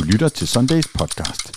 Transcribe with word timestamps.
Du 0.00 0.04
lytter 0.04 0.28
til 0.28 0.48
Sundays 0.48 0.88
podcast. 0.88 1.56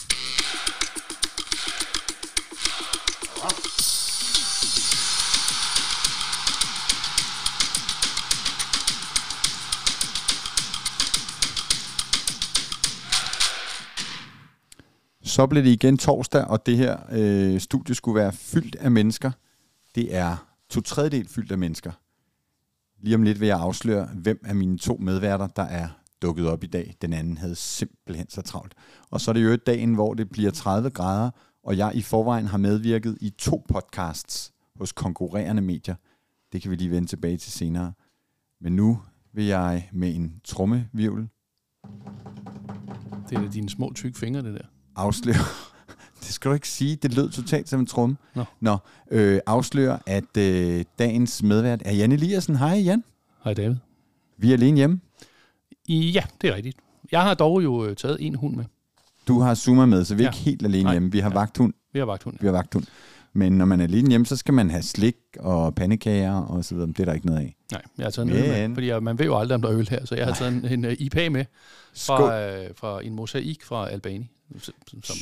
Så 15.24 15.48
blev 15.48 15.64
det 15.64 15.70
igen 15.70 15.98
torsdag, 15.98 16.46
og 16.46 16.66
det 16.66 16.78
her 16.78 16.98
øh, 17.12 17.60
studie 17.60 17.96
skulle 17.96 18.16
være 18.16 18.34
fyldt 18.34 18.76
af 18.76 18.92
mennesker. 18.92 19.32
Det 19.96 20.16
er 20.16 20.48
to 20.70 20.82
tredjedel 20.82 21.28
fyldt 21.28 21.52
af 21.52 21.58
mennesker. 21.58 21.92
Lige 23.02 23.16
om 23.16 23.24
lidt 23.24 23.40
vil 23.40 23.48
jeg 23.48 23.60
afsløre, 23.60 24.10
hvem 24.14 24.42
af 24.46 24.56
mine 24.56 24.78
to 24.78 24.98
medværter, 25.02 25.48
der 25.48 25.64
er 25.64 25.88
dukket 26.24 26.48
op 26.48 26.64
i 26.64 26.68
dag. 26.68 26.96
Den 27.02 27.14
anden 27.14 27.38
havde 27.38 27.56
simpelthen 27.56 28.30
så 28.30 28.42
travlt. 28.42 28.74
Og 29.10 29.22
så 29.22 29.32
er 29.32 29.34
det 29.34 29.44
jo 29.44 29.50
et 29.50 29.68
dagen, 29.68 29.94
hvor 29.94 30.14
det 30.14 30.30
bliver 30.30 30.52
30 30.52 30.90
grader, 30.90 31.32
og 31.64 31.78
jeg 31.78 31.92
i 31.96 32.02
forvejen 32.02 32.46
har 32.46 32.58
medvirket 32.58 33.18
i 33.22 33.30
to 33.30 33.66
podcasts 33.68 34.54
hos 34.76 34.92
konkurrerende 34.92 35.62
medier. 35.62 35.96
Det 36.52 36.62
kan 36.62 36.72
vi 36.72 36.76
lige 36.76 36.92
vende 36.92 37.08
tilbage 37.08 37.38
til 37.38 37.52
senere. 37.52 37.94
Men 38.62 38.76
nu 38.76 39.00
vil 39.34 39.46
jeg 39.46 39.90
med 39.94 40.16
en 40.16 40.42
trommevirvel 40.44 41.28
Det 43.30 43.38
er 43.38 43.52
dine 43.52 43.70
små 43.70 43.92
tykke 43.96 44.20
fingre, 44.20 44.42
det 44.42 44.54
der. 44.54 44.66
afsløre... 44.96 45.36
det 46.24 46.34
skal 46.34 46.50
du 46.50 46.54
ikke 46.54 46.70
sige. 46.70 46.96
Det 46.96 47.14
lød 47.14 47.30
totalt 47.30 47.70
som 47.70 47.80
en 47.80 47.86
tromme. 47.86 48.18
Nå. 48.36 48.44
Nå 48.60 48.78
øh, 49.12 49.40
afsløre, 49.46 50.00
at 50.06 50.38
øh, 50.38 50.86
dagens 51.00 51.44
medvært 51.44 51.82
er 51.86 51.92
Jan 51.94 52.12
Eliassen. 52.12 52.56
Hej 52.56 52.70
Jan. 52.70 53.04
Hej 53.44 53.54
David. 53.54 53.76
Vi 54.38 54.50
er 54.50 54.54
alene 54.54 54.78
hjemme. 54.78 55.00
Ja, 55.90 56.24
det 56.42 56.50
er 56.50 56.56
rigtigt. 56.56 56.78
Jeg 57.12 57.22
har 57.22 57.34
dog 57.34 57.64
jo 57.64 57.86
øh, 57.86 57.96
taget 57.96 58.18
en 58.20 58.36
hund 58.36 58.56
med. 58.56 58.66
Du 59.28 59.40
har 59.40 59.56
Zuma 59.56 59.86
med, 59.86 60.06
så 60.06 60.16
vi 60.16 60.24
er 60.24 60.26
Ja. 60.26 60.30
ikke 60.32 60.38
helt 60.44 60.64
alene 60.64 60.84
Nej. 60.84 60.94
hjemme. 60.94 61.12
Vi 61.12 61.20
har 61.20 61.30
Ja. 61.30 61.34
vagthund. 61.36 61.74
Vi 61.94 62.00
har 62.00 62.06
vagt 62.06 62.24
hund. 62.24 62.38
Vi 62.42 62.48
har 62.48 62.52
vagthund. 62.54 62.86
Men 63.34 63.54
når 63.54 63.66
man 63.66 63.80
er 63.80 63.84
alene 63.84 64.10
hjemme, 64.10 64.26
så 64.26 64.36
skal 64.36 64.54
man 64.54 64.70
have 64.70 64.84
slik 64.84 65.16
og 65.40 65.76
pandekager 65.76 66.34
og 66.36 66.66
så 66.66 66.76
videre. 66.76 66.88
Det 66.90 67.00
er 67.00 67.06
der 67.06 67.14
ikke 67.14 67.26
noget 67.26 67.40
af. 67.40 67.56
Nej, 67.72 67.82
jeg 67.98 68.06
har 68.06 68.12
taget 68.12 68.28
en 68.28 68.34
øl 68.36 68.48
med, 68.70 68.76
fordi 68.76 68.88
jeg, 68.88 69.04
man 69.04 69.20
ved 69.20 69.26
jo 69.26 69.38
aldrig, 69.38 69.56
om 69.56 69.62
der 69.62 69.70
er 69.70 69.78
øl 69.78 69.90
her, 69.90 70.06
så 70.06 70.16
jeg 70.16 70.26
har 70.26 70.34
taget 70.34 70.54
en, 70.54 70.66
en 70.66 70.86
uh, 70.86 70.92
IPA 71.00 71.30
med 71.30 71.46
fra, 71.98 72.40
øh, 72.42 72.70
fra 72.78 73.02
en 73.06 73.16
mosaik 73.16 73.64
fra 73.64 73.90
Albani. 73.90 74.30
Som, 74.60 74.74
som, 75.04 75.16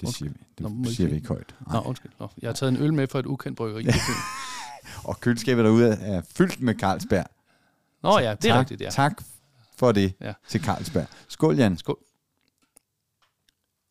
Det 0.00 0.14
siger 0.14 0.30
vi. 0.30 0.36
Nå, 0.60 0.68
Det 0.68 0.74
I 0.80 0.84
siger 0.84 0.94
sige. 0.94 1.08
vi 1.08 1.16
ikke 1.16 1.28
højt. 1.28 1.54
nå, 1.66 1.72
Nej. 1.72 1.82
undskyld. 1.86 2.10
Nå, 2.20 2.28
jeg 2.42 2.48
har 2.48 2.54
taget 2.54 2.72
en 2.72 2.82
øl 2.82 2.94
med 2.94 3.06
fra 3.06 3.18
et 3.18 3.26
ukendt 3.26 3.56
bryggeri. 3.56 3.86
Og 5.04 5.20
køleskabet 5.20 5.64
derude 5.64 5.88
er 5.88 6.22
fyldt 6.36 6.60
med 6.60 6.74
Carlsberg. 6.74 7.26
Nå 8.02 8.18
ja, 8.18 8.34
det 8.34 8.48
er 8.50 8.54
tak, 8.54 8.60
rigtigt, 8.60 8.80
ja. 8.80 8.90
Tak 8.90 9.22
for 9.78 9.92
det 9.92 10.12
Ja. 10.20 10.32
til 10.48 10.60
Carlsberg. 10.64 11.06
Skål, 11.28 11.56
Jan. 11.56 11.76
Skål. 11.78 11.98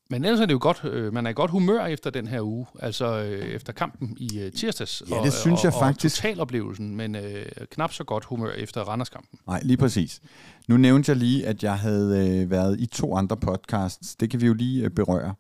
Men 0.10 0.26
ellers 0.26 0.40
er 0.40 0.46
det 0.46 0.54
jo 0.54 0.60
godt, 0.62 0.82
øh, 0.84 1.14
man 1.14 1.26
er 1.26 1.30
i 1.30 1.34
godt 1.34 1.52
humør 1.52 1.86
efter 1.86 2.10
den 2.10 2.28
her 2.28 2.42
uge, 2.42 2.66
altså 2.80 3.24
øh, 3.24 3.46
efter 3.46 3.74
kampen 3.74 4.18
i 4.20 4.40
øh, 4.40 4.52
tirsdags. 4.52 5.04
Ja, 5.10 5.24
det 5.24 5.34
synes 5.34 5.64
jeg 5.64 5.74
og, 5.74 5.80
faktisk. 5.80 6.18
Og 6.18 6.22
totaloplevelsen, 6.24 6.96
men 6.96 7.16
øh, 7.16 7.46
knap 7.72 7.94
så 7.94 8.04
godt 8.04 8.26
humør 8.26 8.52
efter 8.52 8.82
Randerskampen. 8.82 9.40
Nej, 9.48 9.62
lige 9.64 9.78
præcis. 9.78 10.22
Nu 10.68 10.78
nævnte 10.78 11.10
jeg 11.10 11.18
lige, 11.18 11.48
at 11.48 11.64
jeg 11.64 11.80
havde 11.80 12.30
øh, 12.44 12.50
været 12.52 12.80
i 12.80 12.86
to 12.86 13.16
andre 13.16 13.38
podcasts. 13.38 14.16
Det 14.16 14.30
kan 14.30 14.42
vi 14.42 14.46
jo 14.46 14.54
lige 14.54 14.84
øh, 14.84 14.90
berøre. 14.90 15.36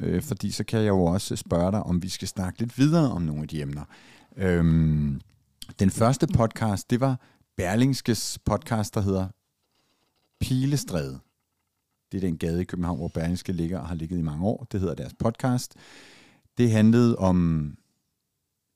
Øh, 0.00 0.22
fordi 0.22 0.50
så 0.50 0.64
kan 0.64 0.80
jeg 0.80 0.88
jo 0.88 1.04
også 1.04 1.36
spørge 1.36 1.72
dig, 1.72 1.82
om 1.82 2.02
vi 2.02 2.08
skal 2.08 2.28
snakke 2.28 2.58
lidt 2.58 2.78
videre 2.78 3.10
om 3.12 3.22
nogle 3.22 3.42
af 3.42 3.48
de 3.48 3.62
emner. 3.62 3.84
Øhm, 4.36 5.20
den 5.78 5.90
første 5.90 6.26
podcast, 6.26 6.90
det 6.90 7.00
var 7.00 7.20
Berlingskes 7.56 8.38
podcast, 8.44 8.94
der 8.94 9.00
hedder 9.00 9.26
Pilestræde. 10.40 11.18
Det 12.12 12.18
er 12.18 12.20
den 12.20 12.38
gade 12.38 12.60
i 12.60 12.64
København, 12.64 12.98
hvor 12.98 13.08
Berlingske 13.08 13.52
ligger 13.52 13.78
og 13.78 13.88
har 13.88 13.94
ligget 13.94 14.18
i 14.18 14.22
mange 14.22 14.46
år. 14.46 14.66
Det 14.72 14.80
hedder 14.80 14.94
deres 14.94 15.14
podcast. 15.18 15.74
Det 16.58 16.70
handlede 16.70 17.16
om 17.16 17.72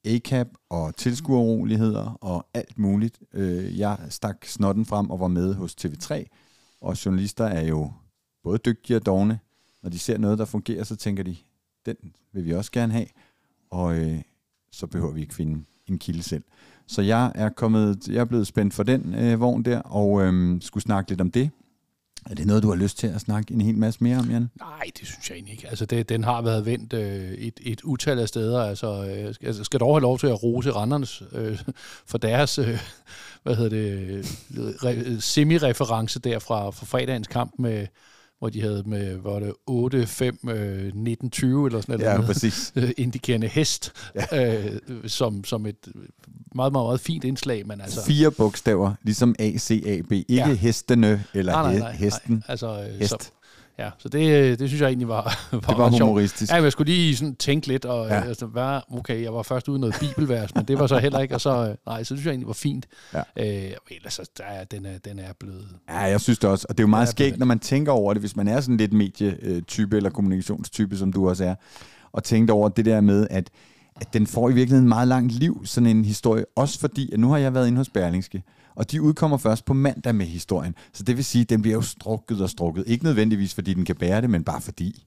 ACAP 0.04 0.48
og 0.68 0.96
tilskueroligheder 0.96 2.18
og 2.20 2.46
alt 2.54 2.78
muligt. 2.78 3.20
Øh, 3.32 3.78
jeg 3.78 3.98
stak 4.08 4.44
snotten 4.44 4.86
frem 4.86 5.10
og 5.10 5.20
var 5.20 5.28
med 5.28 5.54
hos 5.54 5.76
TV3, 5.80 6.24
og 6.80 7.04
journalister 7.04 7.44
er 7.44 7.64
jo 7.64 7.92
både 8.42 8.58
dygtige 8.58 8.96
og 8.96 9.06
dogne. 9.06 9.40
Når 9.82 9.90
de 9.90 9.98
ser 9.98 10.18
noget, 10.18 10.38
der 10.38 10.44
fungerer, 10.44 10.84
så 10.84 10.96
tænker 10.96 11.22
de, 11.22 11.36
den 11.86 11.96
vil 12.32 12.44
vi 12.44 12.52
også 12.54 12.72
gerne 12.72 12.92
have, 12.92 13.06
og 13.70 13.98
øh, 13.98 14.22
så 14.72 14.86
behøver 14.86 15.12
vi 15.12 15.20
ikke 15.20 15.34
finde 15.34 15.64
en 15.86 15.98
kilde 15.98 16.22
selv. 16.22 16.44
Så 16.90 17.02
jeg 17.02 17.32
er 17.34 17.48
kommet, 17.48 18.08
jeg 18.08 18.20
er 18.20 18.24
blevet 18.24 18.46
spændt 18.46 18.74
for 18.74 18.82
den 18.82 19.14
øh, 19.14 19.40
vogn 19.40 19.62
der, 19.62 19.78
og 19.78 20.22
øh, 20.22 20.62
skulle 20.62 20.82
snakke 20.82 21.10
lidt 21.10 21.20
om 21.20 21.30
det. 21.30 21.50
Er 22.30 22.34
det 22.34 22.46
noget, 22.46 22.62
du 22.62 22.68
har 22.68 22.76
lyst 22.76 22.98
til 22.98 23.06
at 23.06 23.20
snakke 23.20 23.54
en 23.54 23.60
hel 23.60 23.78
masse 23.78 24.04
mere 24.04 24.18
om, 24.18 24.30
Jan? 24.30 24.50
Nej, 24.58 24.90
det 25.00 25.06
synes 25.06 25.30
jeg 25.30 25.34
egentlig 25.36 25.52
ikke. 25.52 25.68
Altså, 25.68 25.86
det, 25.86 26.08
den 26.08 26.24
har 26.24 26.42
været 26.42 26.66
vendt 26.66 26.92
øh, 26.92 27.30
et, 27.32 27.60
et 27.62 27.80
utal 27.82 28.18
af 28.18 28.28
steder. 28.28 28.62
Altså, 28.62 29.04
øh, 29.04 29.34
skal, 29.34 29.46
altså, 29.46 29.64
skal 29.64 29.80
dog 29.80 29.94
have 29.94 30.02
lov 30.02 30.18
til 30.18 30.26
at 30.26 30.42
rose 30.42 30.70
Randernes 30.70 31.22
øh, 31.32 31.58
for 32.06 32.18
deres 32.18 32.58
øh, 32.58 32.78
hvad 33.42 33.56
hedder 33.56 33.70
det, 33.70 34.00
øh, 34.08 34.24
re, 34.58 35.20
semi-reference 35.20 36.18
der 36.18 36.38
fra, 36.38 36.70
fra 36.70 36.86
fredagens 36.86 37.28
kamp, 37.28 37.52
med, 37.58 37.86
hvor 38.40 38.48
de 38.48 38.60
havde 38.60 38.82
med, 38.86 39.16
var 39.16 39.38
det 39.40 39.52
8, 39.66 40.06
5, 40.06 40.38
øh, 40.50 40.94
19, 40.94 41.30
20 41.30 41.66
eller 41.66 41.80
sådan 41.80 42.00
noget. 42.00 42.24
præcis. 42.26 42.72
øh, 42.76 42.90
indikerende 42.96 43.46
hest, 43.46 43.92
ja. 44.32 44.54
øh, 44.54 44.78
som, 45.06 45.44
som 45.44 45.66
et 45.66 45.88
meget, 46.54 46.72
meget, 46.72 46.86
meget 46.86 47.00
fint 47.00 47.24
indslag, 47.24 47.66
men 47.66 47.80
altså... 47.80 48.04
Fire 48.04 48.30
bogstaver, 48.30 48.94
ligesom 49.02 49.34
A-C-A-B. 49.38 50.12
Ikke 50.12 50.34
Ja. 50.34 50.48
ja. 50.48 50.54
hestene 50.54 51.24
eller 51.34 51.52
nej, 51.52 51.62
nej, 51.62 51.78
nej, 51.78 51.92
hesten. 51.92 52.34
Nej, 52.34 52.42
altså, 52.48 52.88
øh, 52.92 52.98
Hest. 52.98 53.10
Så, 53.10 53.30
ja, 53.84 53.90
så 53.98 54.08
det, 54.08 54.58
det 54.58 54.68
synes 54.68 54.80
jeg 54.80 54.88
egentlig 54.88 55.08
var, 55.08 55.22
var, 55.52 55.60
Det 55.60 55.78
var 55.78 55.88
humoristisk. 55.90 56.52
Ja, 56.52 56.56
men 56.56 56.64
jeg 56.64 56.72
skulle 56.72 56.92
lige 56.92 57.16
sådan 57.16 57.34
tænke 57.34 57.66
lidt, 57.66 57.84
og 57.84 58.08
Ja. 58.08 58.14
ja. 58.14 58.20
altså, 58.24 58.46
hvad, 58.46 58.80
okay, 58.92 59.22
jeg 59.22 59.34
var 59.34 59.42
først 59.42 59.68
ude 59.68 59.76
i 59.76 59.80
noget 59.80 59.96
bibelvers, 60.00 60.54
men 60.54 60.64
det 60.64 60.78
var 60.78 60.86
så 60.86 60.98
heller 60.98 61.18
ikke, 61.18 61.34
og 61.34 61.40
så, 61.40 61.68
øh, 61.68 61.74
nej, 61.86 62.02
så 62.02 62.06
synes 62.06 62.24
jeg 62.24 62.30
egentlig 62.30 62.46
var 62.46 62.52
fint. 62.52 62.86
Ja. 63.14 63.18
Øh, 63.18 63.72
ellers, 63.90 64.12
så 64.12 64.30
der 64.38 64.44
er, 64.44 64.64
den, 64.64 64.86
er, 64.86 64.98
den 65.04 65.18
er 65.18 65.32
blevet... 65.40 65.66
Ja, 65.88 65.98
jeg 65.98 66.20
synes 66.20 66.38
det 66.38 66.50
også. 66.50 66.66
Og 66.68 66.78
det 66.78 66.82
er 66.82 66.86
jo 66.86 66.90
meget 66.90 67.06
Ja, 67.06 67.10
skægt, 67.10 67.38
når 67.38 67.46
man 67.46 67.58
tænker 67.58 67.92
over 67.92 68.12
det, 68.14 68.22
hvis 68.22 68.36
man 68.36 68.48
er 68.48 68.60
sådan 68.60 68.76
lidt 68.76 68.92
medietype 68.92 69.96
eller 69.96 70.10
kommunikationstype, 70.10 70.96
som 70.96 71.12
du 71.12 71.28
også 71.28 71.44
er, 71.44 71.54
og 72.12 72.24
tænkt 72.24 72.50
over 72.50 72.68
det 72.68 72.84
der 72.84 73.00
med, 73.00 73.26
at, 73.30 73.50
at 74.00 74.12
den 74.12 74.26
får 74.26 74.50
i 74.50 74.52
virkeligheden 74.52 74.88
meget 74.88 75.08
langt 75.08 75.32
liv, 75.32 75.62
sådan 75.64 75.86
en 75.96 76.04
historie. 76.04 76.44
Også 76.56 76.80
fordi, 76.80 77.12
at 77.12 77.20
nu 77.20 77.30
har 77.30 77.38
jeg 77.38 77.54
været 77.54 77.66
inde 77.66 77.78
hos 77.78 77.88
Berlingske, 77.88 78.42
og 78.80 78.90
de 78.90 79.02
udkommer 79.02 79.36
først 79.36 79.64
på 79.64 79.74
mandag 79.74 80.14
med 80.14 80.26
historien. 80.26 80.74
Så 80.92 81.02
det 81.02 81.16
vil 81.16 81.24
sige, 81.24 81.42
at 81.42 81.50
den 81.50 81.62
bliver 81.62 81.74
jo 81.74 81.82
strukket 81.82 82.40
og 82.40 82.50
strukket. 82.50 82.84
Ikke 82.86 83.04
nødvendigvis, 83.04 83.54
fordi 83.54 83.74
den 83.74 83.84
kan 83.84 83.96
bære 83.96 84.20
det, 84.20 84.30
men 84.30 84.44
bare 84.44 84.60
fordi. 84.60 85.06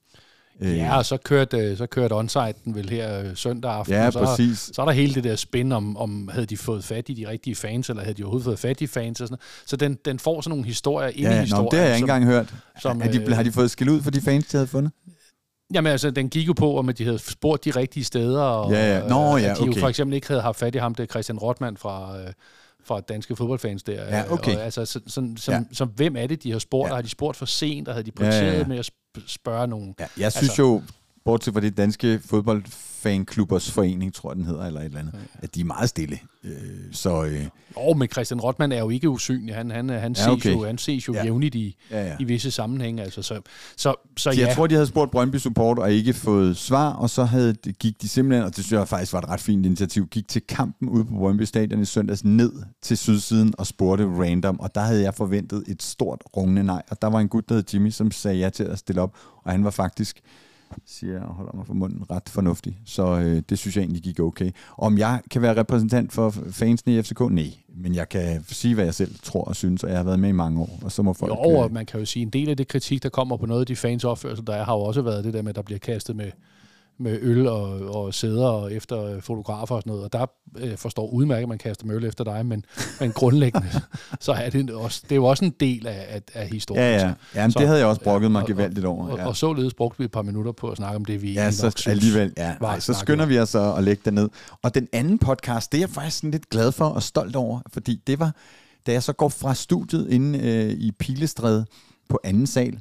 Øh, 0.60 0.76
Ja, 0.78 0.96
og 0.98 1.06
så 1.06 1.16
kørte, 1.16 1.56
øh, 1.58 1.76
så 1.76 1.86
kørte 1.86 2.12
onsite 2.12 2.54
den 2.64 2.74
vel 2.74 2.88
her 2.90 3.20
øh, 3.20 3.26
søndag 3.36 3.72
aften, 3.72 3.94
ja 3.94 4.10
så, 4.10 4.18
præcis. 4.18 4.70
så 4.74 4.82
er 4.82 4.86
der 4.86 4.92
hele 4.92 5.14
det 5.14 5.24
der 5.24 5.36
spin 5.36 5.72
om, 5.72 5.96
om 5.96 6.28
havde 6.32 6.46
de 6.46 6.56
fået 6.56 6.84
fat 6.84 7.08
i 7.08 7.14
de 7.14 7.28
rigtige 7.28 7.56
fans, 7.56 7.88
eller 7.90 8.02
havde 8.02 8.14
de 8.14 8.22
overhovedet 8.22 8.44
fået 8.44 8.58
fat 8.58 8.80
i 8.80 8.86
fans, 8.86 9.20
og 9.20 9.28
sådan 9.28 9.32
noget. 9.32 9.68
Så 9.68 9.76
den, 9.76 9.98
den 10.04 10.18
får 10.18 10.40
sådan 10.40 10.50
nogle 10.50 10.64
historier 10.64 11.08
ind 11.08 11.18
i 11.18 11.22
Ja, 11.22 11.40
historien. 11.40 11.64
nå, 11.64 11.68
det 11.70 11.78
har 11.78 11.86
jeg 11.86 11.96
ikke 11.96 12.04
engang 12.04 12.24
hørt. 12.24 12.54
som, 12.82 13.02
er 13.02 13.10
de, 13.10 13.34
har 13.34 13.42
de 13.42 13.52
fået 13.52 13.70
skæld 13.70 13.90
ud 13.90 14.02
for 14.02 14.10
de 14.10 14.20
fans, 14.20 14.46
de 14.46 14.56
havde 14.56 14.66
fundet? 14.68 14.92
Jamen 15.74 15.92
altså, 15.92 16.10
den 16.10 16.28
gik 16.28 16.46
jo 16.48 16.52
på, 16.52 16.78
om 16.78 16.90
de 16.98 17.04
havde 17.04 17.18
spurgt 17.18 17.64
de 17.64 17.70
rigtige 17.70 18.04
steder, 18.04 18.42
og 18.42 18.72
Ja, 18.72 18.98
ja. 18.98 19.08
Nå, 19.08 19.36
ja, 19.36 19.50
at 19.50 19.56
de 19.58 19.64
jo 19.64 19.70
okay. 19.70 19.80
for 19.80 19.88
eksempel 19.88 20.14
ikke 20.14 20.28
havde 20.28 20.42
haft 20.42 20.58
fat 20.58 20.74
i 20.74 20.78
ham, 20.78 20.94
det 20.94 21.02
er 21.02 21.06
Christian 21.06 21.38
Rotman 21.38 21.76
fra, 21.76 22.16
fra 22.84 23.00
danske 23.00 23.36
fodboldfans 23.36 23.82
der. 23.82 23.92
Ja, 24.16 24.32
okay. 24.32 24.56
Og, 24.56 24.62
altså, 24.62 24.84
så, 24.84 25.00
sådan, 25.06 25.36
som, 25.36 25.52
Ja. 25.54 25.58
ja. 25.58 25.64
som, 25.72 25.88
hvem 25.88 26.16
er 26.16 26.26
det, 26.26 26.42
de 26.42 26.52
har 26.52 26.58
spurgt? 26.58 26.86
Ja. 26.88 26.92
Ja. 26.92 26.94
Har 26.94 27.02
de 27.02 27.08
spurgt 27.08 27.36
for 27.36 27.46
sent, 27.46 27.88
og 27.88 27.94
havde 27.94 28.04
de 28.06 28.12
Ja, 28.20 28.24
ja, 28.24 28.30
prioriteret 28.30 28.58
ja. 28.60 28.66
med 28.66 28.78
at 28.78 28.90
sp- 29.18 29.22
spørge 29.26 29.66
nogen? 29.66 29.94
Ja, 30.00 30.06
jeg 30.18 30.32
synes 30.32 30.48
Altså- 30.48 30.62
jo, 30.62 30.82
bortset 31.24 31.54
fra 31.54 31.60
det 31.60 31.76
danske 31.76 32.20
fodboldfanklubbers 32.24 33.70
forening, 33.70 34.14
tror 34.14 34.30
jeg 34.30 34.36
den 34.36 34.44
hedder, 34.44 34.64
eller 34.66 34.80
et 34.80 34.84
eller 34.86 34.98
andet, 34.98 35.14
at 35.42 35.54
de 35.54 35.60
er 35.60 35.64
meget 35.64 35.88
stille. 35.88 36.18
Øh, 36.44 36.52
så 36.92 37.24
øh, 37.24 37.44
Og 37.76 37.98
men 37.98 38.08
Christian 38.08 38.40
Rotman 38.40 38.72
er 38.72 38.78
jo 38.78 38.90
ikke 38.90 39.08
usynlig. 39.08 39.54
Han, 39.54 39.70
han, 39.70 39.88
han, 39.88 40.12
Ja, 40.12 40.14
ses, 40.14 40.26
okay. 40.26 40.52
jo, 40.52 40.64
han 40.64 40.78
ses 40.78 41.08
jo 41.08 41.12
Ja. 41.12 41.18
ja. 41.18 41.24
jævnligt 41.24 41.54
i, 41.54 41.76
ja, 41.90 42.06
ja. 42.06 42.16
i 42.20 42.24
visse 42.24 42.50
sammenhænge. 42.50 43.02
Altså, 43.02 43.22
så, 43.22 43.34
så, 43.34 43.40
så 43.76 43.94
Så 44.16 44.30
ja, 44.30 44.46
jeg 44.46 44.56
tror, 44.56 44.66
de 44.66 44.74
havde 44.74 44.86
spurgt 44.86 45.10
Brøndby 45.10 45.36
Support 45.36 45.78
og 45.78 45.92
ikke 45.92 46.12
fået 46.14 46.56
svar, 46.56 46.92
og 46.92 47.10
så 47.10 47.24
havde, 47.24 47.54
gik 47.54 48.02
de 48.02 48.08
simpelthen, 48.08 48.44
og 48.44 48.56
det 48.56 48.64
synes 48.64 48.78
jeg 48.78 48.88
faktisk 48.88 49.12
var 49.12 49.18
et 49.18 49.28
ret 49.28 49.40
fint 49.40 49.66
initiativ, 49.66 50.06
gik 50.06 50.28
til 50.28 50.42
kampen 50.48 50.88
ude 50.88 51.04
på 51.04 51.14
Brøndby 51.14 51.42
Stadion 51.42 51.80
i 51.80 51.84
søndags 51.84 52.24
ned 52.24 52.52
til 52.82 52.96
sydsiden 52.96 53.54
og 53.58 53.66
spurgte 53.66 54.04
random, 54.06 54.60
og 54.60 54.74
der 54.74 54.80
havde 54.80 55.02
jeg 55.02 55.14
forventet 55.14 55.64
et 55.68 55.82
stort 55.82 56.22
rungende 56.36 56.64
nej, 56.64 56.82
og 56.90 57.02
der 57.02 57.08
var 57.08 57.20
en 57.20 57.28
gut, 57.28 57.48
der 57.48 57.54
hed 57.54 57.64
Jimmy, 57.74 57.90
som 57.90 58.10
sagde 58.10 58.38
ja 58.38 58.48
til 58.50 58.64
at 58.64 58.78
stille 58.78 59.02
op, 59.02 59.16
og 59.44 59.52
han 59.52 59.64
var 59.64 59.70
faktisk 59.70 60.20
siger 60.86 61.12
jeg 61.12 61.22
og 61.22 61.34
holder 61.34 61.52
mig 61.56 61.66
for 61.66 61.74
munden, 61.74 62.10
ret 62.10 62.28
fornuftig. 62.28 62.78
Så 62.84 63.20
øh, 63.20 63.42
det 63.48 63.58
synes 63.58 63.76
jeg 63.76 63.82
egentlig 63.82 64.02
gik 64.02 64.20
okay. 64.20 64.50
Om 64.78 64.98
jeg 64.98 65.20
kan 65.30 65.42
være 65.42 65.56
repræsentant 65.56 66.12
for 66.12 66.30
fansene 66.50 66.94
i 66.94 67.02
FCK? 67.02 67.20
Nej. 67.20 67.50
Men 67.76 67.94
jeg 67.94 68.08
kan 68.08 68.44
sige, 68.48 68.74
hvad 68.74 68.84
jeg 68.84 68.94
selv 68.94 69.14
tror 69.22 69.44
og 69.44 69.56
synes, 69.56 69.84
og 69.84 69.90
jeg 69.90 69.98
har 69.98 70.04
været 70.04 70.18
med 70.18 70.28
i 70.28 70.32
mange 70.32 70.60
år, 70.60 70.78
og 70.82 70.92
så 70.92 71.02
må 71.02 71.12
folk... 71.12 71.30
Jo, 71.30 71.36
og 71.36 71.72
man 71.72 71.86
kan 71.86 72.00
jo 72.00 72.06
sige, 72.06 72.22
en 72.22 72.30
del 72.30 72.48
af 72.48 72.56
det 72.56 72.68
kritik, 72.68 73.02
der 73.02 73.08
kommer 73.08 73.36
på 73.36 73.46
noget 73.46 73.60
af 73.60 73.66
de 73.66 73.76
fans 73.76 74.04
opførsel, 74.04 74.46
der 74.46 74.54
er, 74.54 74.64
har 74.64 74.74
jo 74.74 74.80
også 74.80 75.02
været 75.02 75.24
det 75.24 75.34
der 75.34 75.42
med, 75.42 75.48
at 75.48 75.56
der 75.56 75.62
bliver 75.62 75.78
kastet 75.78 76.16
med, 76.16 76.30
med 76.98 77.18
øl 77.22 77.46
og, 77.46 77.80
og 77.80 78.14
sæder 78.14 78.46
og 78.46 78.72
efter 78.72 79.20
fotografer 79.20 79.74
og 79.74 79.82
sådan 79.82 79.90
noget, 79.90 80.04
og 80.04 80.12
der 80.12 80.26
øh, 80.58 80.76
forstår 80.76 81.10
udmærket, 81.10 81.42
at 81.42 81.48
man 81.48 81.58
kaster 81.58 81.86
med 81.86 81.96
øl 81.96 82.04
efter 82.04 82.24
dig, 82.24 82.46
men, 82.46 82.64
men 83.00 83.12
grundlæggende, 83.12 83.68
så 84.20 84.32
er 84.32 84.50
det, 84.50 84.70
også, 84.70 85.00
det 85.02 85.12
er 85.12 85.16
jo 85.16 85.24
også 85.24 85.44
en 85.44 85.54
del 85.60 85.86
af, 85.86 86.06
af, 86.08 86.22
af 86.34 86.48
historien. 86.48 86.84
Ja, 86.84 87.06
ja. 87.06 87.14
Jamen, 87.34 87.52
så, 87.52 87.58
det 87.58 87.66
havde 87.66 87.80
jeg 87.80 87.88
også 87.88 88.00
brokket 88.00 88.30
mig 88.30 88.46
gevaldigt 88.46 88.86
over. 88.86 89.08
Ja. 89.08 89.22
Og, 89.22 89.28
og, 89.28 89.36
således 89.36 89.74
brugte 89.74 89.98
vi 89.98 90.04
et 90.04 90.12
par 90.12 90.22
minutter 90.22 90.52
på 90.52 90.68
at 90.68 90.76
snakke 90.76 90.96
om 90.96 91.04
det, 91.04 91.22
vi 91.22 91.32
ja, 91.32 91.50
så 91.50 91.66
nok 91.66 91.86
alligevel, 91.86 92.32
ja, 92.36 92.54
nej, 92.60 92.80
så 92.80 92.92
skynder 92.92 93.26
vi 93.26 93.38
os 93.38 93.54
at, 93.54 93.78
at 93.78 93.84
lægge 93.84 94.02
det 94.04 94.14
ned. 94.14 94.28
Og 94.62 94.74
den 94.74 94.88
anden 94.92 95.18
podcast, 95.18 95.72
det 95.72 95.78
er 95.78 95.82
jeg 95.82 95.90
faktisk 95.90 96.22
lidt 96.22 96.50
glad 96.50 96.72
for 96.72 96.84
og 96.84 97.02
stolt 97.02 97.36
over, 97.36 97.60
fordi 97.72 98.00
det 98.06 98.18
var, 98.18 98.34
da 98.86 98.92
jeg 98.92 99.02
så 99.02 99.12
går 99.12 99.28
fra 99.28 99.54
studiet 99.54 100.10
inde 100.10 100.38
øh, 100.38 100.70
i 100.70 100.92
Pilestræde 100.98 101.66
på 102.08 102.20
anden 102.24 102.46
sal, 102.46 102.78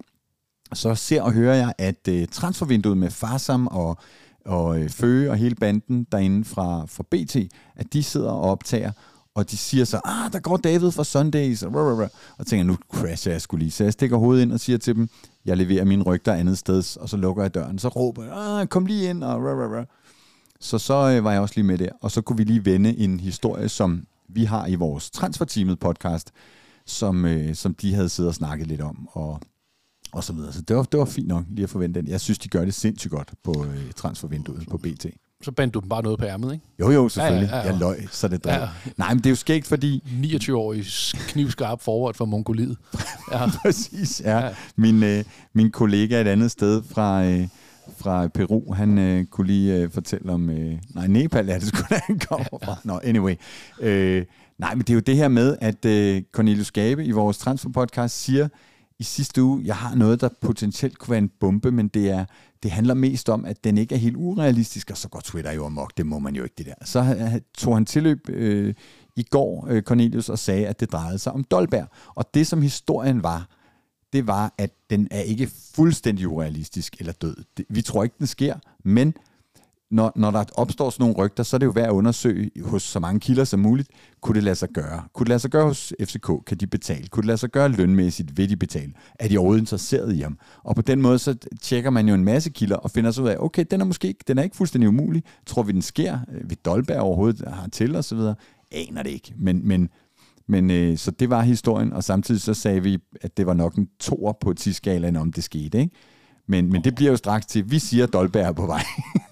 så 0.73 0.95
ser 0.95 1.21
og 1.21 1.31
hører 1.31 1.55
jeg, 1.55 1.73
at 1.77 2.07
øh, 2.09 2.27
transfervinduet 2.27 2.97
med 2.97 3.09
Farsam 3.09 3.67
og, 3.67 3.97
og 4.45 4.79
øh, 4.79 4.89
Føge 4.89 5.29
og 5.29 5.37
hele 5.37 5.55
banden 5.55 6.07
derinde 6.11 6.45
fra, 6.45 6.85
fra 6.85 7.03
BT, 7.11 7.35
at 7.75 7.93
de 7.93 8.03
sidder 8.03 8.29
og 8.29 8.41
optager, 8.41 8.91
og 9.35 9.51
de 9.51 9.57
siger 9.57 9.85
så, 9.85 10.01
ah, 10.05 10.31
der 10.33 10.39
går 10.39 10.57
David 10.57 10.91
fra 10.91 11.03
Sundays, 11.03 11.63
og, 11.63 11.75
rah, 11.75 11.87
rah, 11.87 11.99
rah. 11.99 12.09
og 12.37 12.47
tænker, 12.47 12.63
nu 12.63 12.77
crasher 12.93 13.31
jeg 13.31 13.41
skulle 13.41 13.63
lige. 13.63 13.71
Så 13.71 13.83
jeg 13.83 13.93
stikker 13.93 14.17
hovedet 14.17 14.41
ind 14.41 14.51
og 14.51 14.59
siger 14.59 14.77
til 14.77 14.95
dem, 14.95 15.09
jeg 15.45 15.57
leverer 15.57 15.85
mine 15.85 16.03
rygter 16.03 16.33
andet 16.33 16.57
sted, 16.57 16.97
og 16.97 17.09
så 17.09 17.17
lukker 17.17 17.43
jeg 17.43 17.53
døren. 17.53 17.79
Så 17.79 17.87
råber 17.87 18.23
jeg, 18.23 18.33
ah, 18.33 18.67
kom 18.67 18.85
lige 18.85 19.09
ind, 19.09 19.23
og 19.23 19.43
rah, 19.43 19.57
rah, 19.57 19.71
rah. 19.71 19.85
Så 20.59 20.77
så 20.77 20.93
øh, 20.93 21.23
var 21.23 21.31
jeg 21.31 21.41
også 21.41 21.55
lige 21.55 21.65
med 21.65 21.77
der, 21.77 21.89
og 22.01 22.11
så 22.11 22.21
kunne 22.21 22.37
vi 22.37 22.43
lige 22.43 22.65
vende 22.65 22.97
en 22.97 23.19
historie, 23.19 23.69
som 23.69 24.05
vi 24.27 24.43
har 24.43 24.67
i 24.67 24.75
vores 24.75 25.11
Transferteamet 25.11 25.79
podcast, 25.79 26.31
som, 26.85 27.25
øh, 27.25 27.55
som 27.55 27.73
de 27.73 27.93
havde 27.93 28.09
siddet 28.09 28.29
og 28.29 28.35
snakket 28.35 28.67
lidt 28.67 28.81
om, 28.81 29.07
og 29.11 29.41
og 30.13 30.23
så 30.23 30.33
videre. 30.33 30.53
Så 30.53 30.61
det 30.61 30.75
var, 30.75 30.83
det 30.83 30.99
var 30.99 31.05
fint 31.05 31.27
nok 31.27 31.45
lige 31.49 31.63
at 31.63 31.69
forvente 31.69 32.01
den. 32.01 32.09
Jeg 32.09 32.21
synes, 32.21 32.39
de 32.39 32.49
gør 32.49 32.65
det 32.65 32.73
sindssygt 32.73 33.11
godt 33.11 33.31
på 33.43 33.65
øh, 33.65 33.91
transfervinduet 33.95 34.67
på 34.69 34.77
BT. 34.77 35.05
Så 35.41 35.51
bandt 35.51 35.73
du 35.73 35.79
dem 35.79 35.89
bare 35.89 36.03
noget 36.03 36.19
på 36.19 36.25
ærmet, 36.25 36.53
ikke? 36.53 36.65
Jo, 36.79 36.91
jo, 36.91 37.09
selvfølgelig. 37.09 37.49
Ja, 37.49 37.57
ja, 37.57 37.63
ja. 37.63 37.71
Jeg 37.71 37.79
løg, 37.79 38.07
så 38.11 38.27
det 38.27 38.43
drev. 38.43 38.61
Ja. 38.61 38.67
Nej, 38.97 39.13
men 39.13 39.17
det 39.17 39.25
er 39.25 39.29
jo 39.29 39.35
skægt, 39.35 39.67
fordi... 39.67 40.03
29-årig 40.23 40.85
knivskarp 41.27 41.81
forward 41.81 42.15
for 42.15 42.25
Mongoliet. 42.25 42.77
Ja. 43.31 43.49
Præcis, 43.63 44.21
ja. 44.25 44.39
ja. 44.39 44.49
Min, 44.75 45.03
øh, 45.03 45.23
min 45.53 45.71
kollega 45.71 46.21
et 46.21 46.27
andet 46.27 46.51
sted 46.51 46.83
fra... 46.83 47.25
Øh, 47.25 47.47
fra 47.97 48.27
Peru, 48.27 48.73
han 48.73 48.97
øh, 48.97 49.25
kunne 49.25 49.47
lige 49.47 49.75
øh, 49.75 49.91
fortælle 49.91 50.31
om... 50.31 50.49
Øh, 50.49 50.77
nej, 50.95 51.07
Nepal 51.07 51.49
er 51.49 51.59
det 51.59 51.67
sgu 51.67 51.81
da, 51.89 51.99
han 52.07 52.19
kommer 52.19 52.47
ja. 52.61 52.67
fra. 52.67 52.75
Nå, 52.83 52.99
anyway. 53.03 53.35
Øh, 53.81 54.25
nej, 54.57 54.75
men 54.75 54.81
det 54.81 54.89
er 54.89 54.93
jo 54.93 54.99
det 54.99 55.15
her 55.15 55.27
med, 55.27 55.57
at 55.61 55.85
øh, 55.85 56.21
Cornelius 56.31 56.71
Gabe 56.71 57.05
i 57.05 57.11
vores 57.11 57.37
transferpodcast 57.37 58.23
siger, 58.23 58.47
i 58.99 59.03
sidste 59.03 59.43
uge, 59.43 59.61
jeg 59.65 59.75
har 59.75 59.95
noget, 59.95 60.21
der 60.21 60.29
potentielt 60.41 60.97
kunne 60.97 61.11
være 61.11 61.19
en 61.19 61.31
bombe, 61.39 61.71
men 61.71 61.87
det, 61.87 62.09
er, 62.09 62.25
det 62.63 62.71
handler 62.71 62.93
mest 62.93 63.29
om, 63.29 63.45
at 63.45 63.63
den 63.63 63.77
ikke 63.77 63.95
er 63.95 63.99
helt 63.99 64.15
urealistisk, 64.15 64.91
og 64.91 64.97
så 64.97 65.09
går 65.09 65.19
Twitter 65.19 65.51
jo 65.51 65.65
amok, 65.65 65.97
det 65.97 66.05
må 66.05 66.19
man 66.19 66.35
jo 66.35 66.43
ikke 66.43 66.55
det 66.57 66.65
der. 66.65 66.85
Så 66.85 67.41
tog 67.57 67.75
han 67.75 67.85
tilløb 67.85 68.29
øh, 68.29 68.73
i 69.15 69.23
går, 69.23 69.67
øh, 69.69 69.81
Cornelius, 69.81 70.29
og 70.29 70.39
sagde, 70.39 70.67
at 70.67 70.79
det 70.79 70.91
drejede 70.91 71.19
sig 71.19 71.33
om 71.33 71.43
Dolberg. 71.43 71.87
Og 72.15 72.33
det, 72.33 72.47
som 72.47 72.61
historien 72.61 73.23
var, 73.23 73.49
det 74.13 74.27
var, 74.27 74.53
at 74.57 74.71
den 74.89 75.07
er 75.11 75.21
ikke 75.21 75.49
fuldstændig 75.75 76.27
urealistisk 76.27 76.95
eller 76.99 77.13
død. 77.13 77.35
Det, 77.57 77.65
vi 77.69 77.81
tror 77.81 78.03
ikke, 78.03 78.15
den 78.19 78.27
sker, 78.27 78.55
men 78.83 79.13
når, 79.93 80.11
når 80.15 80.31
der 80.31 80.43
opstår 80.55 80.89
sådan 80.89 81.03
nogle 81.03 81.15
rygter, 81.15 81.43
så 81.43 81.55
er 81.55 81.57
det 81.57 81.65
jo 81.65 81.71
værd 81.71 81.85
at 81.85 81.91
undersøge 81.91 82.51
hos 82.63 82.83
så 82.83 82.99
mange 82.99 83.19
kilder 83.19 83.43
som 83.43 83.59
muligt, 83.59 83.89
kunne 84.21 84.35
det 84.35 84.43
lade 84.43 84.55
sig 84.55 84.69
gøre? 84.69 85.03
Kunne 85.13 85.23
det 85.23 85.29
lade 85.29 85.39
sig 85.39 85.51
gøre 85.51 85.65
hos 85.65 85.93
FCK? 86.01 86.31
Kan 86.47 86.57
de 86.57 86.67
betale? 86.67 87.07
Kunne 87.07 87.21
det 87.21 87.27
lade 87.27 87.37
sig 87.37 87.49
gøre 87.49 87.69
lønmæssigt? 87.69 88.37
Vil 88.37 88.49
de 88.49 88.57
betale? 88.57 88.93
Er 89.19 89.27
de 89.27 89.37
overhovedet 89.37 89.61
interesseret 89.61 90.15
i 90.15 90.21
ham? 90.21 90.37
Og 90.63 90.75
på 90.75 90.81
den 90.81 91.01
måde, 91.01 91.19
så 91.19 91.35
tjekker 91.61 91.89
man 91.89 92.07
jo 92.07 92.13
en 92.13 92.23
masse 92.23 92.49
kilder 92.49 92.75
og 92.75 92.91
finder 92.91 93.11
så 93.11 93.21
ud 93.21 93.27
af, 93.27 93.35
okay, 93.39 93.65
den 93.71 93.81
er 93.81 93.85
måske 93.85 94.07
ikke, 94.07 94.23
den 94.27 94.37
er 94.37 94.43
ikke 94.43 94.55
fuldstændig 94.55 94.89
umulig. 94.89 95.23
Tror 95.45 95.63
vi, 95.63 95.71
den 95.71 95.81
sker? 95.81 96.19
Øh, 96.33 96.49
vi 96.49 96.55
Dolberg 96.65 96.99
overhovedet 96.99 97.47
har 97.47 97.67
til 97.67 97.95
og 97.95 98.03
så 98.03 98.15
videre? 98.15 98.35
Aner 98.71 99.03
det 99.03 99.09
ikke. 99.09 99.33
Men, 99.37 99.67
men, 99.67 99.89
men 100.47 100.71
øh, 100.71 100.97
så 100.97 101.11
det 101.11 101.29
var 101.29 101.41
historien, 101.41 101.93
og 101.93 102.03
samtidig 102.03 102.41
så 102.41 102.53
sagde 102.53 102.83
vi, 102.83 102.97
at 103.21 103.37
det 103.37 103.45
var 103.45 103.53
nok 103.53 103.75
en 103.75 103.87
toer 103.99 104.33
på 104.41 104.53
10-skalaen, 104.59 105.15
om 105.15 105.33
det 105.33 105.43
skete, 105.43 105.79
ikke? 105.79 105.95
Men, 106.47 106.71
men 106.71 106.83
det 106.83 106.95
bliver 106.95 107.11
jo 107.11 107.17
straks 107.17 107.45
til, 107.45 107.71
vi 107.71 107.79
siger, 107.79 108.03
at 108.03 108.13
Dolberg 108.13 108.45
er 108.45 108.51
på 108.51 108.65
vej. 108.65 108.83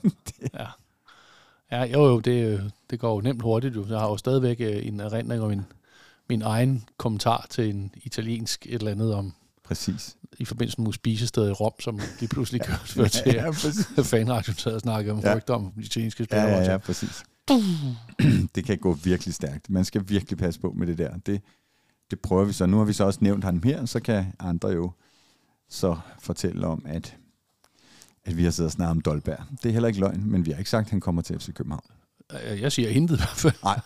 ja. 1.72 1.84
Jo, 1.84 2.06
jo, 2.06 2.20
det, 2.20 2.72
det 2.90 3.00
går 3.00 3.16
jo 3.16 3.22
nemt 3.22 3.42
hurtigt. 3.42 3.76
Jeg 3.76 4.00
har 4.00 4.08
jo 4.08 4.18
stadigvæk 4.18 4.62
øh, 4.62 4.88
en 4.88 5.00
erindring 5.00 5.42
om 5.42 5.50
min, 5.50 5.62
min 6.30 6.42
egen 6.42 6.90
kommentar 6.98 7.48
til 7.50 7.70
en 7.70 7.92
italiensk 8.04 8.66
et 8.66 8.74
eller 8.74 8.92
andet 8.92 9.14
om, 9.14 9.34
Præcis. 9.72 10.18
I 10.38 10.46
forbindelse 10.46 10.82
med 10.82 10.94
spisestedet 10.94 11.50
i 11.50 11.52
Rom, 11.52 11.74
som 11.80 12.00
de 12.20 12.28
pludselig 12.28 12.62
kørte 12.62 12.82
ja, 13.02 13.08
til, 13.08 13.22
ja, 13.26 13.46
ja, 13.98 14.02
fanradioen 14.02 14.58
sad 14.58 14.74
og 14.74 14.82
snakkede 14.82 15.14
om 15.14 15.20
ja. 15.20 15.36
rygter 15.36 15.54
om 15.54 15.72
de 15.76 15.82
italienske 15.82 16.24
spillere. 16.24 16.48
Ja, 16.48 16.58
ja, 16.58 16.72
ja, 16.72 16.78
præcis. 16.78 17.24
det 18.56 18.66
kan 18.66 18.78
gå 18.78 18.94
virkelig 18.94 19.34
stærkt. 19.34 19.70
Man 19.70 19.86
skal 19.86 20.04
virkelig 20.08 20.38
passe 20.38 20.60
på 20.60 20.74
med 20.78 20.88
det 20.88 20.98
der. 20.98 21.18
Det, 21.18 21.42
det 22.12 22.20
prøver 22.20 22.46
vi 22.46 22.54
så. 22.54 22.66
Nu 22.66 22.78
har 22.78 22.86
vi 22.86 22.94
så 22.94 23.04
også 23.04 23.20
nævnt 23.22 23.44
ham 23.44 23.64
her, 23.64 23.86
så 23.86 24.00
kan 24.00 24.26
andre 24.40 24.70
jo 24.70 24.92
så 25.70 25.98
fortælle 26.20 26.68
om, 26.68 26.86
at, 26.88 27.18
at 28.26 28.38
vi 28.38 28.44
har 28.44 28.52
siddet 28.52 28.68
og 28.68 28.72
snakket 28.72 28.92
om 28.92 29.02
Dolberg. 29.02 29.40
Det 29.64 29.70
er 29.70 29.74
heller 29.74 29.88
ikke 29.88 30.00
løgn, 30.00 30.32
men 30.32 30.46
vi 30.46 30.52
har 30.52 30.58
ikke 30.58 30.70
sagt, 30.70 30.86
at 30.86 30.92
han 30.92 31.00
kommer 31.00 31.22
til 31.22 31.40
FC 31.40 31.54
København. 31.54 31.84
Jeg 32.62 32.72
siger 32.72 32.90
intet 32.90 33.16
i 33.16 33.18
hvert 33.18 33.30
fald. 33.30 33.54
Nej. 33.64 33.80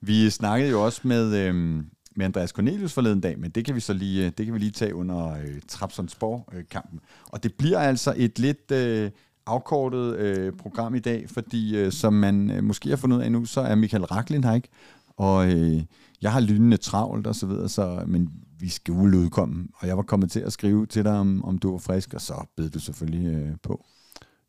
Vi 0.00 0.30
snakkede 0.30 0.70
jo 0.70 0.84
også 0.84 1.00
med, 1.04 1.36
øhm, 1.36 1.86
med 2.16 2.26
Andreas 2.26 2.50
Cornelius 2.50 2.92
forleden 2.92 3.20
dag, 3.20 3.38
men 3.38 3.50
det 3.50 3.64
kan 3.64 3.74
vi 3.74 3.80
så 3.80 3.92
lige, 3.92 4.30
det 4.30 4.46
kan 4.46 4.54
vi 4.54 4.58
lige 4.58 4.70
tage 4.70 4.94
under 4.94 5.30
øh, 5.30 5.60
Trapsonsborg-kampen. 5.68 7.00
Og 7.26 7.42
det 7.42 7.54
bliver 7.54 7.78
altså 7.78 8.14
et 8.16 8.38
lidt 8.38 8.70
øh, 8.70 9.10
afkortet 9.46 10.16
øh, 10.16 10.52
program 10.52 10.94
i 10.94 10.98
dag, 10.98 11.30
fordi 11.30 11.76
øh, 11.76 11.92
som 11.92 12.12
man 12.12 12.50
øh, 12.50 12.64
måske 12.64 12.88
har 12.88 12.96
fundet 12.96 13.16
ud 13.16 13.22
af 13.22 13.32
nu, 13.32 13.44
så 13.44 13.60
er 13.60 13.74
Michael 13.74 14.04
Raklin 14.04 14.44
her 14.44 14.54
ikke, 14.54 14.68
og 15.16 15.52
øh, 15.52 15.82
jeg 16.22 16.32
har 16.32 16.40
lynende 16.40 16.76
travlt 16.76 17.26
og 17.26 17.34
så 17.34 17.46
videre, 17.46 17.68
så, 17.68 18.02
men 18.06 18.30
vi 18.58 18.68
skulle 18.68 19.18
udkomme. 19.18 19.68
Og 19.74 19.86
jeg 19.88 19.96
var 19.96 20.02
kommet 20.02 20.30
til 20.30 20.40
at 20.40 20.52
skrive 20.52 20.86
til 20.86 21.04
dig, 21.04 21.12
om, 21.12 21.44
om 21.44 21.58
du 21.58 21.70
var 21.70 21.78
frisk, 21.78 22.14
og 22.14 22.20
så 22.20 22.46
bed 22.56 22.70
du 22.70 22.78
selvfølgelig 22.78 23.26
øh, 23.26 23.56
på. 23.62 23.84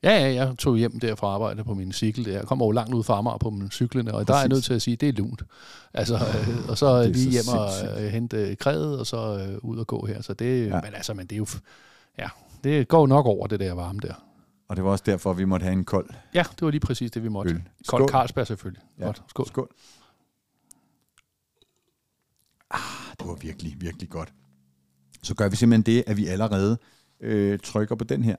Ja, 0.03 0.19
ja, 0.19 0.33
jeg 0.33 0.57
tog 0.57 0.77
hjem 0.77 0.99
der 0.99 1.15
fra 1.15 1.27
arbejde 1.27 1.63
på 1.63 1.73
min 1.73 1.93
cykel. 1.93 2.25
Der. 2.25 2.31
Jeg 2.31 2.43
kom 2.43 2.61
over 2.61 2.73
langt 2.73 2.93
ud 2.93 3.03
fra 3.03 3.17
Amager 3.17 3.37
på 3.37 3.49
min 3.49 3.71
cyklende, 3.71 4.11
og 4.11 4.17
Præcis. 4.17 4.27
der 4.27 4.33
er 4.33 4.39
jeg 4.39 4.49
nødt 4.49 4.63
til 4.63 4.73
at 4.73 4.81
sige, 4.81 4.93
at 4.93 5.01
det 5.01 5.09
er 5.09 5.13
lunt. 5.13 5.43
Altså, 5.93 6.15
øh, 6.15 6.69
og 6.69 6.77
så 6.77 7.07
lige 7.07 7.31
hjem 7.31 7.43
og 7.47 8.03
øh, 8.03 8.07
hente 8.07 8.55
krædet, 8.55 8.99
og 8.99 9.07
så 9.07 9.47
øh, 9.49 9.57
ud 9.61 9.77
og 9.77 9.87
gå 9.87 10.05
her. 10.05 10.21
Så 10.21 10.33
det, 10.33 10.67
ja. 10.67 10.81
men 10.83 10.93
altså, 10.93 11.13
men 11.13 11.27
det 11.27 11.31
er 11.35 11.37
jo, 11.37 11.47
ja, 12.19 12.27
det 12.63 12.87
går 12.87 13.07
nok 13.07 13.25
over 13.25 13.47
det 13.47 13.59
der 13.59 13.73
varme 13.73 13.99
der. 13.99 14.13
Og 14.67 14.75
det 14.75 14.83
var 14.83 14.91
også 14.91 15.03
derfor, 15.07 15.33
vi 15.33 15.45
måtte 15.45 15.63
have 15.63 15.73
en 15.73 15.85
kold 15.85 16.09
Ja, 16.33 16.43
det 16.51 16.61
var 16.61 16.69
lige 16.69 16.81
præcis 16.81 17.11
det, 17.11 17.23
vi 17.23 17.29
måtte. 17.29 17.51
Øl. 17.51 17.61
Kold 17.87 18.09
Carlsberg 18.09 18.47
selvfølgelig. 18.47 18.83
Ja. 18.99 19.05
Godt. 19.05 19.23
Skål. 19.27 19.47
Skål. 19.47 19.69
Ah, 22.71 22.79
virkelig, 23.41 23.75
virkelig 23.79 24.09
godt. 24.09 24.33
Så 25.23 25.35
gør 25.35 25.49
vi 25.49 25.55
simpelthen 25.55 25.95
det, 25.95 26.03
at 26.07 26.17
vi 26.17 26.27
allerede 26.27 26.77
øh, 27.21 27.59
trykker 27.59 27.95
på 27.95 28.03
den 28.03 28.23
her. 28.23 28.35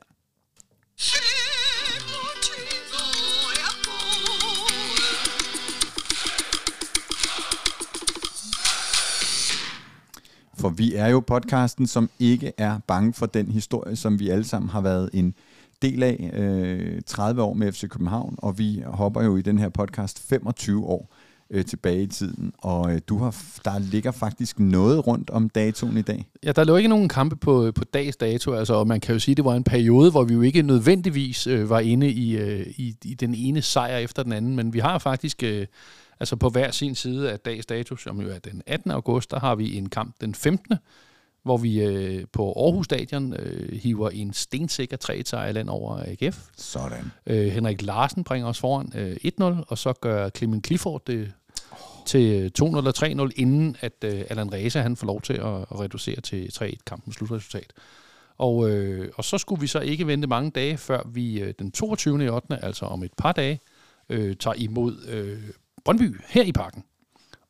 For 10.59 10.69
vi 10.69 10.95
er 10.95 11.07
jo 11.07 11.21
podcasten, 11.21 11.87
som 11.87 12.11
ikke 12.19 12.53
er 12.59 12.79
bange 12.87 13.13
for 13.13 13.27
den 13.27 13.51
historie, 13.51 13.97
som 13.97 14.19
vi 14.19 14.29
alle 14.29 14.45
sammen 14.45 14.69
har 14.69 14.81
været 14.81 15.11
en 15.13 15.35
del 15.83 16.03
af 16.03 16.31
øh, 16.35 17.03
30 17.07 17.43
år 17.43 17.55
med 17.55 17.73
FC 17.73 17.89
København, 17.89 18.35
og 18.39 18.59
vi 18.59 18.83
hopper 18.87 19.23
jo 19.23 19.37
i 19.37 19.43
den 19.43 19.59
her 19.59 19.69
podcast 19.69 20.29
25 20.29 20.85
år 20.85 21.15
øh, 21.51 21.65
tilbage 21.65 22.03
i 22.03 22.07
tiden, 22.07 22.53
og 22.59 22.93
øh, 22.93 23.01
du 23.09 23.19
har, 23.19 23.37
der 23.65 23.79
ligger 23.79 24.11
faktisk 24.11 24.59
noget 24.59 25.07
rundt 25.07 25.31
om 25.31 25.49
datoen 25.49 25.97
i 25.97 26.03
dag. 26.03 26.29
Ja, 26.45 26.53
der 26.53 26.65
lå 26.65 26.77
ikke 26.77 26.89
nogen 26.89 27.09
kampe 27.09 27.37
på, 27.37 27.67
øh, 27.67 27.75
på 27.75 27.85
dags 27.85 28.17
dato, 28.17 28.53
altså, 28.53 28.75
og 28.75 28.87
man 28.87 29.01
kan 29.01 29.13
jo 29.13 29.19
sige, 29.19 29.33
at 29.33 29.37
det 29.37 29.45
var 29.45 29.55
en 29.55 29.65
periode, 29.65 30.11
hvor 30.11 30.25
vi 30.25 30.35
jo 30.35 30.43
ikke 30.43 30.63
nødvendigvis 30.63 31.47
øh, 31.47 31.71
var 31.71 31.81
inde 31.81 32.11
i, 32.11 32.37
øh, 32.37 32.67
i, 32.67 32.95
i 33.05 33.15
den 33.15 33.35
ene 33.35 33.63
sejr 33.63 33.97
efter 33.97 34.23
den 34.23 34.33
anden, 34.33 34.57
men 34.57 34.73
vi 34.73 34.79
har 34.79 34.99
faktisk... 34.99 35.43
Øh, 35.43 35.67
altså 36.21 36.37
på 36.37 36.49
hver 36.49 36.71
sin 36.71 36.95
side 36.95 37.33
af 37.33 37.41
dags 37.41 37.67
dato, 37.67 37.97
som 37.97 38.21
jo 38.21 38.29
er 38.29 38.39
den 38.39 38.63
18. 38.67 38.91
august, 38.91 39.31
der 39.31 39.41
har 39.41 39.55
vi 39.55 39.77
en 39.77 39.89
kamp 39.89 40.15
den 40.21 40.35
15 40.35 40.75
hvor 41.49 41.57
vi 41.57 41.81
øh, 41.81 42.25
på 42.33 42.53
Aarhus 42.53 42.85
Stadion 42.85 43.33
øh, 43.33 43.79
hiver 43.79 44.11
en 44.11 44.33
stensikker 44.33 44.97
3 44.97 45.53
land 45.53 45.69
over 45.69 46.03
AGF. 46.07 46.47
Sådan. 46.57 47.13
Øh, 47.27 47.47
Henrik 47.47 47.83
Larsen 47.83 48.25
bringer 48.25 48.49
os 48.49 48.59
foran 48.59 48.93
øh, 48.95 49.17
1-0, 49.25 49.45
og 49.69 49.79
så 49.79 49.93
gør 49.93 50.29
Clement 50.29 50.67
Clifford 50.67 51.03
det 51.07 51.33
til 52.07 52.53
2-0 52.63 52.65
og 52.65 52.95
3-0, 52.99 53.31
inden 53.37 53.77
at 53.81 54.05
øh, 54.05 54.25
Allan 54.31 54.53
Reza 54.53 54.81
han 54.81 54.97
får 54.97 55.07
lov 55.07 55.23
til 55.23 55.33
at, 55.33 55.61
at 55.61 55.81
reducere 55.81 56.21
til 56.21 56.51
3-1 56.55 56.75
kampens 56.87 57.15
slutresultat. 57.17 57.73
Og, 58.39 58.71
øh, 58.71 59.13
og 59.17 59.25
så 59.25 59.39
skulle 59.39 59.61
vi 59.61 59.67
så 59.67 59.81
ikke 59.81 60.07
vente 60.07 60.29
mange 60.29 60.51
dage, 60.51 60.77
før 60.77 61.03
vi 61.07 61.41
øh, 61.41 61.55
den 61.59 61.73
22. 61.73 62.25
i 62.25 62.29
8., 62.29 62.65
altså 62.65 62.87
om 62.87 63.03
et 63.03 63.13
par 63.17 63.33
dage, 63.33 63.61
øh, 64.09 64.37
tager 64.37 64.55
imod 64.55 65.07
øh, 65.09 65.43
Brøndby 65.85 66.21
her 66.29 66.43
i 66.43 66.53
parken. 66.53 66.85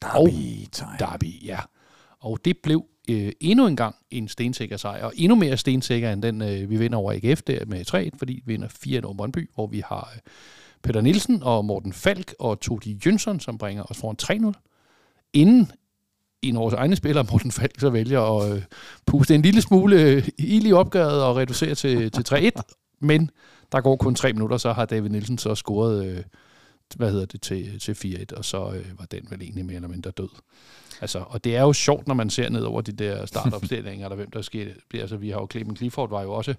Derby 0.02 0.66
time. 0.72 0.90
Derby, 0.98 1.46
ja. 1.46 1.58
Og 2.20 2.38
det 2.44 2.58
blev 2.62 2.84
øh, 3.08 3.32
endnu 3.40 3.66
en 3.66 3.76
gang 3.76 3.96
en 4.10 4.28
stensikker 4.28 4.76
sejr, 4.76 5.04
og 5.04 5.12
endnu 5.16 5.34
mere 5.34 5.56
stensikker 5.56 6.12
end 6.12 6.22
den, 6.22 6.42
øh, 6.42 6.70
vi 6.70 6.76
vinder 6.76 6.98
over 6.98 7.12
AGF 7.12 7.42
der 7.42 7.64
med 7.66 7.84
3 7.84 8.10
fordi 8.18 8.32
vi 8.32 8.52
vinder 8.52 8.68
4 8.68 9.00
over 9.04 9.14
Brøndby, 9.14 9.50
hvor 9.54 9.66
vi 9.66 9.82
har 9.86 10.10
øh, 10.14 10.20
Peter 10.82 11.00
Nielsen 11.00 11.42
og 11.42 11.64
Morten 11.64 11.92
Falk 11.92 12.34
og 12.38 12.60
Todi 12.60 13.00
Jønsson, 13.06 13.40
som 13.40 13.58
bringer 13.58 13.90
os 13.90 13.98
foran 13.98 14.52
3-0. 14.54 15.30
Inden 15.32 15.72
en 16.42 16.56
af 16.56 16.60
vores 16.60 16.74
egne 16.74 16.96
spillere, 16.96 17.26
Morten 17.32 17.50
Falk, 17.50 17.80
så 17.80 17.90
vælger 17.90 18.20
at 18.20 18.56
øh, 18.56 18.62
puste 19.06 19.34
en 19.34 19.42
lille 19.42 19.62
smule 19.62 20.02
øh, 20.02 20.28
ild 20.38 20.66
i 20.66 20.72
opgøret 20.72 21.22
og 21.22 21.36
reducere 21.36 21.74
til, 21.74 22.10
til 22.10 22.52
3-1, 22.56 22.60
men 23.00 23.30
der 23.72 23.80
går 23.80 23.96
kun 23.96 24.14
tre 24.14 24.32
minutter, 24.32 24.56
så 24.56 24.72
har 24.72 24.84
David 24.84 25.10
Nielsen 25.10 25.38
så 25.38 25.54
scoret 25.54 26.06
øh, 26.06 26.22
hvad 26.96 27.10
hedder 27.10 27.26
det, 27.26 27.42
til, 27.42 27.78
til 27.80 27.92
4-1, 27.92 28.36
og 28.36 28.44
så 28.44 28.72
øh, 28.72 28.98
var 28.98 29.06
den 29.10 29.26
vel 29.30 29.42
egentlig 29.42 29.64
mere 29.64 29.76
eller 29.76 29.88
mindre 29.88 30.10
død. 30.10 30.28
Altså, 31.00 31.24
og 31.28 31.44
det 31.44 31.56
er 31.56 31.62
jo 31.62 31.72
sjovt, 31.72 32.06
når 32.06 32.14
man 32.14 32.30
ser 32.30 32.48
ned 32.48 32.62
over 32.62 32.80
de 32.80 32.92
der 32.92 33.26
startopstillinger, 33.26 34.06
eller 34.06 34.16
hvem 34.16 34.30
der 34.30 34.42
sker. 34.42 34.66
Altså, 34.94 35.16
vi 35.16 35.30
har 35.30 35.40
jo 35.40 35.48
Clemen 35.50 35.76
Clifford 35.76 36.10
var 36.10 36.22
jo 36.22 36.32
også 36.32 36.54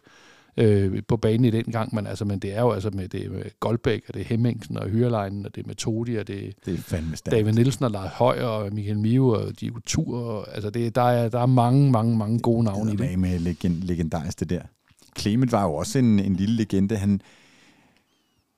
øh, 0.58 1.02
på 1.08 1.18
banen 1.18 1.46
i 1.46 1.50
den 1.50 1.64
gang, 1.64 1.96
men, 1.96 2.08
altså, 2.08 2.26
men 2.26 2.40
det 2.40 2.54
er 2.54 2.62
jo 2.62 2.72
altså 2.72 2.90
med, 2.90 3.08
det 3.08 3.32
med 3.32 3.44
Goldbæk, 3.60 4.04
og 4.08 4.14
det 4.14 4.20
er 4.22 4.26
Hemmingsen 4.26 4.78
og 4.78 4.90
Hyreleinen, 4.90 5.46
og 5.46 5.56
det 5.56 5.64
er 5.64 5.68
med 5.68 5.76
Todi, 5.76 6.16
og 6.16 6.28
det, 6.28 6.54
det 6.66 6.74
er 6.74 6.78
fandme 6.78 7.16
stærkt. 7.16 7.38
David 7.38 7.54
Nielsen 7.54 7.86
og 7.86 7.92
Lars 7.92 8.12
Høj, 8.12 8.42
og 8.42 8.74
Michael 8.74 9.00
Miu, 9.00 9.36
og 9.36 9.60
Diego 9.60 9.80
Tur, 9.86 10.18
og, 10.20 10.56
altså 10.56 10.70
det, 10.70 10.96
der, 10.96 11.02
er, 11.02 11.30
der 11.30 11.40
er 11.40 11.46
mange, 11.46 11.92
mange, 11.92 12.18
mange 12.18 12.40
gode 12.40 12.64
navne 12.64 12.92
det 12.92 13.00
i 13.00 13.08
det. 13.08 13.20
med 13.20 13.40
legend, 13.40 13.84
legendarisk 13.84 14.40
det 14.40 14.50
der. 14.50 14.62
Clement 15.20 15.52
var 15.52 15.64
jo 15.64 15.74
også 15.74 16.00
en, 16.00 16.20
en 16.20 16.36
lille 16.36 16.56
legende. 16.56 16.98
Han, 16.98 17.22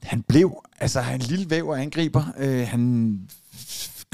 han 0.03 0.22
blev, 0.22 0.62
altså 0.79 1.00
en 1.13 1.20
lille 1.20 1.50
væv 1.50 1.67
og 1.67 1.81
angriber. 1.81 2.24
Øh, 2.38 2.67
han 2.67 3.20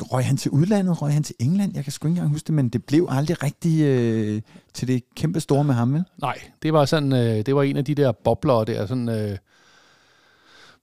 røg 0.01 0.25
han 0.25 0.37
til 0.37 0.51
udlandet, 0.51 1.01
røg 1.01 1.13
han 1.13 1.23
til 1.23 1.35
England, 1.39 1.75
jeg 1.75 1.83
kan 1.83 1.93
sgu 1.93 2.07
ikke 2.07 2.11
engang 2.11 2.29
huske 2.29 2.47
det, 2.47 2.53
men 2.53 2.69
det 2.69 2.85
blev 2.85 3.07
aldrig 3.09 3.43
rigtig 3.43 3.81
øh, 3.81 4.41
til 4.73 4.87
det 4.87 5.03
kæmpe 5.15 5.39
store 5.39 5.63
med 5.63 5.73
ham, 5.73 5.93
vel? 5.93 6.03
Nej, 6.21 6.37
det 6.63 6.73
var 6.73 6.85
sådan, 6.85 7.13
øh, 7.13 7.45
det 7.45 7.55
var 7.55 7.63
en 7.63 7.77
af 7.77 7.85
de 7.85 7.95
der 7.95 8.11
bobler 8.11 8.63
der, 8.63 8.85
sådan, 8.85 9.09
øh, 9.09 9.37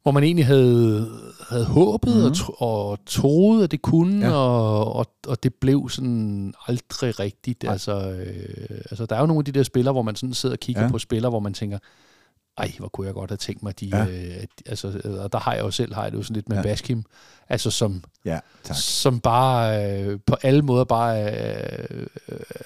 hvor 0.02 0.10
man 0.10 0.22
egentlig 0.22 0.46
havde, 0.46 1.10
havde 1.48 1.64
håbet 1.64 2.14
mm-hmm. 2.14 2.26
og, 2.26 2.36
tro, 2.36 2.52
og 2.58 2.98
troet, 3.06 3.64
at 3.64 3.70
det 3.70 3.82
kunne, 3.82 4.26
ja. 4.26 4.32
og, 4.32 4.92
og, 4.92 5.06
og 5.26 5.42
det 5.42 5.54
blev 5.54 5.88
sådan 5.88 6.54
aldrig 6.66 7.20
rigtigt. 7.20 7.64
Altså, 7.68 8.10
øh, 8.10 8.78
altså, 8.90 9.06
der 9.06 9.16
er 9.16 9.20
jo 9.20 9.26
nogle 9.26 9.40
af 9.40 9.44
de 9.44 9.52
der 9.52 9.62
spillere, 9.62 9.92
hvor 9.92 10.02
man 10.02 10.16
sådan 10.16 10.34
sidder 10.34 10.54
og 10.54 10.60
kigger 10.60 10.82
ja. 10.82 10.88
på 10.88 10.98
spillere, 10.98 11.30
hvor 11.30 11.40
man 11.40 11.54
tænker, 11.54 11.78
ej, 12.58 12.72
hvor 12.78 12.88
kunne 12.88 13.06
jeg 13.06 13.14
godt 13.14 13.30
have 13.30 13.36
tænkt 13.36 13.62
mig, 13.62 13.80
de, 13.80 13.86
ja. 13.86 14.06
øh, 14.06 14.44
altså, 14.66 15.00
og 15.22 15.32
der 15.32 15.38
har 15.38 15.54
jeg 15.54 15.62
jo 15.62 15.70
selv, 15.70 15.94
har 15.94 16.02
jeg 16.02 16.12
det 16.12 16.18
jo 16.18 16.22
sådan 16.22 16.34
lidt 16.34 16.48
med 16.48 16.56
ja. 16.56 16.62
Baskim, 16.62 17.04
altså 17.48 17.70
som, 17.70 18.04
ja, 18.24 18.38
tak. 18.64 18.76
som 18.76 19.20
bare 19.20 20.02
øh, 20.02 20.18
på 20.26 20.36
alle 20.42 20.62
måder 20.62 20.84
bare 20.84 21.22
øh, 21.22 22.06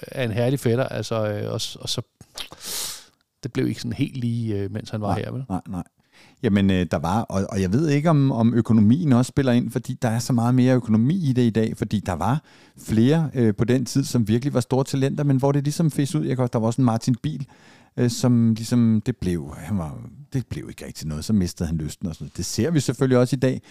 er 0.01 0.23
en 0.23 0.31
herlig 0.31 0.59
fætter, 0.59 0.85
altså, 0.85 1.27
øh, 1.27 1.47
og, 1.47 1.61
og 1.79 1.89
så, 1.89 2.01
det 3.43 3.53
blev 3.53 3.67
ikke 3.67 3.81
sådan 3.81 3.93
helt 3.93 4.17
lige, 4.17 4.55
øh, 4.55 4.71
mens 4.71 4.89
han 4.89 5.01
var 5.01 5.07
nej, 5.07 5.19
her, 5.19 5.31
vel? 5.31 5.45
Nej, 5.49 5.61
nej. 5.67 5.83
Jamen, 6.43 6.69
øh, 6.69 6.85
der 6.91 6.97
var, 6.97 7.21
og, 7.21 7.45
og 7.49 7.61
jeg 7.61 7.73
ved 7.73 7.89
ikke, 7.89 8.09
om, 8.09 8.31
om 8.31 8.53
økonomien 8.53 9.13
også 9.13 9.29
spiller 9.29 9.51
ind, 9.51 9.71
fordi 9.71 9.93
der 10.01 10.09
er 10.09 10.19
så 10.19 10.33
meget 10.33 10.55
mere 10.55 10.75
økonomi 10.75 11.29
i 11.29 11.33
det 11.33 11.41
i 11.41 11.49
dag, 11.49 11.77
fordi 11.77 11.99
der 11.99 12.13
var 12.13 12.41
flere 12.77 13.29
øh, 13.33 13.55
på 13.55 13.63
den 13.63 13.85
tid, 13.85 14.03
som 14.03 14.27
virkelig 14.27 14.53
var 14.53 14.59
store 14.59 14.83
talenter, 14.83 15.23
men 15.23 15.37
hvor 15.37 15.51
det 15.51 15.63
ligesom 15.63 15.91
fes 15.91 16.15
ud. 16.15 16.25
Jeg 16.25 16.37
kan, 16.37 16.49
der 16.53 16.59
var 16.59 16.67
også 16.67 16.81
en 16.81 16.85
Martin 16.85 17.15
Bil, 17.15 17.47
øh, 17.97 18.09
som 18.09 18.53
ligesom, 18.53 19.01
det 19.05 19.17
blev, 19.17 19.53
han 19.57 19.77
var, 19.77 20.01
det 20.33 20.47
blev 20.47 20.69
ikke 20.69 20.85
rigtig 20.85 21.07
noget, 21.07 21.25
så 21.25 21.33
mistede 21.33 21.67
han 21.67 21.77
lysten 21.77 22.07
og 22.07 22.15
sådan 22.15 22.25
noget. 22.25 22.37
Det 22.37 22.45
ser 22.45 22.71
vi 22.71 22.79
selvfølgelig 22.79 23.17
også 23.17 23.35
i 23.35 23.39
dag, 23.39 23.61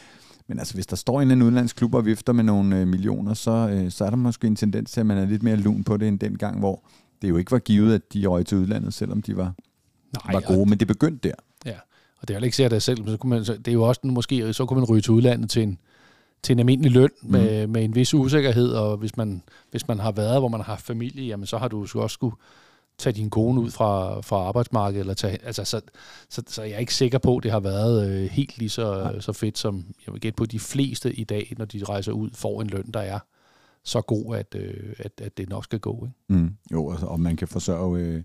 men 0.48 0.58
altså, 0.58 0.74
hvis 0.74 0.86
der 0.86 0.96
står 0.96 1.20
en 1.20 1.30
eller 1.30 1.46
anden 1.46 1.68
klub 1.68 1.94
og 1.94 2.06
vifter 2.06 2.32
med 2.32 2.44
nogle 2.44 2.80
øh, 2.80 2.88
millioner, 2.88 3.34
så, 3.34 3.68
øh, 3.72 3.90
så 3.90 4.04
er 4.04 4.10
der 4.10 4.16
måske 4.16 4.46
en 4.46 4.56
tendens 4.56 4.90
til, 4.90 5.00
at 5.00 5.06
man 5.06 5.18
er 5.18 5.26
lidt 5.26 5.42
mere 5.42 5.56
lun 5.56 5.84
på 5.84 5.96
det, 5.96 6.08
end 6.08 6.18
dengang, 6.18 6.58
hvor 6.58 6.84
det 7.22 7.28
jo 7.28 7.36
ikke 7.36 7.52
var 7.52 7.58
givet, 7.58 7.94
at 7.94 8.12
de 8.12 8.26
røg 8.26 8.46
til 8.46 8.58
udlandet, 8.58 8.94
selvom 8.94 9.22
de 9.22 9.36
var, 9.36 9.54
Nej, 10.24 10.32
var 10.32 10.54
gode, 10.54 10.70
men 10.70 10.78
det 10.78 10.88
begyndte 10.88 11.28
der. 11.28 11.34
Ja, 11.66 11.76
og 12.20 12.28
det 12.28 12.34
er 12.34 12.38
jo 12.38 12.44
ikke 12.44 12.56
sikkert 12.56 12.70
det 12.70 12.82
selv, 12.82 13.00
men 13.00 13.10
så 13.10 13.16
kunne 13.16 13.30
man, 13.30 13.44
så, 13.44 13.52
det 13.52 13.68
er 13.68 13.72
jo 13.72 13.82
også 13.82 14.00
måske, 14.04 14.52
så 14.52 14.66
kunne 14.66 14.80
man 14.80 14.88
ryge 14.88 15.00
til 15.00 15.12
udlandet 15.12 15.50
til 15.50 15.62
en, 15.62 15.78
til 16.42 16.52
en 16.52 16.58
almindelig 16.58 16.92
løn 16.92 17.10
mm. 17.22 17.30
med, 17.30 17.66
med 17.66 17.84
en 17.84 17.94
vis 17.94 18.14
usikkerhed, 18.14 18.68
og 18.68 18.96
hvis 18.96 19.16
man, 19.16 19.42
hvis 19.70 19.88
man 19.88 19.98
har 19.98 20.12
været, 20.12 20.40
hvor 20.40 20.48
man 20.48 20.60
har 20.60 20.76
familie, 20.76 21.26
jamen 21.26 21.46
så 21.46 21.58
har 21.58 21.68
du 21.68 21.80
også 21.80 22.14
skulle 22.14 22.36
tage 22.98 23.14
din 23.14 23.30
kone 23.30 23.60
ud 23.60 23.70
fra, 23.70 24.20
fra 24.20 24.36
arbejdsmarkedet, 24.36 25.00
eller 25.00 25.14
tage, 25.14 25.38
altså, 25.44 25.64
så, 25.64 25.80
så, 26.28 26.42
så 26.46 26.62
jeg 26.62 26.72
er 26.72 26.78
ikke 26.78 26.94
sikker 26.94 27.18
på, 27.18 27.36
at 27.36 27.42
det 27.42 27.50
har 27.50 27.60
været 27.60 28.10
øh, 28.10 28.30
helt 28.30 28.58
lige 28.58 28.68
så, 28.68 29.16
så 29.20 29.32
fedt, 29.32 29.58
som 29.58 29.84
jeg 30.06 30.12
vil 30.12 30.20
gætte 30.20 30.36
på, 30.36 30.46
de 30.46 30.60
fleste 30.60 31.12
i 31.12 31.24
dag, 31.24 31.54
når 31.58 31.64
de 31.64 31.84
rejser 31.84 32.12
ud, 32.12 32.30
får 32.34 32.62
en 32.62 32.66
løn, 32.66 32.90
der 32.94 33.00
er 33.00 33.18
så 33.84 34.00
god, 34.00 34.36
at, 34.36 34.54
øh, 34.54 34.92
at, 34.98 35.12
at 35.22 35.38
det 35.38 35.48
nok 35.48 35.64
skal 35.64 35.78
gå. 35.78 36.04
Ikke? 36.04 36.40
Mm. 36.42 36.50
Jo, 36.72 36.90
altså, 36.90 37.06
og 37.06 37.20
man 37.20 37.36
kan 37.36 37.48
forsørge 37.48 38.00
øh, 38.00 38.22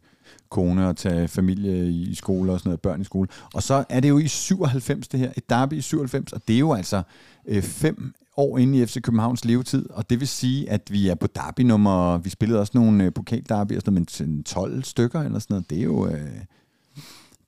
kone 0.50 0.88
og 0.88 0.98
tage 0.98 1.28
familie 1.28 1.90
i, 1.90 2.10
i 2.10 2.16
skole 2.16 2.52
og 2.52 2.60
sådan 2.60 2.70
noget, 2.70 2.82
børn 2.82 3.02
i 3.02 3.04
skole. 3.04 3.28
Og 3.54 3.64
så 3.64 3.84
er 3.90 4.00
det 4.00 4.10
jo 4.10 4.18
i 4.18 4.28
97 4.28 5.08
det 5.08 5.20
her, 5.20 5.32
et 5.38 5.50
derby 5.50 5.74
i 5.74 5.82
97, 5.82 6.34
og 6.34 6.48
det 6.48 6.56
er 6.56 6.60
jo 6.60 6.74
altså 6.74 7.02
øh, 7.46 7.62
fem 7.62 8.14
år 8.38 8.58
inde 8.58 8.78
i 8.78 8.86
FC 8.86 9.02
Københavns 9.02 9.46
levetid, 9.46 9.90
og 9.90 10.10
det 10.10 10.20
vil 10.20 10.28
sige, 10.28 10.70
at 10.70 10.82
vi 10.92 11.08
er 11.08 11.16
på 11.16 11.28
derby 11.28 11.62
nummer, 11.62 12.18
vi 12.18 12.30
spillede 12.30 12.60
også 12.60 12.72
nogle 12.76 13.04
øh, 13.04 13.14
pokalderby, 13.14 13.74
sådan 13.74 13.94
men 13.94 14.44
12 14.44 14.84
stykker 14.84 15.22
eller 15.22 15.40
sådan 15.40 15.54
noget, 15.54 15.70
det 15.70 15.80
er 15.80 15.84
jo... 15.84 16.08
Øh, 16.08 16.32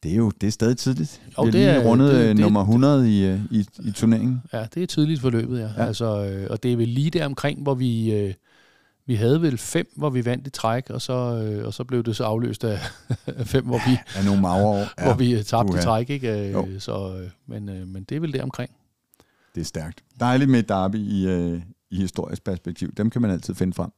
det 0.04 0.14
er 0.14 0.18
jo 0.18 0.32
det 0.42 0.48
er 0.48 0.52
stadig 0.52 0.78
tidligt. 0.78 1.22
Jo, 1.38 1.44
vi 1.44 1.48
har 1.48 1.52
lige 1.52 1.66
er, 1.66 1.86
rundet 1.86 2.14
det, 2.14 2.22
øh, 2.22 2.28
det, 2.28 2.38
nummer 2.38 2.62
100 2.62 3.12
i, 3.12 3.26
øh, 3.26 3.40
i, 3.52 3.68
i 3.86 3.92
turneringen. 3.92 4.42
Ja, 4.54 4.66
det 4.74 4.84
er 4.84 4.88
tidligt 4.88 5.22
forløbet, 5.22 5.60
ja. 5.60 5.70
ja. 5.78 5.86
Altså, 5.86 6.26
øh, 6.26 6.48
og 6.50 6.64
det 6.64 6.74
er 6.74 6.78
vel 6.78 6.88
lige 6.88 7.12
der 7.12 7.26
omkring, 7.26 7.62
hvor 7.62 7.74
vi, 7.74 8.14
øh, 8.14 8.34
vi 9.06 9.16
havde 9.16 9.42
vel 9.42 9.58
fem, 9.58 9.88
hvor 9.96 10.10
vi 10.10 10.26
vandt 10.26 10.48
i 10.48 10.50
træk, 10.50 10.90
og 10.90 11.02
så, 11.02 11.14
øh, 11.14 11.66
og 11.66 11.74
så 11.74 11.84
blev 11.84 12.04
det 12.04 12.16
så 12.16 12.24
afløst 12.24 12.64
af 12.64 12.80
fem, 13.54 13.66
hvor 13.66 13.82
vi, 13.90 13.98
ja, 14.16 14.26
nogle 14.26 14.42
magre 14.42 14.66
år. 14.66 14.78
Ja. 15.00 15.04
hvor 15.04 15.14
vi 15.14 15.44
tabte 15.44 15.78
i 15.78 15.82
træk. 15.82 16.10
Ikke? 16.10 16.52
Jo. 16.52 16.68
Så, 16.80 17.14
men, 17.48 17.70
øh, 17.70 17.88
men 17.88 18.04
det 18.04 18.16
er 18.16 18.20
vel 18.20 18.34
der 18.34 18.44
omkring. 18.44 18.72
Det 19.56 19.62
er 19.62 19.66
stærkt. 19.66 20.04
Dejligt 20.20 20.50
med 20.50 20.64
derby 20.64 20.96
i, 20.96 21.28
øh, 21.28 21.62
i 21.92 21.96
historisk 21.96 22.44
perspektiv. 22.44 22.94
Dem 22.94 23.10
kan 23.10 23.22
man 23.22 23.32
altid 23.32 23.56
finde 23.56 23.74
frem. 23.74 23.92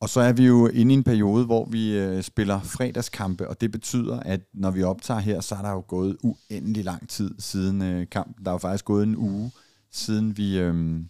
Og 0.00 0.08
så 0.08 0.20
er 0.20 0.32
vi 0.32 0.46
jo 0.46 0.66
inde 0.66 0.94
i 0.94 0.96
en 0.96 1.04
periode, 1.04 1.46
hvor 1.46 1.68
vi 1.70 1.98
øh, 1.98 2.22
spiller 2.22 2.60
fredagskampe, 2.60 3.48
og 3.48 3.60
det 3.60 3.72
betyder, 3.72 4.20
at 4.20 4.40
når 4.54 4.70
vi 4.70 4.82
optager 4.82 5.20
her, 5.20 5.40
så 5.40 5.54
er 5.54 5.62
der 5.62 5.70
jo 5.70 5.84
gået 5.88 6.16
uendelig 6.22 6.84
lang 6.84 7.08
tid 7.08 7.34
siden 7.38 7.82
øh, 7.82 8.06
kampen. 8.10 8.44
Der 8.44 8.50
er 8.50 8.54
jo 8.54 8.58
faktisk 8.58 8.84
gået 8.84 9.02
en 9.02 9.16
uge, 9.16 9.50
siden 9.92 10.36
vi, 10.36 10.58
øh, 10.58 11.00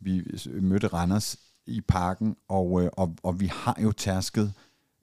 vi 0.00 0.22
mødte 0.60 0.86
Randers 0.86 1.36
i 1.68 1.80
parken, 1.80 2.36
og, 2.48 2.82
øh, 2.82 2.90
og, 2.92 3.14
og 3.22 3.40
vi 3.40 3.46
har 3.46 3.78
jo 3.82 3.92
tærsket 3.92 4.52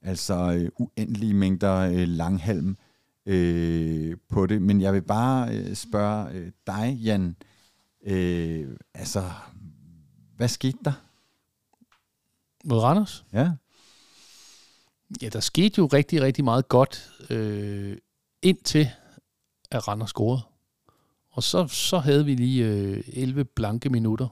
altså 0.02 0.54
øh, 0.54 0.70
uendelige 0.78 1.34
mængder 1.34 1.76
øh, 1.76 2.08
langhalm 2.08 2.78
øh, 3.26 4.18
på 4.30 4.46
det. 4.46 4.62
Men 4.62 4.82
jeg 4.82 4.94
vil 4.94 5.02
bare 5.02 5.58
øh, 5.58 5.76
spørge 5.76 6.32
øh, 6.32 6.52
dig, 6.68 6.98
Jan, 7.04 7.36
øh, 8.06 8.78
altså, 8.94 9.32
hvad 10.36 10.48
skete 10.48 10.78
der? 10.86 10.94
Mod 12.64 12.80
Randers? 12.80 13.26
Ja. 13.34 13.52
Ja, 15.22 15.30
der 15.30 15.40
skete 15.40 15.74
jo 15.78 15.86
rigtig, 15.86 16.22
rigtig 16.22 16.44
meget 16.44 16.68
godt, 16.68 17.12
øh, 17.30 17.98
indtil 18.42 18.90
at 19.72 19.88
Randers 19.88 20.10
scorede. 20.10 20.42
Og 21.32 21.44
så, 21.44 21.68
så 21.68 21.98
havde 21.98 22.26
vi 22.26 22.36
lige 22.36 22.66
øh, 22.66 23.04
11 23.08 23.46
blanke 23.46 23.90
minutter, 23.90 24.28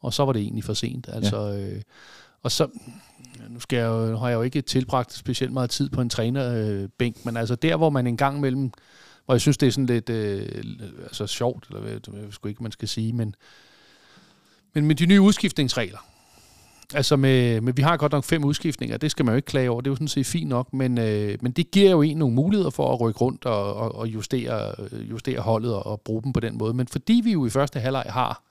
og 0.00 0.14
så 0.14 0.24
var 0.24 0.32
det 0.32 0.42
egentlig 0.42 0.64
for 0.64 0.74
sent. 0.74 1.08
Altså, 1.12 1.46
ja. 1.46 1.66
øh, 1.66 1.82
og 2.42 2.50
så, 2.52 2.68
nu, 3.48 3.60
skal 3.60 3.76
jeg 3.76 3.86
jo, 3.86 4.06
nu 4.06 4.16
har 4.16 4.28
jeg 4.28 4.36
jo 4.36 4.42
ikke 4.42 4.60
tilbragt 4.60 5.12
specielt 5.12 5.52
meget 5.52 5.70
tid 5.70 5.88
på 5.88 6.00
en 6.00 6.10
trænerbænk, 6.10 7.16
øh, 7.16 7.22
men 7.24 7.36
altså 7.36 7.54
der, 7.54 7.76
hvor 7.76 7.90
man 7.90 8.06
en 8.06 8.16
gang 8.16 8.36
imellem, 8.36 8.70
hvor 9.24 9.34
jeg 9.34 9.40
synes, 9.40 9.56
det 9.56 9.66
er 9.66 9.70
sådan 9.70 9.86
lidt 9.86 10.10
øh, 10.10 10.48
altså 11.02 11.26
sjovt, 11.26 11.66
eller 11.68 11.80
hvad, 11.80 11.92
jeg 11.92 12.00
ved 12.42 12.50
ikke, 12.50 12.62
man 12.62 12.72
skal 12.72 12.88
sige, 12.88 13.12
men, 13.12 13.34
men 14.74 14.86
med 14.86 14.94
de 14.94 15.06
nye 15.06 15.20
udskiftningsregler, 15.20 15.98
Altså 16.94 17.16
med, 17.16 17.60
med, 17.60 17.72
vi 17.72 17.82
har 17.82 17.96
godt 17.96 18.12
nok 18.12 18.24
fem 18.24 18.44
udskiftninger, 18.44 18.96
det 18.96 19.10
skal 19.10 19.24
man 19.24 19.32
jo 19.32 19.36
ikke 19.36 19.46
klage 19.46 19.70
over, 19.70 19.80
det 19.80 19.86
er 19.86 19.90
jo 19.90 19.96
sådan 19.96 20.08
set 20.08 20.26
fint 20.26 20.48
nok, 20.48 20.72
men, 20.72 20.98
øh, 20.98 21.38
men 21.40 21.52
det 21.52 21.70
giver 21.70 21.90
jo 21.90 22.02
en 22.02 22.16
nogle 22.16 22.34
muligheder 22.34 22.70
for 22.70 22.92
at 22.92 23.00
rykke 23.00 23.20
rundt 23.20 23.44
og, 23.46 23.74
og, 23.74 23.94
og 23.94 24.08
justere, 24.08 24.74
justere 25.10 25.40
holdet 25.40 25.74
og, 25.74 25.86
og 25.86 26.00
bruge 26.00 26.22
dem 26.22 26.32
på 26.32 26.40
den 26.40 26.58
måde. 26.58 26.74
Men 26.74 26.88
fordi 26.88 27.20
vi 27.24 27.32
jo 27.32 27.46
i 27.46 27.50
første 27.50 27.80
halvleg 27.80 28.04
har 28.08 28.42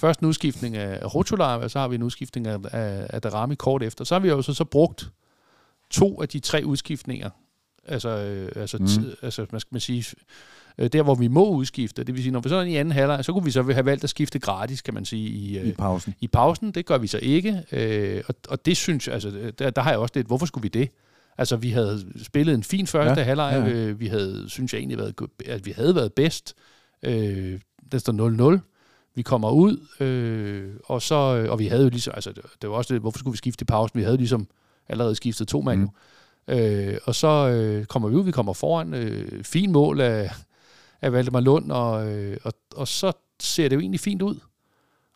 først 0.00 0.20
en 0.20 0.26
udskiftning 0.28 0.76
af 0.76 1.14
Rotula, 1.14 1.44
og 1.44 1.70
så 1.70 1.78
har 1.78 1.88
vi 1.88 1.94
en 1.94 2.02
udskiftning 2.02 2.46
af, 2.46 2.58
af, 2.72 3.06
af 3.10 3.22
Darami 3.22 3.54
kort 3.54 3.82
efter, 3.82 4.04
så 4.04 4.14
har 4.14 4.20
vi 4.20 4.28
jo 4.28 4.42
så, 4.42 4.54
så 4.54 4.64
brugt 4.64 5.10
to 5.90 6.22
af 6.22 6.28
de 6.28 6.40
tre 6.40 6.62
udskiftninger, 6.64 7.30
altså, 7.86 8.08
øh, 8.08 8.52
altså, 8.56 8.78
mm. 8.78 8.86
altså 9.22 9.44
hvad 9.50 9.60
skal 9.60 9.74
man 9.74 9.80
sige, 9.80 10.04
øh, 10.78 10.88
der 10.92 11.02
hvor 11.02 11.14
vi 11.14 11.28
må 11.28 11.48
udskifte. 11.50 12.04
Det 12.04 12.14
vil 12.14 12.22
sige, 12.22 12.32
når 12.32 12.40
vi 12.40 12.48
så 12.48 12.56
er 12.56 12.62
i 12.62 12.76
anden 12.76 12.92
halvleg, 12.92 13.24
så 13.24 13.32
kunne 13.32 13.44
vi 13.44 13.50
så 13.50 13.62
have 13.62 13.84
valgt 13.84 14.04
at 14.04 14.10
skifte 14.10 14.38
gratis, 14.38 14.82
kan 14.82 14.94
man 14.94 15.04
sige, 15.04 15.28
i, 15.28 15.58
øh, 15.58 15.66
I 15.66 15.72
pausen. 15.72 16.14
I 16.20 16.26
pausen, 16.26 16.72
det 16.72 16.86
gør 16.86 16.98
vi 16.98 17.06
så 17.06 17.18
ikke, 17.22 17.64
øh, 17.72 18.22
og, 18.28 18.34
og 18.48 18.66
det 18.66 18.76
synes 18.76 19.06
jeg, 19.06 19.14
altså, 19.14 19.52
der, 19.58 19.70
der 19.70 19.82
har 19.82 19.90
jeg 19.90 19.98
også 19.98 20.12
lidt, 20.14 20.26
hvorfor 20.26 20.46
skulle 20.46 20.62
vi 20.62 20.68
det? 20.68 20.88
Altså, 21.38 21.56
vi 21.56 21.70
havde 21.70 22.06
spillet 22.22 22.54
en 22.54 22.62
fin 22.62 22.86
første 22.86 23.20
Ja, 23.20 23.24
halvleg. 23.24 23.52
ja, 23.52 23.66
ja. 23.68 23.74
Øh, 23.74 24.00
Vi 24.00 24.06
havde, 24.06 24.44
synes 24.48 24.72
jeg 24.72 24.78
egentlig, 24.78 24.98
været, 24.98 25.14
at 25.46 25.66
vi 25.66 25.70
havde 25.70 25.94
været 25.94 26.12
bedst. 26.12 26.54
Øh, 27.02 27.60
det 27.92 28.00
står 28.00 28.56
0-0. 28.56 28.69
Vi 29.14 29.22
kommer 29.22 29.50
ud, 29.50 29.86
øh, 30.00 30.70
og 30.84 31.02
så 31.02 31.14
og 31.50 31.58
vi 31.58 31.66
havde 31.66 31.82
jo 31.82 31.88
ligesom, 31.88 32.12
altså 32.16 32.32
det, 32.32 32.44
det 32.62 32.70
var 32.70 32.76
også 32.76 32.94
det, 32.94 33.00
hvorfor 33.00 33.18
skulle 33.18 33.32
vi 33.32 33.38
skifte 33.38 33.62
i 33.62 33.64
pausen? 33.64 33.98
Vi 33.98 34.04
havde 34.04 34.16
ligesom 34.16 34.46
allerede 34.88 35.14
skiftet 35.14 35.48
to 35.48 35.60
mand. 35.60 35.80
Mm. 35.80 36.54
Øh, 36.54 36.98
og 37.04 37.14
så 37.14 37.48
øh, 37.48 37.84
kommer 37.84 38.08
vi 38.08 38.16
ud, 38.16 38.24
vi 38.24 38.30
kommer 38.30 38.52
foran. 38.52 38.94
Øh, 38.94 39.44
fin 39.44 39.72
mål 39.72 40.00
af, 40.00 40.30
af 41.02 41.12
Valdemar 41.12 41.40
Lund, 41.40 41.72
og, 41.72 42.12
øh, 42.12 42.36
og, 42.42 42.52
og 42.76 42.88
så 42.88 43.12
ser 43.40 43.68
det 43.68 43.76
jo 43.76 43.80
egentlig 43.80 44.00
fint 44.00 44.22
ud. 44.22 44.36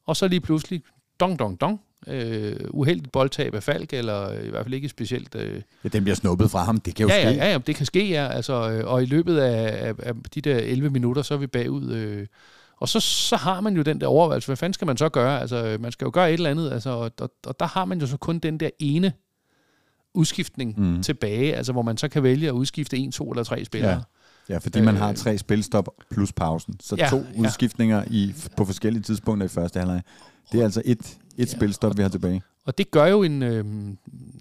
Og 0.07 0.17
så 0.17 0.29
lige 0.29 0.41
pludselig, 0.41 0.83
dong, 1.21 1.39
dong, 1.39 1.61
dong, 1.61 1.81
øh, 2.07 2.57
uheldigt 2.71 3.13
boldtab 3.13 3.55
af 3.55 3.63
Falk, 3.63 3.93
eller 3.93 4.33
i 4.41 4.49
hvert 4.49 4.65
fald 4.65 4.75
ikke 4.75 4.89
specielt... 4.89 5.35
Øh, 5.35 5.63
Ja, 5.85 5.89
den 5.89 6.03
bliver 6.05 6.17
snuppet 6.17 6.51
fra 6.51 6.65
ham. 6.65 6.81
Det 6.81 6.95
kan 6.95 7.07
jo 7.09 7.15
ja, 7.15 7.21
ske. 7.21 7.43
ja, 7.45 7.51
ja, 7.51 7.59
det 7.59 7.77
kan 7.77 7.87
ske, 7.87 8.09
ja. 8.09 8.29
Altså, 8.29 8.71
øh, 8.71 8.87
og 8.87 9.03
i 9.03 9.07
løbet 9.07 9.39
af, 9.39 9.89
af, 9.89 9.95
af 9.99 10.15
de 10.35 10.41
der 10.41 10.57
11 10.57 10.91
minutter, 10.91 11.23
så 11.23 11.35
er 11.35 11.39
vi 11.39 11.47
bagud. 11.47 11.93
Øh, 11.93 12.27
og 12.77 12.89
så, 12.89 13.01
så 13.01 13.37
har 13.37 13.61
man 13.61 13.77
jo 13.77 13.83
den 13.83 14.01
der 14.01 14.07
overvejelse, 14.07 14.47
hvad 14.49 14.57
fanden 14.57 14.75
skal 14.75 14.87
man 14.87 14.97
så 14.97 15.09
gøre? 15.09 15.41
Altså, 15.41 15.77
man 15.81 15.93
skal 15.93 16.05
jo 16.05 16.11
gøre 16.15 16.29
et 16.29 16.35
eller 16.35 16.51
andet, 16.51 16.73
altså, 16.73 16.91
og, 16.91 17.11
og, 17.21 17.31
og 17.47 17.61
der 17.61 17.67
har 17.67 17.85
man 17.85 18.01
jo 18.01 18.07
så 18.07 18.17
kun 18.17 18.39
den 18.39 18.61
der 18.61 18.71
ene 18.79 19.13
udskiftning 20.15 20.75
Mm. 20.81 21.03
tilbage, 21.03 21.55
altså 21.57 21.73
hvor 21.73 21.83
man 21.83 21.97
så 21.97 22.09
kan 22.09 22.23
vælge 22.23 22.49
at 22.49 22.53
udskifte 22.53 22.97
en, 22.97 23.13
to 23.13 23.31
eller 23.31 23.45
tre 23.45 23.65
spillere. 23.65 23.93
Ja. 23.93 23.99
Ja, 24.49 24.59
fordi 24.59 24.81
man 24.81 24.95
Øh, 24.95 25.01
har 25.01 25.13
tre 25.13 25.39
spilstop 25.39 25.89
plus 26.11 26.33
pausen. 26.33 26.77
Så 26.81 26.97
ja, 26.97 27.09
to 27.11 27.17
ja. 27.35 27.41
udskiftninger 27.41 28.05
i, 28.11 28.35
på 28.57 28.65
forskellige 28.65 29.03
tidspunkter 29.03 29.45
i 29.45 29.49
første 29.49 29.79
halvleg. 29.79 30.03
Det 30.53 30.61
er 30.61 30.65
altså 30.65 30.83
et, 30.85 30.99
et 30.99 31.19
Ja, 31.39 31.45
spilstop, 31.45 31.97
vi 31.97 32.03
har 32.03 32.09
tilbage. 32.09 32.43
Og 32.67 32.79
det 32.79 32.91
gør 32.91 33.07
jo 33.07 33.23
en... 33.23 33.43
Øh, 33.43 33.65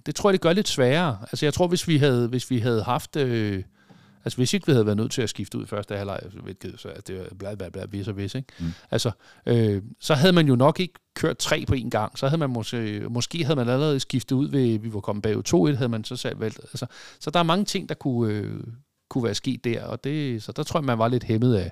det 0.06 0.16
tror 0.16 0.30
jeg, 0.30 0.34
det 0.34 0.42
gør 0.42 0.54
lidt 0.54 0.68
sværere. 0.68 1.18
Altså 1.22 1.46
jeg 1.46 1.54
tror, 1.54 1.68
hvis 1.68 1.88
vi 1.88 1.98
havde, 1.98 2.28
hvis 2.28 2.50
vi 2.52 2.60
havde 2.60 2.84
haft... 2.84 3.16
Øh, 3.16 3.63
altså 4.25 4.38
hvis 4.38 4.53
ikke 4.53 4.65
vi 4.65 4.72
havde 4.72 4.86
været 4.86 4.98
nødt 4.98 5.12
til 5.12 5.22
at 5.22 5.30
skifte 5.30 5.58
ud 5.58 5.63
i 5.63 5.68
første 5.68 5.96
halvleg, 5.96 6.20
altså, 6.24 6.39
hvilket 6.39 6.74
så 6.77 6.89
det 7.08 7.20
er 7.20 7.36
bla 7.36 7.56
bla 7.56 7.70
bla, 7.70 7.86
vis 7.89 8.08
og 8.08 8.18
vis, 8.18 8.36
ikke? 8.36 8.48
Mm. 8.60 8.65
Altså, 8.92 9.12
øh, 9.46 9.82
så 10.00 10.13
havde 10.13 10.34
man 10.34 10.48
jo 10.48 10.56
nok 10.56 10.80
ikke 10.80 10.94
kørt 11.15 11.38
tre 11.38 11.65
på 11.68 11.74
en 11.74 11.89
gang. 11.89 12.18
Så 12.18 12.27
havde 12.27 12.39
man 12.39 12.50
måske, 12.50 13.06
måske 13.10 13.46
havde 13.46 13.56
man 13.56 13.70
allerede 13.70 14.00
skiftet 14.00 14.36
ud 14.36 14.50
ved, 14.50 14.80
vi 14.80 14.94
var 14.94 15.00
kommet 15.00 15.24
bagud 15.24 15.72
2-1, 15.74 15.77
havde 15.77 15.89
man 15.89 16.03
så 16.03 16.15
selv 16.15 16.39
valgt. 16.39 16.60
Altså, 16.60 16.86
så 17.20 17.30
der 17.32 17.39
er 17.39 17.44
mange 17.44 17.65
ting, 17.65 17.89
der 17.89 17.96
kunne, 17.96 18.34
øh, 18.34 18.63
kunne 19.10 19.24
være 19.24 19.36
sket 19.36 19.63
der, 19.63 19.84
og 19.86 20.03
det, 20.03 20.44
så 20.44 20.51
der 20.51 20.63
tror 20.63 20.80
jeg, 20.80 20.86
man 20.86 20.98
var 20.98 21.08
lidt 21.08 21.24
hæmmet 21.24 21.56
af, 21.56 21.72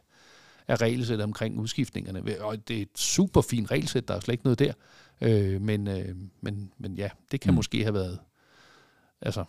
af 0.68 0.82
regelsæt 0.82 1.22
omkring 1.22 1.60
udskiftningerne. 1.60 2.42
Og 2.42 2.68
det 2.68 2.78
er 2.78 2.82
et 2.82 2.98
super 2.98 3.42
fint 3.42 3.72
regelsæt, 3.72 4.08
der 4.08 4.14
er 4.14 4.20
slet 4.20 4.34
ikke 4.34 4.44
noget 4.44 4.60
der. 4.60 4.74
Øh, 5.22 5.62
men, 5.62 5.88
øh, 5.88 6.16
men, 6.42 6.72
men 6.78 6.96
ja, 6.96 7.10
det 7.32 7.42
kan 7.42 7.52
mm. 7.52 7.56
måske 7.56 7.84
have 7.84 7.94
været... 7.94 8.20
Altså, 9.22 9.44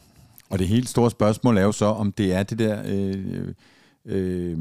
Og 0.52 0.58
det 0.58 0.68
helt 0.68 0.88
store 0.88 1.10
spørgsmål 1.10 1.56
er 1.56 1.62
jo 1.62 1.72
så, 1.72 1.86
om 1.86 2.12
det 2.12 2.32
er 2.32 2.42
det 2.42 2.58
der 2.58 2.82
øh, 2.86 3.54
øh, 4.04 4.58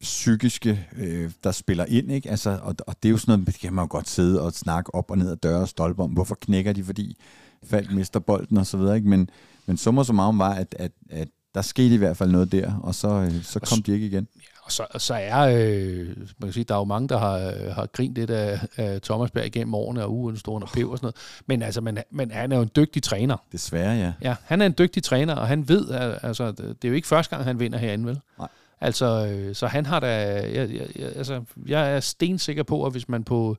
psykiske, 0.00 0.86
øh, 0.96 1.30
der 1.44 1.52
spiller 1.52 1.84
ind, 1.84 2.12
ikke? 2.12 2.30
Altså, 2.30 2.58
og, 2.62 2.74
og 2.86 2.96
det 3.02 3.08
er 3.08 3.10
jo 3.10 3.18
sådan 3.18 3.32
noget, 3.32 3.46
det 3.46 3.60
kan 3.60 3.72
man 3.72 3.82
jo 3.82 3.88
godt 3.90 4.08
sidde 4.08 4.42
og 4.42 4.52
snakke 4.52 4.94
op 4.94 5.10
og 5.10 5.18
ned 5.18 5.30
ad 5.30 5.36
døre 5.36 5.60
og 5.60 5.68
stolpe 5.68 6.02
om. 6.02 6.10
Hvorfor 6.10 6.34
knækker 6.40 6.72
de, 6.72 6.84
fordi 6.84 7.16
Falk 7.64 7.92
mister 7.92 8.20
bolden 8.20 8.56
og 8.56 8.66
så 8.66 8.76
videre, 8.76 8.96
ikke? 8.96 9.08
Men, 9.08 9.30
men 9.66 9.76
summer 9.76 10.02
så 10.02 10.12
meget 10.12 10.38
var, 10.38 10.54
at, 10.54 10.74
at, 10.78 10.92
at 11.10 11.28
der 11.54 11.62
skete 11.62 11.94
i 11.94 11.98
hvert 11.98 12.16
fald 12.16 12.30
noget 12.30 12.52
der, 12.52 12.74
og 12.74 12.94
så, 12.94 13.08
øh, 13.08 13.42
så 13.42 13.60
kom 13.60 13.82
de 13.82 13.92
ikke 13.92 14.06
igen. 14.06 14.28
Og 14.64 14.72
så, 14.72 14.86
og 14.90 15.00
så 15.00 15.14
er... 15.14 15.40
Øh, 15.40 16.06
man 16.16 16.26
kan 16.42 16.52
sige, 16.52 16.64
der 16.64 16.74
er 16.74 16.78
jo 16.78 16.84
mange, 16.84 17.08
der 17.08 17.18
har, 17.18 17.72
har 17.72 17.86
grint 17.86 18.14
lidt 18.14 18.30
af, 18.30 18.60
af 18.76 19.02
Thomas 19.02 19.30
Berg 19.30 19.46
igennem 19.46 19.74
årene, 19.74 20.04
og 20.04 20.12
ugen 20.12 20.36
står 20.36 20.60
og 20.60 20.68
pev 20.74 20.90
og 20.90 20.98
sådan 20.98 21.04
noget. 21.04 21.16
Men, 21.46 21.62
altså, 21.62 21.80
men, 21.80 21.98
men 22.10 22.30
han 22.30 22.52
er 22.52 22.56
jo 22.56 22.62
en 22.62 22.70
dygtig 22.76 23.02
træner. 23.02 23.36
Desværre, 23.52 23.96
ja. 23.96 24.12
Ja, 24.22 24.36
han 24.44 24.62
er 24.62 24.66
en 24.66 24.74
dygtig 24.78 25.02
træner, 25.02 25.34
og 25.34 25.48
han 25.48 25.68
ved, 25.68 25.90
at, 25.90 26.18
altså, 26.22 26.50
det 26.52 26.84
er 26.84 26.88
jo 26.88 26.94
ikke 26.94 27.08
første 27.08 27.36
gang, 27.36 27.44
han 27.44 27.60
vinder 27.60 27.78
herinde, 27.78 28.06
vel? 28.06 28.20
Nej. 28.38 28.48
Altså, 28.80 29.26
øh, 29.26 29.54
så 29.54 29.66
han 29.66 29.86
har 29.86 30.00
da... 30.00 30.06
Jeg, 30.06 30.54
jeg, 30.54 30.86
jeg, 30.96 31.16
altså, 31.16 31.42
jeg 31.66 31.96
er 31.96 32.00
stensikker 32.00 32.62
på, 32.62 32.86
at 32.86 32.92
hvis 32.92 33.08
man 33.08 33.24
på... 33.24 33.56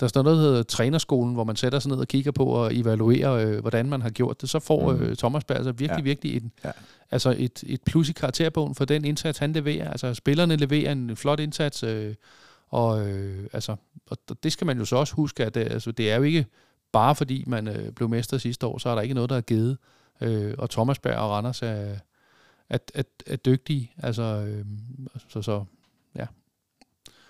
Der 0.00 0.06
står 0.08 0.22
noget, 0.22 0.38
der 0.38 0.44
hedder 0.44 0.62
trænerskolen, 0.62 1.34
hvor 1.34 1.44
man 1.44 1.56
sætter 1.56 1.78
sig 1.78 1.90
ned 1.90 1.98
og 1.98 2.08
kigger 2.08 2.30
på 2.32 2.44
og 2.44 2.76
evaluerer, 2.76 3.32
øh, 3.32 3.60
hvordan 3.60 3.88
man 3.88 4.02
har 4.02 4.10
gjort 4.10 4.40
det, 4.40 4.48
så 4.50 4.58
får 4.58 4.92
Mhm. 4.92 5.02
øh, 5.02 5.16
Thomas 5.16 5.44
Berg 5.44 5.56
altså 5.56 5.72
virkelig, 5.72 5.98
Ja. 5.98 6.02
virkelig 6.04 6.36
en, 6.36 6.52
Ja. 6.64 6.68
ja. 6.68 6.72
altså 7.10 7.34
et, 7.38 7.64
et 7.66 7.82
plus 7.82 8.08
i 8.08 8.12
karakterbogen 8.12 8.74
for 8.74 8.84
den 8.84 9.04
indsats, 9.04 9.38
han 9.38 9.52
leverer. 9.52 9.90
Altså, 9.90 10.14
spillerne 10.14 10.56
leverer 10.56 10.92
en 10.92 11.16
flot 11.16 11.40
indsats, 11.40 11.82
øh, 11.82 12.14
og, 12.68 13.08
øh, 13.08 13.46
altså, 13.52 13.76
og 14.10 14.16
det 14.42 14.52
skal 14.52 14.66
man 14.66 14.78
jo 14.78 14.84
så 14.84 14.96
også 14.96 15.14
huske, 15.14 15.44
at 15.44 15.54
det, 15.54 15.60
altså, 15.60 15.90
det 15.90 16.10
er 16.10 16.16
jo 16.16 16.22
ikke 16.22 16.46
bare 16.92 17.14
fordi, 17.14 17.44
man 17.46 17.68
øh, 17.68 17.92
blev 17.92 18.08
mester 18.08 18.38
sidste 18.38 18.66
år, 18.66 18.78
så 18.78 18.88
er 18.88 18.94
der 18.94 19.02
ikke 19.02 19.14
noget, 19.14 19.30
der 19.30 19.36
er 19.36 19.40
givet. 19.40 19.78
Øh, 20.20 20.54
og 20.58 20.70
Thomas 20.70 20.98
Berg 20.98 21.16
og 21.16 21.30
Randers 21.30 21.62
er, 21.62 21.94
er, 22.70 22.78
er, 22.94 23.02
er 23.26 23.36
dygtige. 23.36 23.90
Altså, 24.02 24.22
øh, 24.22 24.64
så, 25.28 25.42
så 25.42 25.64
ja. 26.16 26.26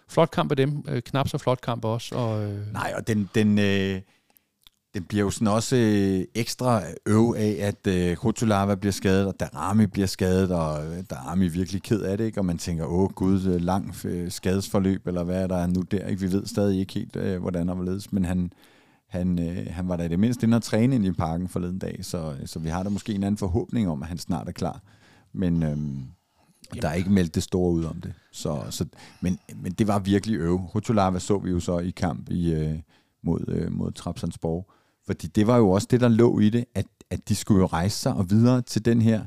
Flot 0.09 0.31
kamp 0.31 0.51
af 0.51 0.57
dem. 0.57 0.85
Øh, 0.89 1.03
knap 1.03 1.29
så 1.29 1.39
flot 1.39 1.61
kamp 1.61 1.85
også. 1.85 2.15
Og, 2.15 2.45
øh, 2.45 2.73
Nej, 2.73 2.93
og 2.97 3.07
den, 3.07 3.31
den, 3.35 3.59
øh, 3.59 4.01
den 4.97 5.05
bliver 5.05 5.25
jo 5.25 5.31
sådan 5.31 5.49
også 5.49 5.77
øh, 5.77 6.25
ekstra 6.35 6.83
øv 7.07 7.35
af, 7.39 7.57
at 7.61 7.87
øh, 7.87 8.25
Rotulava 8.25 8.75
bliver 8.75 8.93
skadet, 8.93 9.27
og 9.27 9.41
Darami 9.41 9.87
bliver 9.87 10.07
skadet, 10.07 10.51
og 10.51 10.87
øh, 10.87 11.05
Darami 11.11 11.47
er 11.47 11.51
virkelig 11.51 11.83
ked 11.83 12.01
af 12.01 12.19
det, 12.19 12.25
ikke? 12.25 12.41
og 12.41 12.45
man 12.45 12.59
tænker, 12.59 12.85
åh 12.87 13.11
gud, 13.11 13.47
øh, 13.47 13.61
lang 13.61 13.95
øh, 14.05 14.31
skadesforløb, 14.31 15.07
eller 15.07 15.25
hvad 15.25 15.43
er 15.43 15.47
der 15.47 15.67
nu 15.67 15.81
der? 15.81 16.07
Ikke? 16.07 16.21
Vi 16.21 16.33
ved 16.33 16.47
stadig 16.47 16.81
ikke 16.81 16.95
helt, 16.95 17.17
øh, 17.17 17.41
hvordan 17.41 17.69
han 17.69 17.77
hvorledes, 17.77 18.13
men 18.13 18.25
han, 18.25 18.53
han, 19.09 19.39
øh, 19.49 19.67
han 19.71 19.89
var 19.89 19.97
da 19.97 20.05
i 20.05 20.09
det 20.09 20.21
mindste 20.21 20.47
inde 20.47 20.57
og 20.57 20.63
træne 20.63 20.95
ind 20.95 21.07
i 21.07 21.13
parken 21.13 21.49
forleden 21.49 21.79
dag, 21.79 21.99
så, 22.03 22.37
øh, 22.41 22.47
så 22.47 22.59
vi 22.59 22.69
har 22.69 22.83
da 22.83 22.89
måske 22.89 23.15
en 23.15 23.23
anden 23.23 23.39
forhåbning 23.39 23.89
om, 23.89 24.03
at 24.03 24.09
han 24.09 24.19
snart 24.19 24.49
er 24.49 24.53
klar. 24.53 24.83
Men 25.33 25.63
øhm, 25.63 26.03
der 26.83 26.89
er 26.89 26.95
ikke 26.95 27.11
meldt 27.11 27.35
det 27.35 27.43
store 27.43 27.73
ud 27.73 27.85
om 27.85 28.01
det. 28.01 28.13
Så, 28.33 28.63
så, 28.71 28.87
men, 29.21 29.39
men 29.57 29.73
det 29.73 29.89
var 29.89 29.99
virkelig 29.99 30.39
øv. 30.39 30.57
Rotulava 30.57 31.19
så 31.19 31.39
vi 31.39 31.51
jo 31.51 31.61
så 31.61 31.79
i 31.79 31.91
kamp 31.91 32.31
i, 32.31 32.53
øh, 32.55 32.79
mod, 33.23 33.45
øh, 33.49 33.73
mod 33.73 33.93
Trapsandsborg. 33.93 34.71
Fordi 35.07 35.27
det 35.27 35.47
var 35.47 35.57
jo 35.57 35.71
også 35.71 35.89
det, 35.91 36.01
der 36.01 36.09
lå 36.09 36.39
i 36.39 36.51
det, 36.51 36.65
at, 36.75 36.87
at 37.11 37.29
de 37.29 37.35
skulle 37.35 37.61
jo 37.61 37.67
rejse 37.67 37.99
sig 37.99 38.15
og 38.15 38.31
videre 38.31 38.63
til 38.63 38.85
den 38.85 39.03
her 39.03 39.25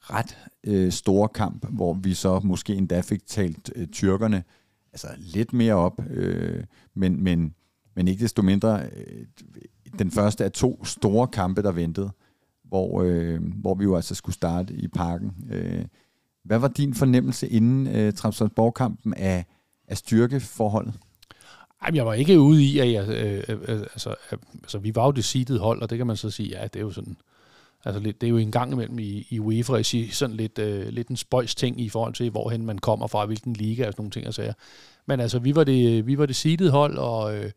ret 0.00 0.38
øh, 0.64 0.92
store 0.92 1.28
kamp, 1.28 1.66
hvor 1.68 1.94
vi 1.94 2.14
så 2.14 2.40
måske 2.44 2.74
endda 2.74 3.00
fik 3.00 3.26
talt 3.26 3.72
øh, 3.76 3.86
tyrkerne 3.86 4.44
altså 4.92 5.08
lidt 5.18 5.52
mere 5.52 5.74
op, 5.74 6.00
øh, 6.10 6.64
men, 6.94 7.24
men, 7.24 7.54
men 7.96 8.08
ikke 8.08 8.22
desto 8.22 8.42
mindre 8.42 8.82
øh, 8.82 9.26
den 9.98 10.10
første 10.10 10.44
af 10.44 10.52
to 10.52 10.84
store 10.84 11.26
kampe, 11.26 11.62
der 11.62 11.72
ventede, 11.72 12.10
hvor, 12.64 13.02
øh, 13.02 13.40
hvor 13.42 13.74
vi 13.74 13.84
jo 13.84 13.96
altså 13.96 14.14
skulle 14.14 14.34
starte 14.34 14.74
i 14.74 14.88
parken. 14.88 15.32
Øh, 15.50 15.84
hvad 16.44 16.58
var 16.58 16.68
din 16.68 16.94
fornemmelse 16.94 17.48
inden 17.48 17.86
øh, 17.86 18.12
Trapsandsborg-kampen 18.12 19.14
af, 19.14 19.44
af 19.88 19.96
styrkeforholdet? 19.96 20.94
Ej, 21.82 21.90
jeg 21.94 22.06
var 22.06 22.14
ikke 22.14 22.40
ude 22.40 22.64
i, 22.64 22.78
at 22.78 22.92
jeg, 22.92 23.08
øh, 23.08 23.44
øh, 23.48 23.58
øh, 23.68 23.80
altså, 23.80 24.10
øh, 24.32 24.38
altså, 24.54 24.78
vi 24.78 24.94
var 24.94 25.04
jo 25.04 25.10
det 25.10 25.24
seedet 25.24 25.60
hold, 25.60 25.82
og 25.82 25.90
det 25.90 25.98
kan 25.98 26.06
man 26.06 26.16
så 26.16 26.30
sige, 26.30 26.48
ja, 26.48 26.62
det 26.64 26.76
er 26.76 26.80
jo 26.80 26.90
sådan, 26.90 27.16
altså 27.84 28.00
lidt, 28.00 28.20
det 28.20 28.26
er 28.26 28.30
jo 28.30 28.36
en 28.36 28.52
gang 28.52 28.72
imellem 28.72 28.98
i, 28.98 29.26
i 29.30 29.38
UEFA 29.38 29.82
sige 29.82 30.10
sådan 30.10 30.36
lidt, 30.36 30.58
øh, 30.58 30.88
lidt 30.88 31.08
en 31.08 31.16
spøjs 31.16 31.54
ting 31.54 31.80
i 31.80 31.88
forhold 31.88 32.14
til, 32.14 32.30
hvorhen 32.30 32.66
man 32.66 32.78
kommer 32.78 33.06
fra, 33.06 33.26
hvilken 33.26 33.52
liga 33.52 33.86
og 33.86 33.92
sådan 33.92 34.02
nogle 34.02 34.10
ting 34.10 34.26
og 34.26 34.34
sager. 34.34 34.52
Men 35.06 35.20
altså, 35.20 35.38
vi 35.38 35.54
var 35.54 35.64
det, 35.64 36.06
vi 36.06 36.18
var 36.18 36.26
det 36.26 36.36
seedet 36.36 36.70
hold, 36.70 36.98
og, 36.98 37.36
øh, 37.36 37.50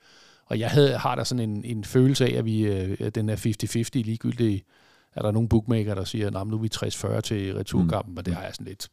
og 0.45 0.59
jeg 0.59 0.69
havde, 0.69 0.97
har 0.97 1.15
der 1.15 1.23
sådan 1.23 1.49
en, 1.49 1.65
en 1.65 1.83
følelse 1.83 2.25
af, 2.25 2.37
at 2.37 2.45
vi, 2.45 2.61
øh, 2.61 3.09
den 3.15 3.29
er 3.29 3.35
50-50 3.35 4.01
ligegyldigt, 4.01 4.65
er 5.15 5.21
der 5.21 5.31
nogle 5.31 5.49
bookmaker, 5.49 5.95
der 5.95 6.03
siger, 6.03 6.27
at 6.27 6.47
nu 6.47 6.55
er 6.55 6.61
vi 6.61 6.69
60-40 6.75 7.21
til 7.21 7.55
returkampen, 7.55 8.13
mm. 8.13 8.17
og 8.17 8.25
det 8.25 8.35
har 8.35 8.43
jeg 8.43 8.53
sådan 8.53 8.67
lidt... 8.67 8.91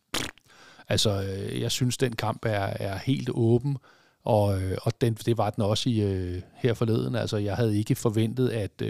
Altså, 0.88 1.22
øh, 1.22 1.60
jeg 1.60 1.70
synes, 1.70 1.96
den 1.96 2.16
kamp 2.16 2.44
er, 2.44 2.72
er 2.80 2.98
helt 2.98 3.30
åben, 3.34 3.76
og, 4.24 4.62
øh, 4.62 4.78
og 4.82 5.00
den, 5.00 5.14
det 5.14 5.38
var 5.38 5.50
den 5.50 5.62
også 5.62 5.90
i 5.90 6.00
øh, 6.00 6.42
her 6.54 6.74
forleden. 6.74 7.14
Altså, 7.14 7.36
jeg 7.36 7.56
havde 7.56 7.78
ikke 7.78 7.94
forventet, 7.94 8.48
at, 8.48 8.82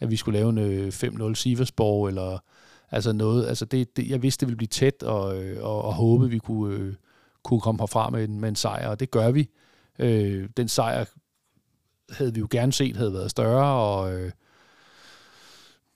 at 0.00 0.10
vi 0.10 0.16
skulle 0.16 0.38
lave 0.38 0.50
en 0.50 0.58
øh, 0.58 0.88
5-0 0.88 1.34
Siversborg, 1.34 2.08
eller 2.08 2.38
altså 2.90 3.12
noget. 3.12 3.46
Altså, 3.46 3.64
det, 3.64 3.96
det, 3.96 4.08
jeg 4.08 4.22
vidste, 4.22 4.40
det 4.40 4.48
ville 4.48 4.56
blive 4.56 4.68
tæt, 4.68 5.02
og, 5.02 5.36
og, 5.60 5.84
og 5.84 5.94
håbe, 5.94 6.30
vi 6.30 6.38
kunne, 6.38 6.96
kunne 7.42 7.60
komme 7.60 7.82
herfra 7.82 8.10
med 8.10 8.24
en, 8.24 8.40
med 8.40 8.48
en 8.48 8.56
sejr, 8.56 8.88
og 8.88 9.00
det 9.00 9.10
gør 9.10 9.30
vi. 9.30 9.48
Den 10.56 10.68
sejr 10.68 11.04
havde 12.10 12.34
vi 12.34 12.40
jo 12.40 12.48
gerne 12.50 12.72
set, 12.72 12.96
havde 12.96 13.12
været 13.12 13.30
større, 13.30 13.80
og 13.80 14.30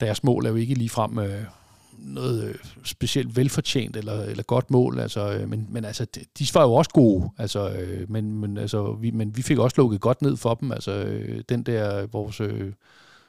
deres 0.01 0.25
mål 0.25 0.47
er 0.47 0.51
jo 0.51 0.57
ikke 0.57 0.75
ligefrem 0.75 1.19
øh, 1.19 1.43
noget 1.99 2.45
øh, 2.45 2.55
specielt 2.85 3.37
velfortjent 3.37 3.97
eller, 3.97 4.23
eller 4.23 4.43
godt 4.43 4.71
mål, 4.71 4.99
altså, 4.99 5.33
øh, 5.33 5.49
men, 5.49 5.67
men 5.71 5.85
altså, 5.85 6.05
de, 6.05 6.21
de 6.39 6.47
var 6.55 6.63
jo 6.63 6.75
også 6.75 6.91
gode, 6.91 7.31
altså, 7.39 7.71
øh, 7.71 8.11
men, 8.11 8.39
men, 8.41 8.57
altså, 8.59 8.93
vi, 8.93 9.11
men 9.11 9.37
vi 9.37 9.43
fik 9.43 9.59
også 9.59 9.75
lukket 9.79 10.01
godt 10.01 10.23
ned 10.23 10.37
for 10.37 10.55
dem, 10.55 10.73
altså 10.73 10.93
øh, 10.93 11.43
den 11.49 11.63
der, 11.63 12.07
vores 12.07 12.41
øh, 12.41 12.73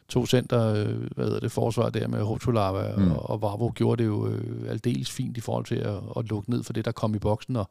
to 0.10 0.26
center, 0.26 0.74
øh, 0.74 1.02
hvad 1.16 1.26
hedder 1.26 1.40
det, 1.40 1.52
forsvar 1.52 1.90
der 1.90 2.08
med 2.08 2.22
Hotulava 2.22 2.96
Mm. 2.98 3.12
og, 3.12 3.30
og 3.30 3.42
Varvo 3.42 3.72
gjorde 3.76 4.04
det 4.04 4.08
jo 4.08 4.28
øh, 4.28 4.70
aldeles 4.70 5.12
fint 5.12 5.38
i 5.38 5.42
forhold 5.42 5.66
til 5.66 5.76
at, 5.76 6.00
at 6.18 6.30
lukke 6.30 6.50
ned 6.50 6.64
for 6.64 6.74
det, 6.74 6.86
der 6.86 6.92
kom 6.92 7.16
i 7.16 7.20
boksen, 7.20 7.56
og 7.56 7.70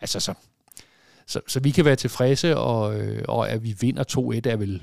altså 0.00 0.20
så, 0.20 0.34
så, 1.26 1.40
så 1.46 1.60
vi 1.60 1.70
kan 1.70 1.84
være 1.84 1.96
tilfredse, 1.96 2.56
og, 2.56 3.00
øh, 3.00 3.24
og 3.28 3.50
at 3.50 3.64
vi 3.64 3.76
vinder 3.80 4.04
2-1 4.44 4.50
er 4.50 4.56
vel 4.56 4.82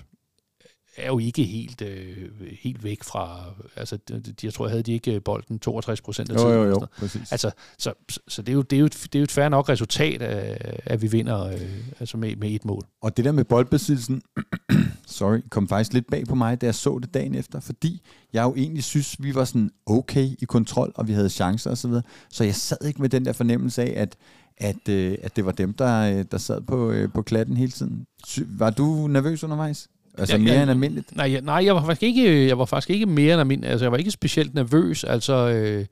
er 0.98 1.08
jo 1.08 1.20
ikke 1.20 1.44
helt, 1.44 1.82
øh, 1.82 2.18
helt 2.62 2.84
væk 2.84 3.04
fra, 3.04 3.44
altså 3.76 3.98
de, 4.08 4.20
de, 4.22 4.34
jeg 4.44 4.54
tror, 4.54 4.68
havde 4.68 4.84
de 4.84 4.94
ikke 4.94 5.20
bolden 5.20 5.60
62 5.60 6.02
procent 6.02 6.30
af 6.32 6.36
Jo, 6.36 6.40
tiden. 6.40 6.54
jo, 6.54 6.64
jo, 6.64 6.74
sådan 6.74 6.88
præcis. 6.98 7.32
Altså, 7.32 7.52
så, 7.78 7.94
så, 8.28 8.42
det, 8.42 8.50
er 8.50 8.54
jo, 8.54 8.62
det, 8.62 8.76
er 8.76 8.80
jo 8.80 8.86
et, 8.86 8.94
det 9.04 9.16
er 9.16 9.20
jo 9.20 9.24
et 9.24 9.32
fair 9.32 9.50
nok 9.50 9.70
resultat, 9.70 10.22
at, 10.22 10.82
at 10.86 11.02
vi 11.02 11.08
vinder 11.08 11.46
øh, 11.46 11.62
altså 12.00 12.18
med, 12.18 12.36
med 12.36 12.52
et 12.52 12.66
mål. 12.66 12.84
Og 13.02 13.18
det 13.18 13.26
der 13.26 13.32
med 13.32 13.44
boldbesiddelsen, 13.44 14.22
sorry, 15.08 15.40
kom 15.50 15.68
faktisk 15.68 15.94
lidt 15.94 16.08
bag 16.12 16.26
på 16.26 16.36
mig, 16.36 16.62
da 16.62 16.66
jeg 16.66 16.76
så 16.76 17.00
det 17.00 17.14
dagen 17.14 17.36
efter, 17.36 17.60
fordi 17.60 18.02
jeg 18.34 18.44
jo 18.44 18.54
egentlig 18.56 18.84
synes, 18.84 19.16
vi 19.20 19.36
var 19.36 19.46
sådan 19.46 19.72
okay 19.86 20.30
i 20.40 20.46
kontrol, 20.48 20.92
og 20.96 21.08
vi 21.08 21.14
havde 21.14 21.30
chancer 21.30 21.72
osv. 21.72 21.76
Så, 21.76 21.88
videre. 21.88 22.04
så 22.30 22.44
jeg 22.44 22.56
sad 22.56 22.78
ikke 22.86 23.02
med 23.02 23.10
den 23.10 23.26
der 23.26 23.34
fornemmelse 23.34 23.82
af, 23.84 24.02
at, 24.02 24.16
at, 24.58 24.90
øh, 24.90 25.18
at 25.24 25.36
det 25.36 25.46
var 25.46 25.52
dem, 25.52 25.74
der, 25.74 26.18
øh, 26.18 26.26
der 26.32 26.38
sad 26.38 26.62
på, 26.62 26.92
øh, 26.92 27.12
på 27.14 27.22
klatten 27.22 27.58
hele 27.58 27.72
tiden. 27.72 28.06
Var 28.48 28.70
du 28.70 29.08
nervøs 29.08 29.44
undervejs? 29.44 29.90
Altså 30.18 30.38
mere 30.38 30.54
ja. 30.54 30.62
end 30.62 30.72
almindeligt? 30.72 31.16
Nej, 31.16 31.32
jeg, 31.32 31.42
nej 31.42 31.66
jeg, 31.66 31.76
var 31.76 31.82
faktisk 31.82 32.04
ikke, 32.04 32.48
jeg 32.48 32.60
var 32.60 32.66
faktisk 32.66 32.90
ikke 32.90 33.06
mere 33.06 33.34
end 33.34 33.40
almindelig. 33.40 33.72
Altså, 33.72 33.86
jeg 33.86 33.92
var 33.92 33.98
ikke 33.98 34.12
specielt 34.12 34.54
nervøs. 34.54 35.04
Altså, 35.04 35.34
øh, 35.34 35.86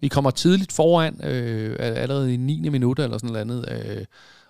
vi 0.00 0.08
kommer 0.08 0.30
tidligt 0.30 0.72
foran, 0.72 1.24
øh, 1.24 1.76
allerede 1.78 2.34
i 2.34 2.36
9. 2.36 2.68
minut 2.68 2.98
eller 2.98 3.18
sådan 3.18 3.32
noget 3.32 3.40
andet, 3.40 3.68
øh, 3.70 4.04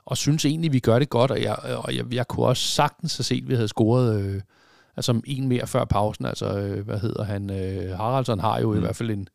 og 0.06 0.16
synes 0.16 0.44
egentlig, 0.44 0.72
vi 0.72 0.78
gør 0.78 0.98
det 0.98 1.10
godt. 1.10 1.30
Og 1.30 1.42
jeg, 1.42 1.56
og 1.56 1.96
jeg, 1.96 2.14
jeg 2.14 2.28
kunne 2.28 2.46
også 2.46 2.62
sagtens 2.62 3.16
have 3.16 3.24
set, 3.24 3.42
at 3.42 3.48
vi 3.48 3.54
havde 3.54 3.68
scoret 3.68 4.20
øh, 4.20 4.40
altså 4.96 5.20
en 5.24 5.48
mere 5.48 5.66
før 5.66 5.84
pausen. 5.84 6.26
Altså, 6.26 6.58
øh, 6.58 6.84
hvad 6.84 6.98
hedder 6.98 7.24
han? 7.24 7.50
Øh, 7.50 7.96
Haraldsson 7.96 8.40
har 8.40 8.60
jo 8.60 8.70
mm. 8.70 8.76
i 8.76 8.80
hvert 8.80 8.96
fald 8.96 9.10
en, 9.10 9.28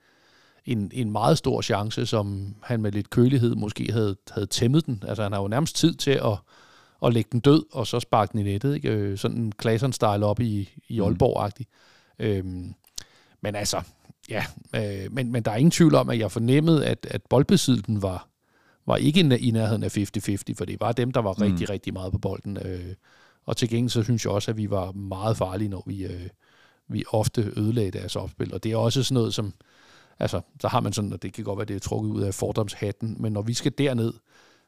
en, 0.65 0.91
en 0.93 1.11
meget 1.11 1.37
stor 1.37 1.61
chance, 1.61 2.05
som 2.05 2.55
han 2.63 2.81
med 2.81 2.91
lidt 2.91 3.09
kølighed 3.09 3.55
måske 3.55 3.91
havde, 3.91 4.15
havde 4.31 4.47
tæmmet 4.47 4.85
den. 4.85 5.03
Altså, 5.07 5.23
han 5.23 5.31
har 5.31 5.41
jo 5.41 5.47
nærmest 5.47 5.75
tid 5.75 5.93
til 5.93 6.11
at 6.11 6.37
og 7.01 7.11
lægge 7.11 7.29
den 7.31 7.39
død, 7.39 7.63
og 7.71 7.87
så 7.87 7.99
sparke 7.99 8.31
den 8.31 8.39
i 8.39 8.43
nettet. 8.43 8.75
Ikke? 8.75 8.89
Øh, 8.89 9.17
Sådan 9.17 9.37
en 9.37 9.53
Claesson-style 9.61 10.23
op 10.23 10.39
i, 10.39 10.69
i 10.87 10.99
Mm. 10.99 11.05
Aalborg-agtig. 11.05 11.65
Øhm, 12.19 12.73
men 13.41 13.55
altså, 13.55 13.81
ja, 14.29 14.45
øh, 14.75 15.11
men, 15.11 15.31
men 15.31 15.43
der 15.43 15.51
er 15.51 15.55
ingen 15.55 15.71
tvivl 15.71 15.95
om, 15.95 16.09
at 16.09 16.19
jeg 16.19 16.31
fornemmede, 16.31 16.85
at, 16.85 17.07
at 17.09 17.21
boldbesiddelsen 17.29 18.01
var, 18.01 18.27
var 18.85 18.95
ikke 18.97 19.19
i 19.39 19.51
nærheden 19.51 19.83
af 19.83 19.97
50-50, 19.97 20.53
for 20.57 20.65
det 20.65 20.79
var 20.79 20.91
dem, 20.91 21.11
der 21.11 21.19
var 21.21 21.33
Mm. 21.37 21.41
rigtig, 21.43 21.69
rigtig 21.69 21.93
meget 21.93 22.11
på 22.11 22.17
bolden. 22.17 22.57
Øh, 22.65 22.93
og 23.45 23.57
til 23.57 23.69
gengæld 23.69 23.89
så 23.89 24.03
synes 24.03 24.25
jeg 24.25 24.31
også, 24.33 24.51
at 24.51 24.57
vi 24.57 24.69
var 24.69 24.91
meget 24.91 25.37
farlige, 25.37 25.69
når 25.69 25.83
vi, 25.87 26.03
øh, 26.05 26.27
vi 26.87 27.03
ofte 27.11 27.53
ødelagde 27.57 27.91
deres 27.91 28.15
opspil. 28.15 28.53
Og 28.53 28.63
det 28.63 28.71
er 28.71 28.77
også 28.77 29.03
sådan 29.03 29.13
noget, 29.13 29.33
som, 29.33 29.53
altså, 30.19 30.41
så 30.61 30.67
har 30.67 30.79
man 30.79 30.93
sådan, 30.93 31.13
og 31.13 31.21
det 31.21 31.33
kan 31.33 31.43
godt 31.43 31.57
være, 31.57 31.65
det 31.65 31.75
er 31.75 31.79
trukket 31.79 32.09
ud 32.11 32.21
af 32.21 32.33
fordomshatten, 32.33 33.15
men 33.19 33.33
når 33.33 33.41
vi 33.41 33.53
skal 33.53 33.71
derned, 33.77 34.13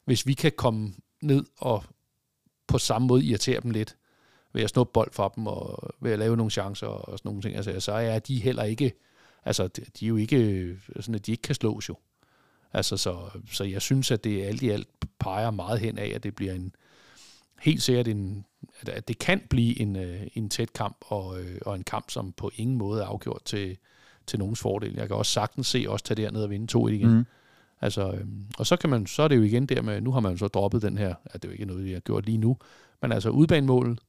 hvis 0.05 0.27
vi 0.27 0.33
kan 0.33 0.51
komme 0.57 0.93
ned 1.21 1.43
og 1.57 1.83
på 2.67 2.77
samme 2.77 3.07
måde 3.07 3.23
irritere 3.23 3.61
dem 3.61 3.71
lidt, 3.71 3.95
ved 4.53 4.63
at 4.63 4.69
snuppe 4.69 4.91
bold 4.93 5.11
fra 5.11 5.31
dem, 5.35 5.47
og 5.47 5.93
ved 6.01 6.11
at 6.11 6.19
lave 6.19 6.37
nogle 6.37 6.51
chancer 6.51 6.87
og 6.87 7.19
sådan 7.19 7.29
nogle 7.29 7.41
ting, 7.41 7.55
altså, 7.55 7.79
så 7.79 7.91
er 7.91 8.19
de 8.19 8.39
heller 8.39 8.63
ikke, 8.63 8.93
altså, 9.45 9.67
de 9.67 10.05
er 10.05 10.09
jo 10.09 10.15
ikke 10.15 10.77
sådan, 10.95 11.15
at 11.15 11.25
de 11.25 11.31
ikke 11.31 11.41
kan 11.41 11.55
slås 11.55 11.89
jo. 11.89 11.95
Altså, 12.73 12.97
så, 12.97 13.29
så 13.51 13.63
jeg 13.63 13.81
synes, 13.81 14.11
at 14.11 14.23
det 14.23 14.43
alt 14.43 14.61
i 14.61 14.69
alt 14.69 14.87
peger 15.19 15.51
meget 15.51 15.79
hen 15.79 15.97
af, 15.97 16.11
at 16.15 16.23
det 16.23 16.35
bliver 16.35 16.53
en, 16.53 16.75
helt 17.63 17.83
sikkert 17.83 18.07
en, 18.07 18.45
at, 18.87 19.07
det 19.07 19.17
kan 19.17 19.41
blive 19.49 19.79
en, 19.79 19.95
øh, 19.95 20.21
en 20.33 20.49
tæt 20.49 20.73
kamp, 20.73 20.97
og, 21.01 21.41
øh, 21.41 21.57
og 21.65 21.75
en 21.75 21.83
kamp, 21.83 22.09
som 22.09 22.31
på 22.31 22.51
ingen 22.55 22.77
måde 22.77 23.01
er 23.01 23.05
afgjort 23.05 23.41
til, 23.45 23.77
til 24.27 24.39
nogens 24.39 24.59
fordel. 24.59 24.93
Jeg 24.93 25.07
kan 25.07 25.15
også 25.15 25.31
sagtens 25.31 25.67
se 25.67 25.85
os 25.89 26.01
tage 26.01 26.21
derned 26.23 26.43
og 26.43 26.49
vinde 26.49 26.77
2-1 26.77 26.87
igen. 26.87 27.13
Mm. 27.13 27.25
Altså, 27.83 28.11
øhm, 28.11 28.45
og 28.57 28.65
så, 28.65 28.75
kan 28.75 28.89
man, 28.89 29.07
så 29.07 29.23
er 29.23 29.27
det 29.27 29.35
jo 29.37 29.41
igen 29.41 29.65
der 29.65 29.81
med, 29.81 30.01
nu 30.01 30.11
har 30.11 30.19
man 30.19 30.37
så 30.37 30.47
droppet 30.47 30.81
den 30.81 30.97
her, 30.97 31.15
at 31.25 31.33
det 31.33 31.45
er 31.45 31.49
jo 31.49 31.51
ikke 31.51 31.65
noget, 31.65 31.85
vi 31.85 31.91
har 31.93 31.99
gjort 31.99 32.25
lige 32.25 32.37
nu, 32.37 32.57
men 33.01 33.11
altså 33.11 33.29
udbanemålet, 33.29 33.99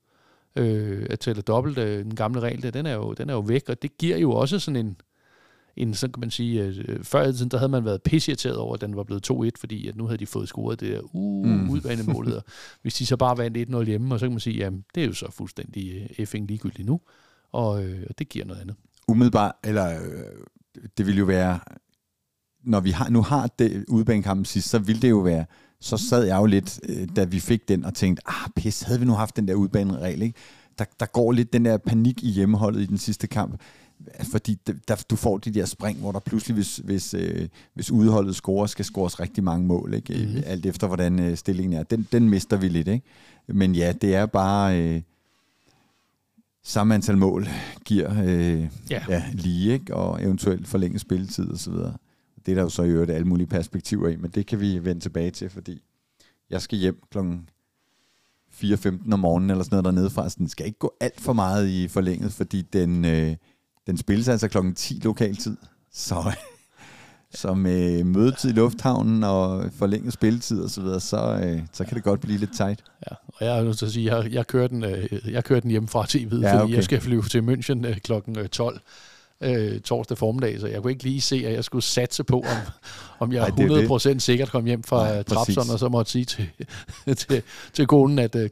øh, 0.57 1.07
at 1.11 1.21
tælle 1.21 1.43
dobbelt, 1.43 1.79
øh, 1.79 2.05
den 2.05 2.15
gamle 2.15 2.41
regel, 2.41 2.63
der, 2.63 2.71
den 2.71 2.87
er, 2.87 2.95
jo, 2.95 3.13
den 3.13 3.31
er 3.31 3.35
jo 3.35 3.41
væk, 3.41 3.69
og 3.69 3.83
det 3.83 3.99
giver 3.99 4.17
jo 4.17 4.33
også 4.33 4.59
sådan 4.59 4.87
en, 4.87 4.97
en 5.77 5.95
så 5.95 6.09
kan 6.09 6.21
man 6.21 6.31
sige, 6.31 6.63
øh, 6.63 7.05
før 7.05 7.29
i 7.29 7.33
tiden, 7.33 7.51
der 7.51 7.59
havde 7.59 7.69
man 7.71 7.85
været 7.85 8.03
pisseirriteret 8.03 8.57
over, 8.57 8.75
at 8.75 8.81
den 8.81 8.97
var 8.97 9.03
blevet 9.03 9.31
2-1, 9.31 9.51
fordi 9.61 9.89
at 9.89 9.97
nu 9.97 10.07
havde 10.07 10.19
de 10.19 10.27
fået 10.27 10.49
scoret 10.49 10.81
det 10.81 10.93
der 10.93 11.01
uh, 11.13 11.47
Mm. 11.47 11.71
udbanemålet, 11.71 12.43
hvis 12.83 12.95
de 12.95 13.07
så 13.07 13.17
bare 13.17 13.39
vandt 13.39 13.71
1-0 13.71 13.83
hjemme, 13.85 14.15
og 14.15 14.21
så 14.21 14.27
kan 14.27 14.33
man 14.33 14.41
sige, 14.41 14.57
jamen, 14.57 14.85
det 14.95 15.03
er 15.03 15.07
jo 15.07 15.13
så 15.13 15.31
fuldstændig 15.31 15.95
øh, 15.95 16.07
effing 16.19 16.49
ligegyldigt 16.49 16.87
nu, 16.87 17.01
og, 17.53 17.85
øh, 17.85 18.07
og 18.11 18.19
det 18.19 18.29
giver 18.29 18.45
noget 18.45 18.61
andet. 18.61 18.77
Umiddelbart, 19.09 19.55
eller 19.65 20.01
øh, 20.01 20.87
det 20.99 21.07
vil 21.07 21.19
jo 21.19 21.25
være, 21.25 21.61
når 22.64 22.81
vi 22.81 22.90
har, 22.90 23.09
nu 23.09 23.22
har 23.22 23.46
det 23.59 23.85
udbanekampen 23.88 24.44
sidst, 24.44 24.68
så 24.68 24.79
ville 24.79 25.03
det 25.03 25.11
jo 25.11 25.18
være, 25.18 25.44
så 25.81 25.96
sad 25.96 26.24
jeg 26.24 26.37
jo 26.37 26.46
lidt, 26.46 26.81
øh, 26.88 27.09
da 27.16 27.24
vi 27.24 27.40
fik 27.40 27.68
den, 27.68 27.85
og 27.85 27.94
tænkte, 27.94 28.22
ah 28.27 28.50
pis, 28.57 28.83
havde 28.83 29.00
vi 29.00 29.07
nu 29.07 29.12
haft 29.12 29.37
den 29.37 29.48
der 29.48 29.55
udbaneregel, 29.55 30.22
ikke? 30.22 30.35
Der, 30.79 30.85
der 31.00 31.07
går 31.07 31.33
lidt 31.33 31.53
den 31.53 31.64
der 31.64 31.77
panik 31.77 32.22
i 32.22 32.31
hjemmeholdet 32.31 32.81
i 32.81 32.87
den 32.87 32.98
sidste 32.98 33.27
kamp, 33.27 33.61
fordi 34.31 34.59
der, 34.88 35.05
du 35.11 35.16
får 35.16 35.38
de 35.38 35.50
der 35.50 35.64
spring, 35.64 35.98
hvor 35.98 36.12
der 36.12 36.18
pludselig, 36.18 36.55
hvis, 36.55 36.77
hvis, 36.77 37.14
øh, 37.14 37.48
hvis 37.74 37.90
udholdet 37.90 38.37
scorer, 38.37 38.66
skal 38.66 38.85
scores 38.85 39.20
rigtig 39.20 39.44
mange 39.44 39.66
mål, 39.66 39.94
ikke? 39.94 40.12
Mhm. 40.14 40.22
Mm-hmm. 40.22 40.42
alt 40.46 40.66
efter 40.66 40.87
hvordan 40.87 41.20
øh, 41.20 41.37
stillingen 41.37 41.79
er. 41.79 41.83
Den, 41.83 42.09
den 42.12 42.29
mister 42.29 42.57
vi 42.57 42.68
lidt, 42.68 42.88
ikke? 42.88 43.07
Men 43.46 43.74
ja, 43.74 43.92
det 43.92 44.14
er 44.14 44.27
bare... 44.27 44.81
Øh, 44.81 45.03
samme 46.66 46.94
antal 46.94 47.16
mål 47.16 47.48
giver 47.85 48.22
øh, 48.24 48.68
Ja. 48.90 49.03
ja, 49.09 49.24
lige, 49.33 49.72
ikke? 49.72 49.94
og 49.94 50.22
eventuelt 50.22 50.68
forlænge 50.68 50.98
spilletid 50.98 51.48
og 51.48 51.59
så 51.59 51.70
videre. 51.70 51.94
Det 52.47 52.53
er 52.53 52.57
der 52.57 52.63
jo 52.63 52.69
så 52.69 52.83
i 52.83 52.89
øvrigt 52.89 53.11
alle 53.11 53.27
mulige 53.27 53.47
perspektiver 53.47 54.09
i, 54.09 54.17
men 54.17 54.31
det 54.31 54.47
kan 54.47 54.61
vi 54.61 54.85
vende 54.85 55.01
tilbage 55.01 55.31
til, 55.31 55.51
fordi 55.51 55.83
jeg 56.51 56.63
skal 56.63 56.79
hjem 56.79 57.03
klokken 57.11 57.49
4.15 58.63 59.13
om 59.13 59.19
morgenen 59.19 59.51
eller 59.51 59.65
sådan 59.65 59.77
noget 59.77 59.85
dernede 59.85 60.11
fra, 60.11 60.29
så 60.29 60.37
den 60.39 60.49
skal 60.49 60.67
ikke 60.67 60.79
gå 60.79 60.95
alt 61.01 61.21
for 61.21 61.33
meget 61.33 61.69
i 61.69 61.89
forlænget, 61.89 62.33
fordi 62.33 62.63
den, 62.63 63.05
øh, 63.05 63.37
den 63.87 63.97
spilles 63.97 64.29
altså 64.29 64.49
klokken 64.49 64.75
10 64.75 65.01
lokaltid. 65.05 65.57
Så, 65.93 66.33
så 67.41 67.55
med 67.55 68.05
mødetid 68.05 68.51
i 68.51 68.53
lufthavnen 68.53 69.25
og 69.25 69.73
forlænget 69.73 70.13
spilletid 70.13 70.61
og 70.61 70.71
så 70.71 70.81
videre, 70.81 71.01
så, 71.01 71.41
øh, 71.45 71.63
så 71.73 71.85
kan 71.85 71.95
det 71.95 72.05
godt 72.05 72.21
blive 72.21 72.39
lidt 72.39 72.57
tight. 72.57 72.85
Ja, 73.11 73.17
og 73.27 73.47
jeg 73.47 73.59
er 73.59 73.65
nødt 73.65 73.79
til 73.79 73.87
at 73.87 73.93
sige, 73.93 74.17
jeg, 74.17 74.33
jeg 74.33 74.47
kører 74.47 74.69
den, 74.69 74.85
øh, 74.85 75.09
jeg 75.33 75.45
kører 75.45 75.61
den 75.61 75.71
hjemmefra 75.71 76.07
til 76.07 76.27
Hvid, 76.27 76.41
Ja, 76.41 76.49
ja, 76.49 76.55
fordi 76.55 76.65
okay. 76.65 76.75
jeg 76.75 76.85
skal 76.85 77.01
flyve 77.01 77.23
til 77.23 77.41
München 77.41 77.87
øh, 77.87 77.97
klokken 77.97 78.39
øh, 78.39 78.49
12 78.49 78.81
øh, 79.45 79.81
torsdag 79.81 80.19
formiddag, 80.19 80.61
så 80.61 80.67
jeg 80.67 80.83
kunne 80.83 80.93
ikke 80.93 81.05
lige 81.05 81.21
se, 81.21 81.43
at 81.47 81.53
jeg 81.53 81.65
skulle 81.65 81.83
satse 81.83 82.25
på, 82.25 82.37
om, 82.41 82.57
om 83.19 83.33
jeg 83.33 83.43
Ej, 83.43 83.49
det 83.49 83.73
er 83.73 83.83
jo 83.83 83.97
100% 83.99 84.19
sikkert 84.19 84.51
kom 84.51 84.65
hjem 84.65 84.83
fra 84.83 85.05
Nej, 85.09 85.19
øh, 85.19 85.25
Trapson, 85.25 85.55
præcis. 85.55 85.73
og 85.73 85.79
så 85.79 85.89
måtte 85.89 86.11
sige 86.11 86.25
til, 86.25 86.49
til, 87.29 87.43
til 87.73 87.87
konen, 87.87 88.19
at 88.19 88.37
øh, 88.37 88.51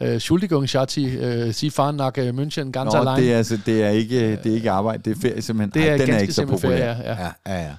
øh, 0.00 0.18
Schuldigung, 0.18 0.68
Schatzi, 0.68 1.04
øh, 1.06 1.52
Sie 1.52 1.70
fahren 1.70 1.96
nach 1.96 2.18
øh, 2.18 2.28
München 2.28 2.70
ganz 2.70 2.92
Nå, 2.92 2.98
allein. 2.98 3.22
det 3.22 3.32
er, 3.32 3.36
altså, 3.36 3.58
det, 3.66 3.82
er 3.82 3.88
ikke, 3.88 4.36
det 4.36 4.46
er 4.46 4.54
ikke 4.54 4.70
arbejde, 4.70 5.02
det 5.10 5.16
er 5.16 5.20
ferie 5.20 5.42
simpelthen. 5.42 5.82
Det 5.82 5.88
er 5.88 5.92
Ej, 5.92 5.98
den 5.98 6.14
er 6.14 6.18
ikke 6.18 6.32
så 6.32 6.46
populær. 6.46 6.94
ferie, 6.94 7.12
ja. 7.12 7.22
ja, 7.22 7.30
ja, 7.46 7.64
ja. 7.64 7.74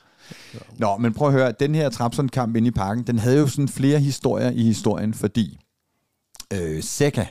Nå, 0.77 0.97
men 0.97 1.13
prøv 1.13 1.27
at 1.27 1.33
høre, 1.33 1.51
den 1.59 1.75
her 1.75 1.89
Trapson-kamp 1.89 2.55
inde 2.55 2.67
i 2.67 2.71
parken, 2.71 3.03
den 3.03 3.19
havde 3.19 3.37
jo 3.37 3.47
sådan 3.47 3.67
flere 3.67 3.99
historier 3.99 4.51
i 4.51 4.63
historien, 4.63 5.13
fordi 5.13 5.59
øh, 6.53 6.83
Seca, 6.83 7.27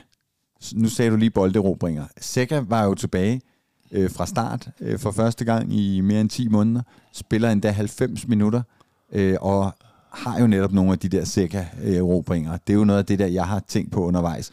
nu 0.73 0.89
sagde 0.89 1.11
du 1.11 1.15
lige 1.15 1.29
bolderobringer, 1.29 2.05
Seca 2.21 2.63
var 2.67 2.83
jo 2.83 2.93
tilbage 2.93 3.41
øh, 3.91 4.11
fra 4.11 4.25
start 4.25 4.69
øh, 4.79 4.99
for 4.99 5.11
første 5.11 5.45
gang 5.45 5.73
i 5.73 6.01
mere 6.01 6.21
end 6.21 6.29
10 6.29 6.47
måneder, 6.47 6.81
spiller 7.13 7.49
endda 7.51 7.69
90 7.69 8.27
minutter, 8.27 8.61
øh, 9.13 9.37
og 9.41 9.75
har 10.11 10.39
jo 10.39 10.47
netop 10.47 10.71
nogle 10.71 10.91
af 10.91 10.99
de 10.99 11.09
der 11.09 11.25
Seca-erobringer. 11.25 12.53
Øh, 12.53 12.59
det 12.67 12.73
er 12.73 12.77
jo 12.77 12.85
noget 12.85 12.99
af 12.99 13.05
det 13.05 13.19
der, 13.19 13.25
jeg 13.25 13.45
har 13.45 13.59
tænkt 13.67 13.91
på 13.91 14.05
undervejs. 14.05 14.51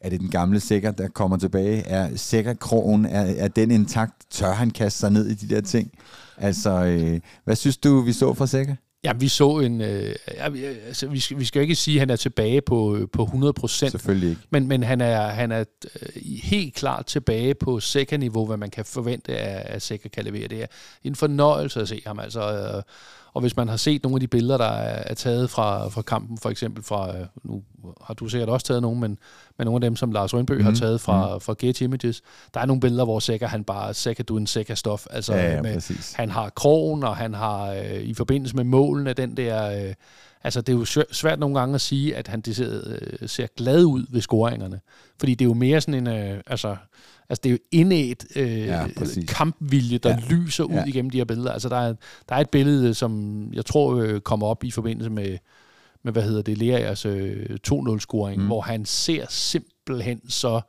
Er 0.00 0.10
det 0.10 0.20
den 0.20 0.30
gamle 0.30 0.60
Seca, 0.60 0.90
der 0.90 1.08
kommer 1.08 1.36
tilbage? 1.36 1.86
Er 1.86 2.16
Seca-krogen, 2.16 3.04
er, 3.04 3.20
er 3.44 3.48
den 3.48 3.70
intakt? 3.70 4.14
Tør 4.30 4.52
han 4.52 4.70
kaste 4.70 4.98
sig 4.98 5.10
ned 5.10 5.26
i 5.26 5.34
de 5.34 5.54
der 5.54 5.60
ting? 5.60 5.90
Altså, 6.36 6.84
øh, 6.84 7.20
hvad 7.44 7.56
synes 7.56 7.76
du, 7.76 8.00
vi 8.00 8.12
så 8.12 8.34
fra 8.34 8.46
Seca? 8.46 8.76
Ja, 9.04 9.12
vi 9.12 9.28
så 9.28 9.58
en... 9.58 9.80
Øh, 9.80 10.14
ja, 10.34 10.48
vi- 10.48 10.64
altså, 10.64 11.06
vi, 11.06 11.20
skal, 11.20 11.38
vi 11.38 11.44
skal 11.44 11.58
jo 11.58 11.62
ikke 11.62 11.74
sige, 11.74 11.94
at 11.96 12.00
han 12.00 12.10
er 12.10 12.16
tilbage 12.16 12.60
på, 12.60 12.96
øh, 12.96 13.08
på 13.12 13.22
100 13.22 13.52
procent, 13.52 13.90
Selvfølgelig 13.90 14.30
ikke. 14.30 14.42
Men, 14.50 14.68
men 14.68 14.82
han 14.82 15.00
er, 15.00 15.20
han 15.28 15.52
er 15.52 15.64
øh, 16.02 16.22
helt 16.42 16.74
klart 16.74 17.06
tilbage 17.06 17.54
på 17.54 17.80
Seca-niveau, 17.80 18.46
hvad 18.46 18.56
man 18.56 18.70
kan 18.70 18.84
forvente 18.84 19.38
af, 19.38 19.74
at 19.74 19.82
Seca 19.82 20.08
kan 20.08 20.24
levere. 20.24 20.48
Det 20.48 20.62
er 20.62 20.66
en 21.04 21.14
fornøjelse 21.14 21.80
at 21.80 21.88
se 21.88 22.02
ham. 22.06 22.18
Altså, 22.18 22.40
øh, 22.76 22.82
og 23.34 23.40
hvis 23.40 23.56
man 23.56 23.68
har 23.68 23.76
set 23.76 24.02
nogle 24.02 24.16
af 24.16 24.20
de 24.20 24.26
billeder, 24.26 24.56
der 24.58 24.64
er, 24.64 25.14
taget 25.14 25.50
fra, 25.50 25.88
fra 25.88 26.02
kampen, 26.02 26.38
for 26.38 26.50
eksempel 26.50 26.82
fra, 26.84 27.16
øh, 27.18 27.26
nu 27.44 27.62
har 28.04 28.14
du 28.14 28.28
sikkert 28.28 28.48
også 28.48 28.66
taget 28.66 28.82
nogle, 28.82 29.00
men, 29.00 29.18
men 29.58 29.64
nogle 29.64 29.76
af 29.76 29.80
dem, 29.80 29.96
som 29.96 30.12
Lars 30.12 30.34
Rønbø 30.34 30.58
mm. 30.58 30.62
har 30.64 30.70
Mhm. 30.70 30.78
taget 30.78 31.00
fra, 31.00 31.38
fra 31.38 31.54
Getty 31.58 31.82
Images, 31.82 32.22
der 32.54 32.60
er 32.60 32.66
nogle 32.66 32.80
billeder, 32.80 33.04
hvor 33.04 33.18
Seca, 33.18 33.46
han 33.46 33.64
bare, 33.64 33.94
Seca 33.94 34.22
du 34.22 34.36
en 34.36 34.46
Seca-stof. 34.46 35.06
Altså, 35.10 35.34
Ja, 35.34 35.54
ja, 35.54 35.62
med, 35.62 35.74
præcis. 35.74 36.12
han 36.12 36.30
har 36.30 36.50
krogen, 36.50 37.04
og 37.04 37.16
han 37.16 37.34
har 37.34 37.70
øh, 37.72 38.00
i 38.02 38.14
forbindelse 38.14 38.56
med 38.56 38.64
målene 38.64 39.12
den 39.12 39.36
der... 39.36 39.86
Øh, 39.86 39.94
altså, 40.44 40.60
det 40.60 40.72
er 40.72 40.76
jo 40.76 40.84
svær- 40.84 41.12
svært 41.14 41.38
nogle 41.38 41.58
gange 41.58 41.74
at 41.74 41.80
sige, 41.80 42.16
at 42.16 42.28
han 42.28 42.40
det 42.40 42.56
ser, 42.56 42.80
øh, 42.86 43.28
ser 43.28 43.46
glad 43.56 43.84
ud 43.84 44.06
ved 44.10 44.20
scoringerne. 44.20 44.80
Fordi 45.18 45.34
det 45.34 45.44
er 45.44 45.48
jo 45.48 45.54
mere 45.54 45.80
sådan 45.80 45.94
en... 45.94 46.06
Øh, 46.06 46.40
altså, 46.46 46.76
altså, 47.32 47.40
det 47.44 47.48
er 47.48 47.52
jo 47.52 47.58
indæt 47.72 48.24
øh, 48.36 48.58
Ja, 48.66 48.86
præcis. 48.96 49.24
kampvilje, 49.30 49.98
der 49.98 50.10
Ja. 50.10 50.18
lyser 50.30 50.64
ud 50.64 50.74
Ja. 50.74 50.84
igennem 50.84 51.10
de 51.10 51.18
her 51.18 51.24
billeder. 51.24 51.52
Altså, 51.52 51.68
der 51.68 51.76
er, 51.76 51.94
der 52.28 52.34
er 52.34 52.40
et 52.40 52.50
billede, 52.50 52.94
som 52.94 53.42
jeg 53.52 53.66
tror 53.66 53.96
øh, 53.96 54.20
kommer 54.20 54.46
op 54.46 54.64
i 54.64 54.70
forbindelse 54.70 55.10
med, 55.10 55.38
med 56.04 56.12
hvad 56.12 56.22
hedder 56.22 56.42
det, 56.42 56.58
Leas 56.58 57.06
øh, 57.06 57.46
2-0-scoring, 57.68 58.40
Mm. 58.40 58.46
hvor 58.46 58.60
han 58.60 58.84
ser 58.84 59.26
simpelthen 59.28 60.30
så 60.30 60.60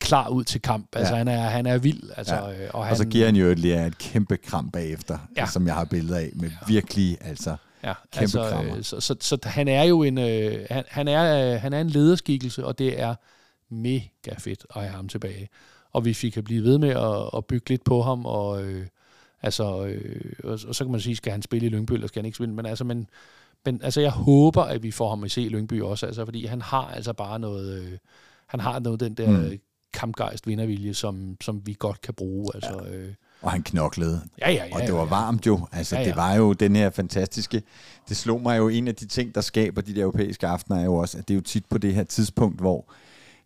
klar 0.00 0.28
ud 0.28 0.44
til 0.44 0.62
kamp. 0.62 0.88
Altså, 0.96 1.12
Ja. 1.12 1.18
han, 1.18 1.28
er, 1.28 1.40
han 1.40 1.66
er 1.66 1.78
vild. 1.78 2.02
Altså, 2.16 2.34
Ja. 2.34 2.50
øh, 2.64 2.70
og, 2.74 2.80
Og 2.80 2.86
han, 2.86 2.96
så 2.96 3.04
giver 3.06 3.26
han 3.26 3.36
jo 3.36 3.54
lige 3.54 3.86
et 3.86 3.98
kæmpe 3.98 4.36
kram 4.36 4.70
bagefter, 4.70 5.18
Ja. 5.36 5.46
som 5.46 5.66
jeg 5.66 5.74
har 5.74 5.84
billeder 5.84 6.18
af, 6.18 6.30
med 6.34 6.48
ja. 6.48 6.54
virkelig, 6.68 7.18
altså... 7.20 7.56
Ja, 7.84 7.92
Kæmpe 8.12 8.20
altså, 8.22 8.48
krammer. 8.50 8.76
øh, 8.76 8.82
så, 8.82 9.00
så, 9.00 9.16
så 9.20 9.38
han 9.44 9.68
er 9.68 9.82
jo 9.82 10.02
en, 10.02 10.18
øh, 10.18 10.66
han, 10.70 10.84
han, 10.88 11.08
er, 11.08 11.54
øh, 11.54 11.60
han 11.60 11.72
er 11.72 11.80
en 11.80 11.90
lederskikkelse, 11.90 12.64
og 12.66 12.78
det 12.78 13.00
er 13.00 13.14
mega 13.70 14.34
fedt 14.38 14.66
at 14.76 14.82
have 14.82 14.92
ham 14.94 15.08
tilbage. 15.08 15.48
Og 15.92 16.04
vi 16.04 16.12
kan 16.12 16.44
blive 16.44 16.62
ved 16.64 16.78
med 16.78 16.88
at, 16.90 17.30
at 17.36 17.44
bygge 17.46 17.68
lidt 17.68 17.84
på 17.84 18.02
ham, 18.02 18.26
og, 18.26 18.62
øh, 18.64 18.86
altså, 19.42 19.86
øh, 19.86 20.32
og, 20.44 20.58
og 20.68 20.74
så 20.74 20.84
kan 20.84 20.92
man 20.92 21.00
sige, 21.00 21.16
skal 21.16 21.32
han 21.32 21.42
spille 21.42 21.66
i 21.66 21.70
Lyngby, 21.70 21.92
eller 21.92 22.06
skal 22.06 22.20
han 22.20 22.26
ikke 22.26 22.36
spille, 22.36 22.54
men 22.54 22.66
altså, 22.66 22.84
men, 22.84 23.06
men 23.64 23.80
altså, 23.82 24.00
jeg 24.00 24.10
håber, 24.10 24.62
at 24.62 24.82
vi 24.82 24.90
får 24.90 25.08
ham 25.08 25.24
at 25.24 25.30
se 25.30 25.42
i 25.42 25.48
Lyngby 25.48 25.80
også, 25.82 26.06
altså, 26.06 26.24
fordi 26.24 26.46
han 26.46 26.62
har 26.62 26.86
altså 26.86 27.12
bare 27.12 27.38
noget, 27.38 27.82
øh, 27.82 27.98
han 28.46 28.60
har 28.60 28.78
noget 28.78 29.00
den 29.00 29.14
der 29.14 29.30
Mm. 29.30 29.58
kampgejst 29.92 30.46
vindervilje, 30.46 30.94
som, 30.94 31.36
som 31.40 31.62
vi 31.66 31.76
godt 31.78 32.00
kan 32.00 32.14
bruge. 32.14 32.50
Altså, 32.54 32.80
ja. 32.84 32.90
Øh, 32.94 33.14
Og 33.42 33.50
han 33.50 33.62
knoklede. 33.62 34.20
ja, 34.38 34.50
ja, 34.50 34.64
ja. 34.64 34.74
Og 34.74 34.80
det 34.80 34.94
var 34.94 35.04
varmt 35.04 35.46
jo. 35.46 35.66
Altså, 35.72 35.96
ja. 35.96 36.02
ja. 36.02 36.08
det 36.08 36.16
var 36.16 36.34
jo 36.34 36.52
den 36.52 36.76
her 36.76 36.90
fantastiske... 36.90 37.62
Det 38.08 38.16
slog 38.16 38.42
mig 38.42 38.58
jo, 38.58 38.68
en 38.68 38.88
af 38.88 38.94
de 38.94 39.06
ting, 39.06 39.34
der 39.34 39.40
skaber 39.40 39.80
de 39.80 39.94
der 39.94 40.02
europæiske 40.02 40.46
aftener, 40.46 40.78
er 40.80 40.84
jo 40.84 40.94
også, 40.94 41.18
at 41.18 41.28
det 41.28 41.34
er 41.34 41.38
jo 41.38 41.42
tit 41.42 41.66
på 41.70 41.78
det 41.78 41.94
her 41.94 42.04
tidspunkt, 42.04 42.60
hvor 42.60 42.92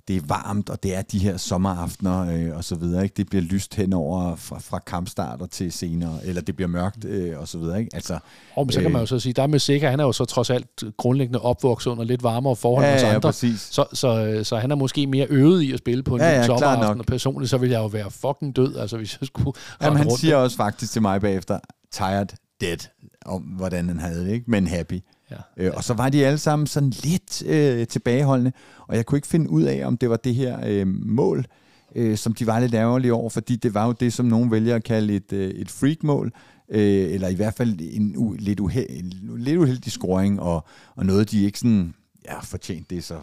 det 0.08 0.16
er 0.16 0.20
varmt, 0.26 0.70
og 0.70 0.82
det 0.82 0.94
er 0.96 1.02
de 1.02 1.18
her 1.18 1.36
sommeraftener 1.36 2.20
øh, 2.50 2.56
og 2.56 2.64
så 2.64 2.74
videre. 2.74 3.02
Ikke? 3.02 3.14
Det 3.16 3.28
bliver 3.28 3.42
lyst 3.42 3.74
henover 3.74 4.36
fra, 4.36 4.58
fra 4.58 4.78
kampstarter 4.78 5.46
til 5.46 5.72
senere, 5.72 6.18
eller 6.24 6.42
det 6.42 6.56
bliver 6.56 6.68
mørkt 6.68 7.04
øh, 7.04 7.38
og 7.40 7.48
så 7.48 7.58
videre. 7.58 7.78
Ikke? 7.78 7.90
Altså, 7.94 8.18
Og 8.56 8.66
men 8.66 8.72
så 8.72 8.78
kan 8.80 8.86
Øh. 8.86 8.92
man 8.92 9.00
jo 9.02 9.06
så 9.06 9.18
sige, 9.20 9.32
der 9.32 9.46
med 9.46 9.58
Sikker, 9.58 9.90
han 9.90 10.00
er 10.00 10.04
jo 10.04 10.12
så 10.12 10.24
trods 10.24 10.50
alt 10.50 10.82
grundlæggende 10.96 11.40
opvokset 11.40 11.90
under 11.90 12.04
lidt 12.04 12.22
varmere 12.22 12.56
forhold 12.56 12.84
ja, 12.84 12.90
end 12.90 12.96
os 12.98 13.02
ja, 13.02 13.14
andre. 13.14 13.28
præcis. 13.28 13.60
Så, 13.60 13.84
så, 13.92 14.40
så 14.44 14.56
han 14.56 14.70
er 14.70 14.74
måske 14.76 15.06
mere 15.06 15.26
øvet 15.30 15.62
i 15.62 15.72
at 15.72 15.78
spille 15.78 16.02
på 16.02 16.14
en 16.14 16.20
Ja, 16.20 16.28
ja, 16.30 16.46
sommeraften, 16.46 17.00
og 17.00 17.06
personligt 17.06 17.50
så 17.50 17.58
ville 17.58 17.72
jeg 17.72 17.80
jo 17.80 17.86
være 17.86 18.10
fucking 18.10 18.56
død, 18.56 18.76
altså 18.76 18.96
hvis 18.96 19.16
jeg 19.20 19.26
skulle 19.26 19.52
Jamen, 19.82 19.96
han 19.96 20.06
rundt. 20.08 20.20
siger 20.20 20.36
også 20.36 20.56
faktisk 20.56 20.92
til 20.92 21.02
mig 21.02 21.20
bagefter, 21.20 21.58
tired, 21.92 22.26
dead, 22.60 22.78
om 23.26 23.42
hvordan 23.42 23.88
han 23.88 23.98
havde 23.98 24.24
det, 24.26 24.32
ikke? 24.32 24.50
men 24.50 24.66
happy. 24.66 25.00
Ja. 25.30 25.36
Øh, 25.56 25.72
og 25.74 25.84
så 25.84 25.94
var 25.94 26.08
de 26.08 26.26
alle 26.26 26.38
sammen 26.38 26.66
sådan 26.66 26.90
lidt 26.90 27.42
øh, 27.46 27.86
tilbageholdende, 27.86 28.52
og 28.86 28.96
jeg 28.96 29.06
kunne 29.06 29.18
ikke 29.18 29.28
finde 29.28 29.50
ud 29.50 29.62
af, 29.62 29.86
om 29.86 29.96
det 29.96 30.10
var 30.10 30.16
det 30.16 30.34
her 30.34 30.58
øh, 30.66 30.86
mål, 30.86 31.46
øh, 31.94 32.16
som 32.16 32.34
de 32.34 32.46
var 32.46 32.60
lidt 32.60 32.74
ærgerlige 32.74 33.12
over, 33.12 33.30
fordi 33.30 33.56
det 33.56 33.74
var 33.74 33.86
jo 33.86 33.92
det, 33.92 34.12
som 34.12 34.26
nogen 34.26 34.50
vælger 34.50 34.74
at 34.76 34.84
kalde 34.84 35.14
et, 35.14 35.32
øh, 35.32 35.50
et 35.50 35.70
freak-mål, 35.70 36.32
øh, 36.68 37.12
eller 37.12 37.28
i 37.28 37.34
hvert 37.34 37.54
fald 37.54 37.78
en 37.80 38.14
u- 38.16 38.36
lidt, 38.38 38.60
uhe- 38.60 39.02
lidt 39.36 39.58
uheldig 39.58 39.92
scoring, 39.92 40.40
og, 40.40 40.64
og 40.96 41.06
noget, 41.06 41.30
de 41.30 41.44
ikke 41.44 41.58
sådan, 41.58 41.94
ja, 42.24 42.40
fortjent, 42.40 42.90
det 42.90 42.98
er 42.98 43.02
så, 43.02 43.16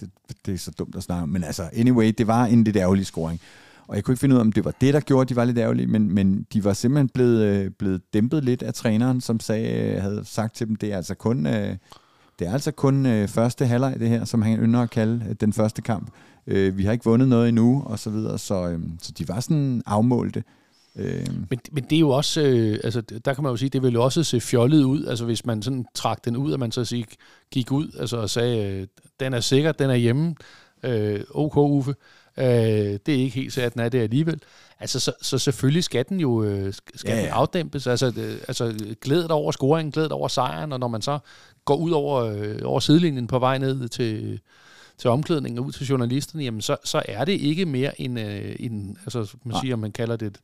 det, 0.00 0.10
det 0.46 0.54
er 0.54 0.58
så 0.58 0.70
dumt 0.70 0.96
at 0.96 1.02
snakke 1.02 1.22
om, 1.22 1.28
men 1.28 1.44
altså, 1.44 1.68
anyway, 1.72 2.12
det 2.18 2.26
var 2.26 2.44
en 2.44 2.64
lidt 2.64 2.76
ærgerlig 2.76 3.06
scoring. 3.06 3.40
Og 3.92 3.96
jeg 3.96 4.04
kunne 4.04 4.12
ikke 4.12 4.20
finde 4.20 4.34
ud 4.34 4.38
af, 4.38 4.44
om 4.44 4.52
det 4.52 4.64
var 4.64 4.74
det, 4.80 4.94
der 4.94 5.00
gjorde, 5.00 5.22
at 5.22 5.28
de 5.28 5.36
var 5.36 5.44
lidt 5.44 5.58
ærgerlige, 5.58 5.86
men, 5.86 6.14
men 6.14 6.46
de 6.52 6.64
var 6.64 6.72
simpelthen 6.72 7.08
blevet, 7.08 7.44
øh, 7.44 7.70
blevet 7.70 8.00
dæmpet 8.14 8.44
lidt 8.44 8.62
af 8.62 8.74
træneren, 8.74 9.20
som 9.20 9.40
sagde, 9.40 9.68
øh, 9.68 10.02
havde 10.02 10.22
sagt 10.24 10.56
til 10.56 10.68
dem, 10.68 10.76
det 10.76 10.92
er 10.92 10.96
altså 10.96 11.14
kun, 11.14 11.46
øh, 11.46 11.76
det 12.38 12.46
er 12.46 12.52
altså 12.52 12.70
kun 12.70 13.06
øh, 13.06 13.28
første 13.28 13.66
halvleg, 13.66 13.96
det 14.00 14.08
her, 14.08 14.24
som 14.24 14.42
han 14.42 14.58
ynder 14.58 14.80
at 14.80 14.90
kalde 14.90 15.24
øh, 15.28 15.34
den 15.40 15.52
første 15.52 15.82
kamp. 15.82 16.10
Øh, 16.46 16.78
vi 16.78 16.84
har 16.84 16.92
ikke 16.92 17.04
vundet 17.04 17.28
noget 17.28 17.48
endnu, 17.48 17.82
og 17.86 17.98
så 17.98 18.10
videre, 18.10 18.38
så, 18.38 18.68
øh, 18.68 18.80
så 19.02 19.12
de 19.12 19.28
var 19.28 19.40
sådan 19.40 19.82
afmålte. 19.86 20.44
Øh, 20.96 21.26
Men, 21.50 21.60
men 21.72 21.84
det 21.84 21.96
er 21.96 22.00
jo 22.00 22.10
også, 22.10 22.42
øh, 22.42 22.78
altså 22.84 23.00
der 23.00 23.34
kan 23.34 23.44
man 23.44 23.50
jo 23.50 23.56
sige, 23.56 23.68
det 23.68 23.82
ville 23.82 23.94
jo 23.94 24.04
også 24.04 24.24
se 24.24 24.40
fjollet 24.40 24.84
ud, 24.84 25.04
altså 25.04 25.24
hvis 25.24 25.46
man 25.46 25.62
sådan 25.62 25.84
trak 25.94 26.24
den 26.24 26.36
ud, 26.36 26.52
at 26.52 26.60
man 26.60 26.72
så 26.72 26.84
sige, 26.84 27.06
gik 27.50 27.72
ud 27.72 27.88
altså, 27.98 28.16
og 28.16 28.30
sagde, 28.30 28.80
øh, 28.80 28.86
den 29.20 29.34
er 29.34 29.40
sikker, 29.40 29.72
den 29.72 29.90
er 29.90 29.94
hjemme, 29.94 30.34
øh, 30.82 31.20
OK 31.30 31.56
Uffe, 31.56 31.94
øh, 32.36 32.44
det 33.06 33.08
er 33.08 33.18
ikke 33.18 33.34
helt 33.34 33.52
så, 33.52 33.62
at 33.62 33.74
den 33.74 33.80
er 33.82 33.88
det 33.88 33.98
alligevel. 33.98 34.40
Altså, 34.80 35.00
så, 35.00 35.12
så 35.22 35.38
selvfølgelig 35.38 35.84
skal 35.84 36.04
den 36.08 36.20
jo 36.20 36.42
øh, 36.42 36.72
skal 36.94 37.10
Ja, 37.10 37.16
ja, 37.16 37.22
den 37.22 37.30
afdæmpes. 37.30 37.86
Altså, 37.86 38.12
øh, 38.16 38.36
altså 38.48 38.74
glædet 39.00 39.30
over 39.30 39.52
scoringen, 39.52 39.92
glædet 39.92 40.12
over 40.12 40.28
sejren, 40.28 40.72
og 40.72 40.80
når 40.80 40.88
man 40.88 41.02
så 41.02 41.18
går 41.64 41.76
ud 41.76 41.90
over, 41.90 42.24
øh, 42.24 42.58
over 42.64 42.80
sidelinjen 42.80 43.26
på 43.26 43.38
vej 43.38 43.58
ned 43.58 43.88
til, 43.88 44.40
til 44.98 45.10
omklædningen 45.10 45.58
og 45.58 45.64
ud 45.64 45.72
til 45.72 45.86
journalisterne, 45.86 46.44
jamen 46.44 46.60
så, 46.60 46.76
så 46.84 47.02
er 47.08 47.24
det 47.24 47.32
ikke 47.32 47.66
mere 47.66 48.00
en, 48.00 48.18
øh, 48.18 48.56
en 48.60 48.96
altså 49.04 49.36
man 49.44 49.56
siger, 49.60 49.74
om 49.74 49.80
man 49.80 49.92
kalder 49.92 50.16
det 50.16 50.38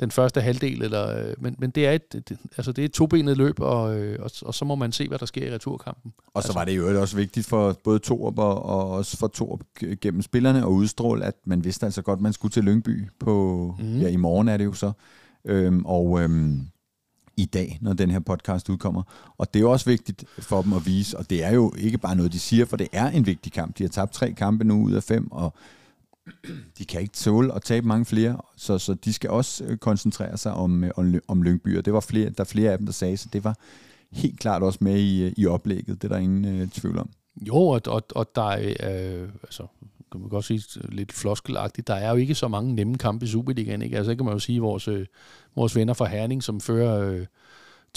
den 0.00 0.10
første 0.10 0.40
halvdel, 0.40 0.82
eller, 0.82 1.18
øh, 1.18 1.34
men, 1.38 1.56
men 1.58 1.70
det 1.70 1.86
er 1.86 1.92
et, 1.92 2.12
det, 2.12 2.38
altså 2.56 2.72
det 2.72 2.82
er 2.82 2.86
et 2.86 2.92
tobenet 2.92 3.36
løb, 3.36 3.60
og, 3.60 3.98
øh, 3.98 4.18
og, 4.22 4.30
og 4.42 4.54
så 4.54 4.64
må 4.64 4.74
man 4.74 4.92
se, 4.92 5.08
hvad 5.08 5.18
der 5.18 5.26
sker 5.26 5.46
i 5.46 5.54
returkampen. 5.54 6.12
Og 6.34 6.42
så 6.42 6.52
var 6.52 6.64
det 6.64 6.76
jo 6.76 7.00
også 7.00 7.16
vigtigt 7.16 7.46
for 7.46 7.76
både 7.84 7.98
Torup 7.98 8.38
og, 8.38 8.62
og 8.62 8.90
også 8.90 9.16
for 9.16 9.26
Torup 9.26 9.60
g- 9.84 9.94
gennem 9.94 10.22
spillerne 10.22 10.58
at 10.58 10.66
udstråle, 10.66 11.24
at 11.24 11.34
man 11.44 11.64
vidste 11.64 11.86
altså 11.86 12.02
godt, 12.02 12.16
at 12.16 12.22
man 12.22 12.32
skulle 12.32 12.52
til 12.52 12.64
Lyngby 12.64 13.08
på, 13.18 13.74
mm. 13.78 13.98
ja 13.98 14.08
i 14.08 14.16
morgen 14.16 14.48
er 14.48 14.56
det 14.56 14.64
jo 14.64 14.72
så, 14.72 14.92
øhm, 15.44 15.84
og 15.84 16.20
øhm, 16.22 16.60
i 17.40 17.44
dag, 17.44 17.78
når 17.80 17.92
den 17.92 18.10
her 18.10 18.20
podcast 18.20 18.68
udkommer. 18.68 19.02
Og 19.38 19.54
det 19.54 19.60
er 19.60 19.62
jo 19.62 19.70
også 19.70 19.86
vigtigt 19.86 20.24
for 20.38 20.62
dem 20.62 20.72
at 20.72 20.86
vise, 20.86 21.18
og 21.18 21.30
det 21.30 21.44
er 21.44 21.50
jo 21.50 21.72
ikke 21.78 21.98
bare 21.98 22.16
noget, 22.16 22.32
de 22.32 22.38
siger, 22.38 22.64
for 22.64 22.76
det 22.76 22.88
er 22.92 23.10
en 23.10 23.26
vigtig 23.26 23.52
kamp. 23.52 23.78
De 23.78 23.82
har 23.82 23.88
tabt 23.88 24.12
tre 24.12 24.32
kampe 24.32 24.64
nu 24.64 24.82
ud 24.82 24.92
af 24.92 25.02
fem, 25.02 25.32
og 25.32 25.54
de 26.78 26.84
kan 26.84 27.00
ikke 27.00 27.14
tåle 27.14 27.54
at 27.54 27.62
tabe 27.62 27.86
mange 27.86 28.04
flere, 28.04 28.36
så, 28.56 28.78
så 28.78 28.94
de 28.94 29.12
skal 29.12 29.30
også 29.30 29.64
øh, 29.64 29.76
koncentrere 29.76 30.38
sig 30.38 30.52
om, 30.52 30.84
øh, 30.84 30.90
om, 30.96 31.14
om 31.28 31.42
Lyngby, 31.42 31.78
og 31.78 31.84
det 31.84 31.92
var 31.92 32.00
flere, 32.00 32.30
der 32.30 32.40
er 32.40 32.44
flere 32.44 32.72
af 32.72 32.78
dem, 32.78 32.86
der 32.86 32.92
sagde, 32.92 33.16
så 33.16 33.28
det 33.32 33.44
var 33.44 33.56
helt 34.12 34.40
klart 34.40 34.62
også 34.62 34.78
med 34.82 34.98
i, 34.98 35.22
øh, 35.22 35.32
i 35.36 35.46
oplægget, 35.46 36.02
det 36.02 36.10
er 36.10 36.14
der 36.14 36.20
ingen 36.20 36.44
øh, 36.44 36.68
tvivl 36.68 36.98
om. 36.98 37.10
Jo, 37.46 37.56
og, 37.56 37.80
og, 37.86 38.02
og 38.14 38.26
der 38.34 38.50
er, 38.50 39.22
øh, 39.22 39.28
altså, 39.42 39.66
kan 40.12 40.20
man 40.20 40.28
godt 40.30 40.44
sige 40.44 40.62
lidt 40.88 41.12
floskelagtigt, 41.12 41.86
der 41.88 41.94
er 41.94 42.10
jo 42.10 42.16
ikke 42.16 42.34
så 42.34 42.48
mange 42.48 42.74
nemme 42.74 42.98
kampe 42.98 43.24
i 43.24 43.28
Superligaen, 43.28 43.82
ikke? 43.82 43.96
Altså, 43.96 44.10
det 44.10 44.18
kan 44.18 44.24
man 44.24 44.34
jo 44.34 44.38
sige, 44.38 44.60
vores, 44.60 44.88
øh, 44.88 45.06
vores 45.56 45.76
venner 45.76 45.94
fra 45.94 46.06
Herning, 46.08 46.42
som 46.42 46.60
fører 46.60 47.10
øh, 47.10 47.26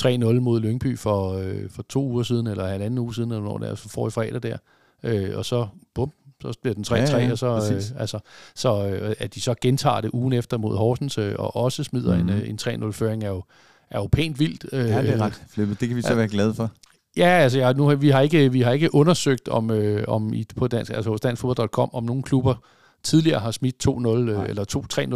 3-0 0.02 0.39
mod 0.39 0.60
Lyngby 0.60 0.97
for, 0.97 1.34
øh, 1.34 1.69
for 1.69 1.84
to 1.84 2.04
uger 2.08 2.23
siden, 2.23 2.47
eller 2.47 2.67
halvanden 2.67 2.97
uge 2.99 3.15
siden, 3.15 3.32
eller 3.32 3.43
når 3.43 3.58
det 3.58 3.69
er, 3.69 3.76
så 3.76 3.89
får 3.89 4.08
i 4.08 4.12
fredag 4.12 4.43
der, 4.43 4.58
øh, 5.04 5.38
og 5.38 5.45
så, 5.45 5.67
bum, 5.95 6.12
så 6.41 6.54
bliver 6.62 6.73
den 6.76 6.84
3-3, 6.88 6.95
Ja, 6.95 7.17
ja, 7.26 7.32
og 7.32 7.38
så, 7.38 7.60
præcis. 7.60 7.91
øh, 7.91 8.02
altså, 8.02 8.19
så 8.56 8.88
øh, 8.88 9.15
at 9.19 9.36
de 9.36 9.41
så 9.41 9.56
gentager 9.62 10.02
det 10.02 10.10
ugen 10.13 10.34
efter 10.34 10.58
mod 10.58 10.78
Horsens, 10.78 11.17
øh, 11.17 11.36
og 11.39 11.56
også 11.56 11.84
smider 11.84 12.17
Mhm. 12.17 12.23
mm. 12.26 12.30
en, 12.30 12.41
øh, 12.41 12.49
en 12.49 12.60
3-0-føring, 12.62 13.23
er 13.23 13.30
jo, 13.30 13.43
er 13.89 13.99
jo 13.99 14.08
pænt 14.12 14.39
vildt. 14.39 14.65
Øh, 14.73 14.80
Ja, 14.89 15.02
det 15.02 15.10
er 15.10 15.21
ret 15.21 15.43
flippet. 15.49 15.80
Det 15.80 15.88
kan 15.88 15.97
vi 15.97 16.02
så 16.02 16.10
Ja. 16.10 16.15
være 16.15 16.28
glade 16.28 16.54
for. 16.54 16.71
Ja, 17.17 17.28
altså 17.28 17.60
jeg, 17.60 17.73
nu, 17.73 17.88
har- 17.88 17.95
vi, 17.95 18.10
har 18.10 18.21
ikke, 18.21 18.52
vi 18.52 18.62
har 18.62 18.71
ikke 18.71 18.95
undersøgt 18.95 19.47
om, 19.47 19.71
øh, 19.71 20.04
om 20.08 20.34
i, 20.34 20.45
på 20.58 20.67
dansk, 20.67 20.91
altså 20.91 21.10
hos 21.10 21.21
danskfodbold.com, 21.21 21.89
om 21.93 22.04
nogle 22.04 22.23
klubber 22.23 22.56
tidligere 23.04 23.39
har 23.39 23.52
smidt 23.52 23.88
2-0 23.88 24.08
øh, 24.08 24.49
eller 24.49 24.65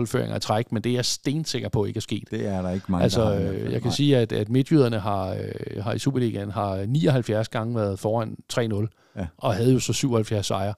2-3-0-føringer 0.02 0.36
i 0.36 0.40
træk, 0.40 0.72
men 0.72 0.84
det 0.84 0.90
er 0.90 0.94
jeg 0.94 1.06
stensikker 1.06 1.70
på 1.70 1.86
ikke 1.86 1.98
er 1.98 2.02
sket. 2.02 2.24
Det 2.32 2.48
er 2.48 2.62
der 2.62 2.70
ikke 2.72 2.86
mange, 2.92 3.04
Altså, 3.04 3.22
der 3.22 3.28
har. 3.28 3.36
øh, 3.52 3.62
jeg 3.64 3.72
kan 3.72 3.82
Nej. 3.84 3.92
sige, 3.96 4.18
at, 4.18 4.32
at 4.32 4.50
midtjyderne 4.50 5.00
har, 5.00 5.30
øh, 5.34 5.84
har 5.84 5.94
i 5.94 6.00
Superligaen 6.00 6.52
har 6.52 6.86
79 6.88 7.48
gange 7.50 7.76
været 7.76 8.00
foran 8.00 8.38
3-0, 8.54 8.88
Ja. 9.18 9.28
og 9.38 9.54
havde 9.56 9.74
jo 9.74 9.80
så 9.80 9.94
77 9.94 10.46
sejre. 10.46 10.74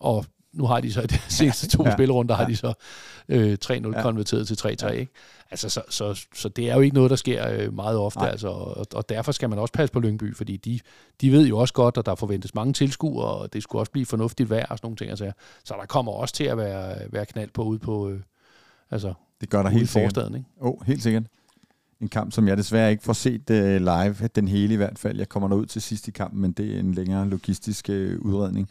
Og 0.00 0.24
nu 0.52 0.66
har 0.66 0.80
de 0.80 0.92
så 0.92 1.00
i 1.02 1.06
de 1.06 1.18
seneste 1.38 1.68
to 1.68 1.84
Ja. 1.86 1.92
spillerunder, 1.92 2.34
har 2.34 2.44
de 2.46 2.56
så 2.56 2.72
øh, 3.28 3.58
3-0 3.64 3.70
Ja. 3.70 4.02
konverteret 4.02 4.46
til 4.46 4.54
3-3. 4.54 4.86
Ja. 4.86 4.88
Ikke? 4.88 5.12
Altså, 5.50 5.68
så, 5.68 5.82
så, 5.88 6.26
så 6.34 6.48
det 6.48 6.70
er 6.70 6.74
jo 6.74 6.80
ikke 6.80 6.94
noget, 6.94 7.10
der 7.10 7.16
sker 7.16 7.48
øh, 7.48 7.74
meget 7.74 7.98
ofte, 7.98 8.18
Nej. 8.18 8.28
altså, 8.28 8.48
og, 8.48 8.86
og 8.94 9.08
derfor 9.08 9.32
skal 9.32 9.48
man 9.50 9.58
også 9.58 9.72
passe 9.72 9.92
på 9.92 10.00
Lyngby, 10.00 10.36
fordi 10.36 10.56
de, 10.56 10.80
de 11.20 11.32
ved 11.32 11.46
jo 11.46 11.58
også 11.58 11.74
godt, 11.74 11.96
at 11.96 12.06
der 12.06 12.14
forventes 12.14 12.54
mange 12.54 12.72
tilskuere, 12.72 13.26
og 13.28 13.52
det 13.52 13.62
skulle 13.62 13.80
også 13.82 13.92
blive 13.92 14.06
fornuftigt 14.06 14.50
vejr 14.50 14.66
og 14.66 14.78
sådan 14.78 14.86
nogle 14.86 14.96
ting. 14.96 15.10
Altså, 15.10 15.32
så 15.64 15.74
der 15.80 15.86
kommer 15.86 16.12
også 16.12 16.34
til 16.34 16.44
at 16.44 16.56
være, 16.56 16.96
være 17.10 17.26
knald 17.26 17.50
på 17.54 17.62
ude 17.62 17.78
på 17.78 18.08
øh, 18.10 18.20
altså, 18.90 19.14
Det 19.40 19.50
gør 19.50 19.62
der 19.62 19.70
helt 19.70 19.88
sikkert. 19.88 20.16
Ikke? 20.34 20.44
Oh, 20.60 20.86
helt 20.86 21.02
sikkert. 21.02 21.22
En 22.00 22.08
kamp, 22.08 22.32
som 22.32 22.48
jeg 22.48 22.56
desværre 22.56 22.90
ikke 22.90 23.02
får 23.04 23.12
set 23.12 23.50
uh, 23.50 23.56
live, 23.56 24.28
den 24.34 24.48
hele 24.48 24.74
i 24.74 24.76
hvert 24.76 24.98
fald. 24.98 25.18
Jeg 25.18 25.28
kommer 25.28 25.48
derud 25.48 25.66
til 25.66 25.82
sidst 25.82 26.08
i 26.08 26.10
kampen, 26.10 26.40
men 26.40 26.52
det 26.52 26.74
er 26.76 26.80
en 26.80 26.94
længere 26.94 27.28
logistisk 27.28 27.88
uh, 27.88 27.94
udredning. 28.20 28.68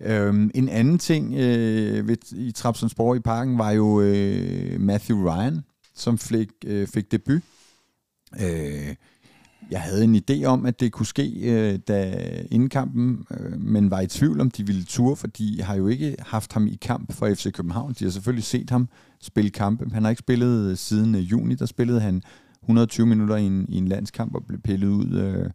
Øhm, 0.00 0.50
en 0.54 0.68
anden 0.68 0.98
ting 0.98 1.34
øh, 1.34 2.08
ved, 2.08 2.32
i 2.32 2.52
Trabzonsborg 2.52 3.16
i 3.16 3.20
parken 3.20 3.58
var 3.58 3.70
jo 3.70 4.00
øh, 4.00 4.80
Matthew 4.80 5.28
Ryan, 5.28 5.60
som 5.94 6.18
fik, 6.18 6.48
øh, 6.66 6.86
fik 6.86 7.12
debut. 7.12 7.42
Øh, 8.40 8.94
jeg 9.70 9.80
havde 9.80 10.04
en 10.04 10.16
idé 10.16 10.44
om, 10.44 10.66
at 10.66 10.80
det 10.80 10.92
kunne 10.92 11.06
ske 11.06 11.32
øh, 11.42 11.78
da 11.88 12.16
inden 12.50 12.68
kampen, 12.68 13.24
øh, 13.30 13.60
men 13.60 13.90
var 13.90 14.00
i 14.00 14.06
tvivl 14.06 14.40
om, 14.40 14.50
de 14.50 14.66
ville 14.66 14.84
ture, 14.84 15.16
for 15.16 15.26
de 15.26 15.62
har 15.62 15.74
jo 15.74 15.88
ikke 15.88 16.16
haft 16.18 16.52
ham 16.52 16.66
i 16.66 16.78
kamp 16.82 17.12
for 17.12 17.34
FC 17.34 17.52
København. 17.52 17.94
De 17.98 18.04
har 18.04 18.10
selvfølgelig 18.10 18.44
set 18.44 18.70
ham 18.70 18.88
spille 19.20 19.50
kampe. 19.50 19.90
Han 19.92 20.02
har 20.02 20.10
ikke 20.10 20.20
spillet 20.20 20.70
øh, 20.70 20.76
siden 20.76 21.14
øh, 21.14 21.30
juni, 21.30 21.54
der 21.54 21.66
spillede 21.66 22.00
han 22.00 22.22
120 22.62 23.06
minutter 23.06 23.36
i 23.36 23.42
en, 23.42 23.66
i 23.68 23.76
en 23.76 23.88
landskamp 23.88 24.34
og 24.34 24.44
blev 24.46 24.60
pillet 24.60 24.88
ud 24.88 25.18
øh, 25.18 25.50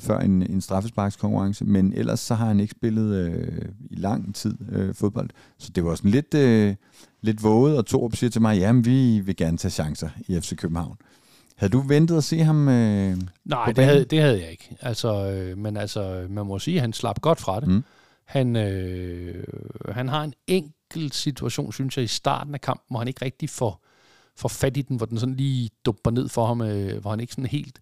før 0.00 0.18
en, 0.18 0.42
en 0.42 0.60
straffesparkskonkurrence, 0.60 1.64
men 1.64 1.92
ellers 1.92 2.20
så 2.20 2.34
har 2.34 2.46
han 2.46 2.60
ikke 2.60 2.74
spillet 2.78 3.14
øh, 3.14 3.68
i 3.90 3.94
lang 3.94 4.34
tid 4.34 4.56
øh, 4.72 4.94
fodbold. 4.94 5.30
Så 5.58 5.70
det 5.74 5.84
var 5.84 5.94
sådan 5.94 6.10
lidt, 6.10 6.34
øh, 6.34 6.74
lidt 7.20 7.42
våget, 7.42 7.76
og 7.76 7.86
Torup 7.86 8.16
siger 8.16 8.30
til 8.30 8.42
mig, 8.42 8.58
jamen 8.58 8.84
vi 8.84 9.20
vil 9.20 9.36
gerne 9.36 9.56
tage 9.56 9.72
chancer 9.72 10.08
i 10.28 10.40
FC 10.40 10.56
København. 10.56 10.96
Havde 11.56 11.72
du 11.72 11.80
ventet 11.80 12.16
at 12.16 12.24
se 12.24 12.38
ham? 12.38 12.68
Øh, 12.68 13.16
Nej, 13.44 13.72
det 13.72 13.84
havde, 13.84 14.04
det 14.04 14.20
havde 14.20 14.40
jeg 14.40 14.50
ikke. 14.50 14.76
Altså, 14.80 15.30
øh, 15.30 15.58
men 15.58 15.76
altså, 15.76 16.26
man 16.30 16.46
må 16.46 16.58
sige, 16.58 16.76
at 16.76 16.80
han 16.80 16.92
slap 16.92 17.20
godt 17.20 17.40
fra 17.40 17.60
det. 17.60 17.68
Mm. 17.68 17.84
Han, 18.24 18.56
øh, 18.56 19.44
han 19.88 20.08
har 20.08 20.24
en 20.24 20.34
enkelt 20.46 21.14
situation, 21.14 21.72
synes 21.72 21.96
jeg, 21.96 22.04
i 22.04 22.08
starten 22.08 22.54
af 22.54 22.60
kampen, 22.60 22.86
hvor 22.90 22.98
han 22.98 23.08
ikke 23.08 23.24
rigtig 23.24 23.50
får, 23.50 23.84
får 24.36 24.48
fat 24.48 24.76
i 24.76 24.82
den, 24.82 24.96
hvor 24.96 25.06
den 25.06 25.18
sådan 25.18 25.34
lige 25.34 25.70
dumper 25.84 26.10
ned 26.10 26.28
for 26.28 26.46
ham, 26.46 26.60
øh, 26.60 27.00
hvor 27.00 27.10
han 27.10 27.20
ikke 27.20 27.32
sådan 27.32 27.46
helt 27.46 27.80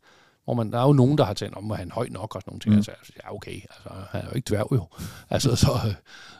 hvor 0.49 0.55
man, 0.55 0.73
der 0.73 0.79
er 0.79 0.87
jo 0.87 0.93
nogen, 0.93 1.19
der 1.19 1.25
har 1.25 1.35
tænkt, 1.35 1.57
om 1.57 1.71
han 1.71 1.89
er 1.89 1.95
høj 1.95 2.09
nok 2.11 2.35
og 2.35 2.43
sådan 2.43 2.51
nogle 2.51 2.61
ting. 2.61 2.75
Mm. 2.75 2.79
Altså, 2.79 3.13
ja, 3.25 3.35
okay, 3.35 3.55
altså, 3.55 3.89
han 4.11 4.21
er 4.21 4.29
jo 4.29 4.35
ikke 4.35 4.47
dværg 4.49 4.69
jo. 4.73 4.87
Altså, 5.31 5.57
så, 5.57 5.95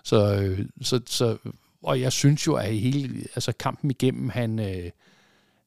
så, 0.05 0.57
så, 0.83 1.01
så, 1.07 1.37
og 1.83 2.01
jeg 2.01 2.13
synes 2.13 2.47
jo, 2.47 2.55
at 2.55 2.75
hele 2.75 3.21
altså, 3.35 3.53
kampen 3.53 3.91
igennem, 3.91 4.29
han, 4.29 4.59
øh, 4.59 4.91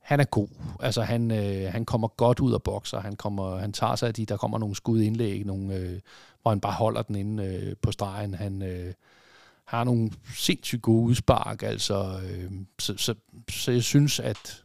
han 0.01 0.19
er 0.19 0.23
god. 0.23 0.47
Altså, 0.79 1.01
han, 1.01 1.31
øh, 1.31 1.71
han 1.71 1.85
kommer 1.85 2.07
godt 2.07 2.39
ud 2.39 2.53
af 2.53 2.63
bokser. 2.63 2.99
Han, 2.99 3.15
kommer, 3.15 3.57
han 3.57 3.73
tager 3.73 3.95
sig 3.95 4.07
af 4.07 4.13
de, 4.13 4.25
der 4.25 4.37
kommer 4.37 4.57
nogle 4.57 4.75
skud 4.75 5.01
indlæg, 5.01 5.45
nogle, 5.45 5.75
øh, 5.75 5.99
hvor 6.41 6.51
han 6.51 6.59
bare 6.59 6.73
holder 6.73 7.01
den 7.01 7.15
inde 7.15 7.45
øh, 7.45 7.75
på 7.81 7.91
stregen. 7.91 8.33
Han 8.33 8.61
øh, 8.61 8.93
har 9.65 9.83
nogle 9.83 10.11
sindssygt 10.35 10.81
gode 10.81 11.03
udspark. 11.03 11.63
Altså, 11.63 12.19
øh, 12.29 12.51
så, 12.79 12.97
så, 12.97 13.15
så 13.49 13.71
jeg 13.71 13.83
synes, 13.83 14.19
at 14.19 14.63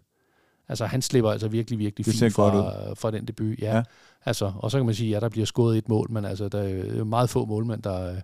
Altså, 0.68 0.86
han 0.86 1.02
slipper 1.02 1.30
altså 1.30 1.48
virkelig, 1.48 1.78
virkelig 1.78 2.06
fint 2.06 2.34
fra, 2.34 2.94
fra 2.94 3.10
den 3.10 3.24
debut. 3.24 3.58
Ja. 3.58 3.76
ja. 3.76 3.82
Altså, 4.26 4.52
og 4.56 4.70
så 4.70 4.78
kan 4.78 4.86
man 4.86 4.94
sige, 4.94 5.10
ja, 5.10 5.20
der 5.20 5.28
bliver 5.28 5.46
skåret 5.46 5.78
et 5.78 5.88
mål, 5.88 6.10
men 6.10 6.24
altså, 6.24 6.48
der 6.48 6.58
er 6.58 7.04
meget 7.04 7.30
få 7.30 7.44
målmænd, 7.44 7.82
der, 7.82 8.14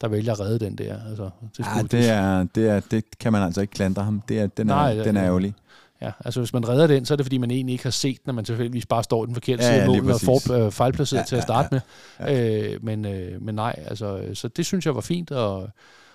der 0.00 0.08
vælger 0.08 0.32
at 0.32 0.40
redde 0.40 0.64
den 0.64 0.78
der. 0.78 0.96
Altså, 1.10 1.30
det, 1.56 1.66
ja, 1.76 1.82
det, 1.82 2.08
er, 2.08 2.44
det, 2.54 2.68
er, 2.68 2.80
det 2.80 3.18
kan 3.18 3.32
man 3.32 3.42
altså 3.42 3.60
ikke 3.60 3.70
klandre 3.70 4.02
ham. 4.02 4.22
Det 4.28 4.40
er, 4.40 4.46
den, 4.46 4.66
Nej, 4.66 4.96
er, 4.96 5.02
den 5.02 5.16
er 5.16 5.24
ærgerlig. 5.24 5.54
Ja, 6.02 6.12
altså 6.24 6.40
hvis 6.40 6.52
man 6.52 6.68
redder 6.68 6.86
den, 6.86 7.06
så 7.06 7.14
er 7.14 7.16
det 7.16 7.26
fordi, 7.26 7.38
man 7.38 7.50
egentlig 7.50 7.72
ikke 7.72 7.84
har 7.84 7.90
set, 7.90 8.18
når 8.26 8.32
man 8.32 8.44
tilfældigvis 8.44 8.86
bare 8.86 9.04
står 9.04 9.24
i 9.24 9.26
den 9.26 9.34
forkerte 9.34 9.64
ja, 9.64 9.70
side 9.70 9.82
af 9.82 9.88
målen 9.88 10.10
og 10.10 10.20
får 10.20 10.52
øh, 10.52 10.72
fejlplaceret 10.72 11.20
ja, 11.20 11.24
til 11.24 11.36
at 11.36 11.42
starte 11.42 11.82
ja, 12.18 12.32
ja, 12.32 12.32
ja. 12.32 12.60
med. 12.60 12.72
Øh, 12.72 12.84
men, 12.84 13.04
øh, 13.04 13.42
men 13.42 13.54
nej, 13.54 13.74
altså, 13.86 14.24
så 14.34 14.48
det 14.48 14.66
synes 14.66 14.86
jeg 14.86 14.94
var 14.94 15.00
fint, 15.00 15.30
og, 15.30 15.68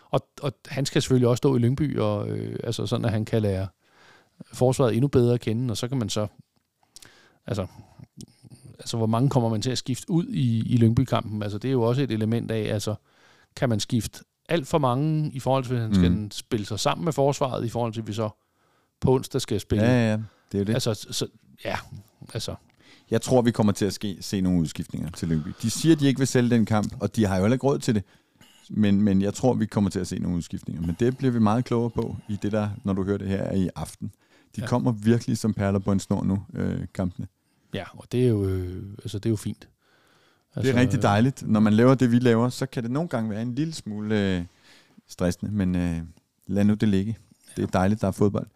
og, 0.10 0.28
og 0.42 0.54
han 0.68 0.86
skal 0.86 1.02
selvfølgelig 1.02 1.28
også 1.28 1.38
stå 1.38 1.56
i 1.56 1.60
Lyngby, 1.60 2.00
og, 2.00 2.30
øh, 2.30 2.60
altså 2.64 2.86
sådan, 2.86 3.06
at 3.06 3.12
han 3.12 3.26
kan 3.26 3.42
lære, 3.42 3.68
forsvaret 4.54 4.94
endnu 4.94 5.08
bedre 5.08 5.34
at 5.34 5.42
kende, 5.42 5.72
og 5.72 5.78
så 5.78 5.88
kan 5.88 5.98
man 5.98 6.10
så, 6.10 6.28
altså, 7.48 7.68
altså 8.80 8.98
hvor 8.98 9.06
mange 9.06 9.30
kommer 9.30 9.50
man 9.50 9.62
til 9.62 9.72
at 9.72 9.78
skifte 9.78 10.12
ud 10.12 10.26
i, 10.26 10.74
i 10.74 10.78
Lyngby-kampen? 10.78 11.44
Altså 11.44 11.58
det 11.58 11.68
er 11.68 11.72
jo 11.72 11.82
også 11.82 12.02
et 12.02 12.12
element 12.12 12.52
af, 12.52 12.74
altså 12.74 12.96
kan 13.56 13.70
man 13.70 13.80
skifte 13.80 14.24
alt 14.50 14.68
for 14.68 14.78
mange 14.78 15.32
i 15.34 15.40
forhold 15.40 15.64
til, 15.64 15.74
at 15.74 15.82
han 15.82 15.96
skal 15.96 16.12
mm. 16.12 16.32
spille 16.32 16.66
sig 16.66 16.80
sammen 16.80 17.06
med 17.06 17.14
forsvaret, 17.14 17.66
i 17.66 17.70
forhold 17.70 17.94
til, 17.94 18.02
at 18.02 18.08
vi 18.08 18.14
så 18.14 18.30
på 19.02 19.14
onsdag 19.14 19.42
skal 19.42 19.60
spille. 19.60 19.86
Ja, 19.86 20.10
ja, 20.10 20.18
det 20.52 20.54
er 20.54 20.60
jo 20.60 20.64
det. 20.64 20.74
Altså, 20.74 20.94
så, 20.94 21.28
ja, 21.66 21.78
altså. 22.34 22.56
Jeg 23.12 23.22
tror, 23.22 23.42
vi 23.42 23.52
kommer 23.52 23.74
til 23.74 23.86
at 23.86 23.94
ske, 23.94 24.18
se 24.22 24.42
nogle 24.42 24.62
udskiftninger 24.62 25.10
til 25.10 25.28
Lyngby. 25.28 25.50
De 25.62 25.70
siger, 25.70 25.96
at 25.96 26.00
de 26.00 26.08
ikke 26.08 26.18
vil 26.18 26.28
sælge 26.28 26.50
den 26.50 26.66
kamp, 26.66 26.96
og 27.02 27.16
de 27.16 27.26
har 27.26 27.36
jo 27.36 27.42
heller 27.42 27.56
ikke 27.56 27.68
råd 27.68 27.80
til 27.80 27.96
det. 27.96 28.04
Men, 28.70 29.02
men 29.02 29.22
jeg 29.22 29.34
tror, 29.34 29.54
vi 29.54 29.66
kommer 29.66 29.90
til 29.90 30.00
at 30.00 30.08
se 30.08 30.20
nogle 30.20 30.38
udskiftninger. 30.38 30.82
Men 30.82 30.96
det 31.00 31.18
bliver 31.18 31.32
vi 31.32 31.40
meget 31.40 31.66
klogere 31.66 31.90
på 31.90 32.16
i 32.28 32.38
det 32.42 32.52
der, 32.52 32.70
når 32.84 32.94
du 32.94 33.04
hører 33.04 33.18
det 33.18 33.28
her 33.28 33.54
i 33.54 33.70
aften. 33.76 34.12
De 34.60 34.64
ja. 34.64 34.70
kommer 34.70 34.92
virkelig 34.92 35.38
som 35.38 35.54
perler 35.54 35.80
på 35.80 35.92
en 35.92 36.00
snor 36.00 36.24
nu, 36.24 36.44
øh, 36.54 36.86
kampene. 36.94 37.28
Ja, 37.74 37.84
og 37.98 38.06
det 38.12 38.24
er 38.24 38.28
jo, 38.28 38.46
øh, 38.46 38.84
altså, 39.04 39.20
det 39.20 39.26
er 39.26 39.30
jo 39.30 39.36
fint. 39.36 39.68
Altså, 40.56 40.72
det 40.72 40.78
er 40.78 40.82
rigtig 40.82 41.02
dejligt. 41.02 41.44
Når 41.48 41.60
man 41.60 41.74
laver 41.74 41.96
det, 41.96 42.12
vi 42.12 42.20
laver, 42.20 42.50
så 42.50 42.66
kan 42.66 42.84
det 42.84 42.92
nogle 42.92 43.10
gange 43.10 43.30
være 43.30 43.42
en 43.42 43.56
lille 43.56 43.74
smule 43.74 44.36
øh, 44.38 44.44
stressende, 45.08 45.52
men 45.52 45.76
øh, 45.76 46.02
lad 46.48 46.64
nu 46.64 46.74
det 46.74 46.90
ligge. 46.90 47.18
Det 47.56 47.64
er 47.64 47.68
dejligt, 47.68 48.02
der 48.02 48.08
er 48.08 48.12
fodbold. 48.12 48.48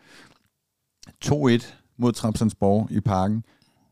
2-1 1.26 1.74
mod 1.98 2.14
Trapsandsborg 2.14 2.92
i 2.92 3.00
parken. 3.00 3.44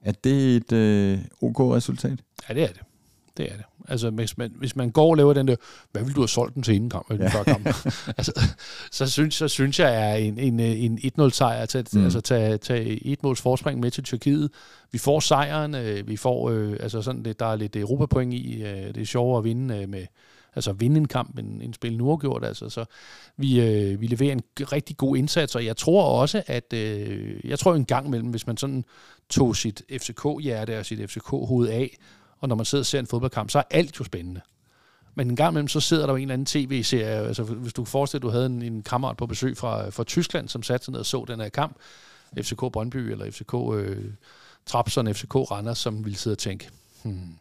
Er 0.02 0.12
det 0.12 0.56
et 0.56 0.72
øh, 0.72 1.20
OK 1.42 1.60
resultat? 1.60 2.24
Ja, 2.50 2.54
det 2.54 2.64
er 2.64 2.68
det. 2.68 2.82
Det 3.38 3.52
er 3.52 3.56
det. 3.56 3.66
Altså, 3.88 4.10
hvis 4.10 4.38
man, 4.38 4.54
hvis 4.56 4.76
man 4.76 4.92
går 4.92 5.10
og 5.10 5.16
laver 5.16 5.34
den 5.34 5.48
der, 5.48 5.56
hvad 5.92 6.04
vil 6.04 6.16
du 6.16 6.22
have 6.22 6.28
solgt 6.28 6.56
den 6.56 6.64
til 6.64 6.76
inden 6.76 6.90
kamp, 6.90 7.10
ja. 7.10 7.28
før 7.28 7.44
kamp? 7.54 7.66
altså, 8.18 8.50
så, 8.92 9.10
synes, 9.10 9.36
så 9.36 9.48
synes 9.48 9.80
jeg, 9.80 10.12
er 10.12 10.16
en, 10.16 10.40
en, 10.40 10.60
en 10.60 11.00
1-0-sejr 11.20 11.62
at 11.62 11.70
tage, 11.70 11.86
mm. 11.94 12.04
altså, 12.04 12.22
tage, 12.22 12.58
tage 12.58 13.06
et 13.06 13.24
måls 13.24 13.42
forspring 13.42 13.80
med 13.80 13.92
til 13.92 14.04
Tyrkiet. 14.04 14.52
Vi 14.92 14.98
får 14.98 15.20
sejren, 15.20 15.76
øh, 15.76 16.08
vi 16.08 16.18
får, 16.18 16.50
øh, 16.50 16.78
altså 16.80 17.02
sådan, 17.02 17.26
det, 17.26 17.40
der 17.40 17.46
er 17.46 17.56
lidt 17.56 17.76
Europapoint 17.76 18.34
i, 18.34 18.64
øh, 18.64 18.88
det 18.88 18.98
er 18.98 19.06
sjovere 19.06 19.38
at 19.38 19.44
vinde 19.44 19.78
øh, 19.82 19.90
med, 19.90 20.06
altså 20.56 20.74
vinde 20.74 20.98
en 20.98 21.08
kamp 21.08 21.38
end, 21.38 21.62
end 21.62 21.74
spille 21.74 21.98
nu 21.98 22.18
gjort. 22.18 22.46
Altså. 22.46 22.70
Så 22.70 22.86
vi, 23.38 23.62
øh, 23.62 24.02
vi 24.02 24.08
leverer 24.08 24.32
en 24.32 24.42
rigtig 24.60 24.98
god 24.98 25.18
indsats, 25.18 25.56
og 25.56 25.66
jeg 25.66 25.78
tror 25.78 26.04
også, 26.22 26.44
at 26.48 26.74
øh, 26.74 27.40
jeg 27.44 27.60
tror 27.60 27.76
en 27.76 27.86
gang 27.86 28.08
imellem, 28.08 28.30
hvis 28.30 28.48
man 28.48 28.58
sådan 28.58 28.86
tog 29.30 29.56
sit 29.56 29.84
FCK-hjerte 29.92 30.80
og 30.80 30.86
sit 30.86 31.10
FCK-hoved 31.10 31.68
af, 31.68 31.98
og 32.42 32.50
når 32.50 32.56
man 32.56 32.66
sidder 32.66 32.82
og 32.82 32.86
ser 32.86 33.00
en 33.00 33.08
fodboldkamp, 33.08 33.50
så 33.50 33.60
er 33.60 33.64
alt 33.72 34.00
jo 34.00 34.04
spændende. 34.04 34.42
Men 35.16 35.30
en 35.30 35.36
gang 35.36 35.52
imellem, 35.52 35.68
så 35.68 35.80
sidder 35.80 36.06
der 36.06 36.14
jo 36.14 36.18
en 36.18 36.22
eller 36.22 36.34
anden 36.34 36.46
tv-serie, 36.46 37.28
altså 37.28 37.44
hvis 37.44 37.74
du 37.74 37.86
forestiller, 37.86 38.20
at 38.20 38.24
du 38.24 38.30
havde 38.30 38.46
en, 38.46 38.62
en 38.62 38.84
kammerat 38.84 39.18
på 39.18 39.26
besøg 39.26 39.58
fra, 39.58 39.90
fra 39.90 40.04
Tyskland, 40.04 40.50
som 40.50 40.64
satte 40.64 40.86
sig 40.86 40.92
ned 40.92 41.00
og 41.00 41.06
så 41.06 41.26
den 41.28 41.40
her 41.40 41.50
kamp, 41.50 41.76
FCK 42.38 42.60
Brøndby 42.60 42.98
eller 42.98 43.32
FCK 43.32 43.54
øh, 43.74 44.12
Trapsen, 44.66 45.16
FCK 45.16 45.36
Randers, 45.36 45.78
som 45.78 46.06
ville 46.06 46.18
sidde 46.18 46.34
og 46.34 46.38
tænke, 46.38 46.70
hmm, 47.04 47.36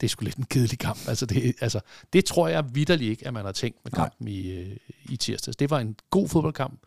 det 0.00 0.06
er 0.06 0.08
sgu 0.08 0.24
lidt 0.24 0.36
en 0.36 0.44
kedelig 0.44 0.78
kamp. 0.78 1.08
Altså 1.08 1.26
det, 1.26 1.54
altså, 1.60 1.80
det 2.12 2.24
tror 2.24 2.48
jeg 2.48 2.74
vidderligt 2.74 3.10
ikke, 3.10 3.26
at 3.26 3.32
man 3.32 3.44
har 3.44 3.52
tænkt 3.52 3.78
med 3.84 3.92
kampen 3.92 4.28
i, 4.28 4.50
øh, 4.50 4.76
i 5.04 5.16
tirsdags. 5.16 5.56
Det 5.56 5.70
var 5.70 5.78
en 5.78 5.96
god 6.10 6.28
fodboldkamp, 6.28 6.80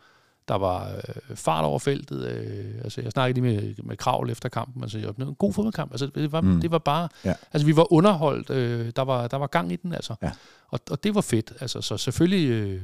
der 0.48 0.54
var 0.54 0.88
øh, 0.88 1.36
fart 1.36 1.64
over 1.64 1.78
feltet. 1.78 2.26
Øh, 2.26 2.74
altså, 2.84 3.00
jeg 3.00 3.12
snakkede 3.12 3.40
lige 3.40 3.56
med, 3.56 3.74
med 3.84 3.96
Kravl 3.96 4.30
efter 4.30 4.48
kampen. 4.48 4.82
Altså, 4.82 5.12
var 5.16 5.26
en 5.26 5.34
god 5.34 5.52
fodboldkamp. 5.52 5.92
Altså, 5.92 6.06
det, 6.06 6.32
var, 6.32 6.40
mm. 6.40 6.60
det 6.60 6.70
var 6.70 6.78
bare... 6.78 7.08
Ja. 7.24 7.34
Altså, 7.52 7.66
vi 7.66 7.76
var 7.76 7.92
underholdt. 7.92 8.50
Øh, 8.50 8.92
der, 8.96 9.02
var, 9.02 9.28
der 9.28 9.36
var 9.36 9.46
gang 9.46 9.72
i 9.72 9.76
den, 9.76 9.92
altså. 9.92 10.14
Ja. 10.22 10.30
Og, 10.68 10.80
og 10.90 11.04
det 11.04 11.14
var 11.14 11.20
fedt. 11.20 11.52
Altså, 11.60 11.80
så 11.80 11.96
selvfølgelig 11.96 12.48
øh, 12.48 12.80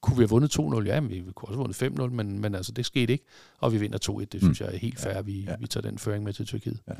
kunne 0.00 0.16
vi 0.16 0.22
have 0.22 0.28
vundet 0.28 0.58
2-0. 0.58 0.84
Ja, 0.84 1.00
men 1.00 1.10
vi 1.10 1.22
kunne 1.34 1.48
også 1.48 1.80
have 1.80 1.90
vundet 1.90 2.12
5-0, 2.12 2.14
men, 2.14 2.40
men 2.40 2.54
altså, 2.54 2.72
det 2.72 2.86
skete 2.86 3.12
ikke. 3.12 3.24
Og 3.60 3.72
vi 3.72 3.78
vinder 3.78 3.98
2-1. 4.10 4.20
Det 4.20 4.34
mm. 4.34 4.40
synes 4.40 4.60
jeg 4.60 4.68
er 4.74 4.78
helt 4.78 5.00
fair, 5.00 5.14
at 5.14 5.26
vi, 5.26 5.40
ja. 5.40 5.54
vi 5.60 5.66
tager 5.66 5.88
den 5.88 5.98
føring 5.98 6.24
med 6.24 6.32
til 6.32 6.46
Tyrkiet. 6.46 6.78
Ja. 6.88 6.92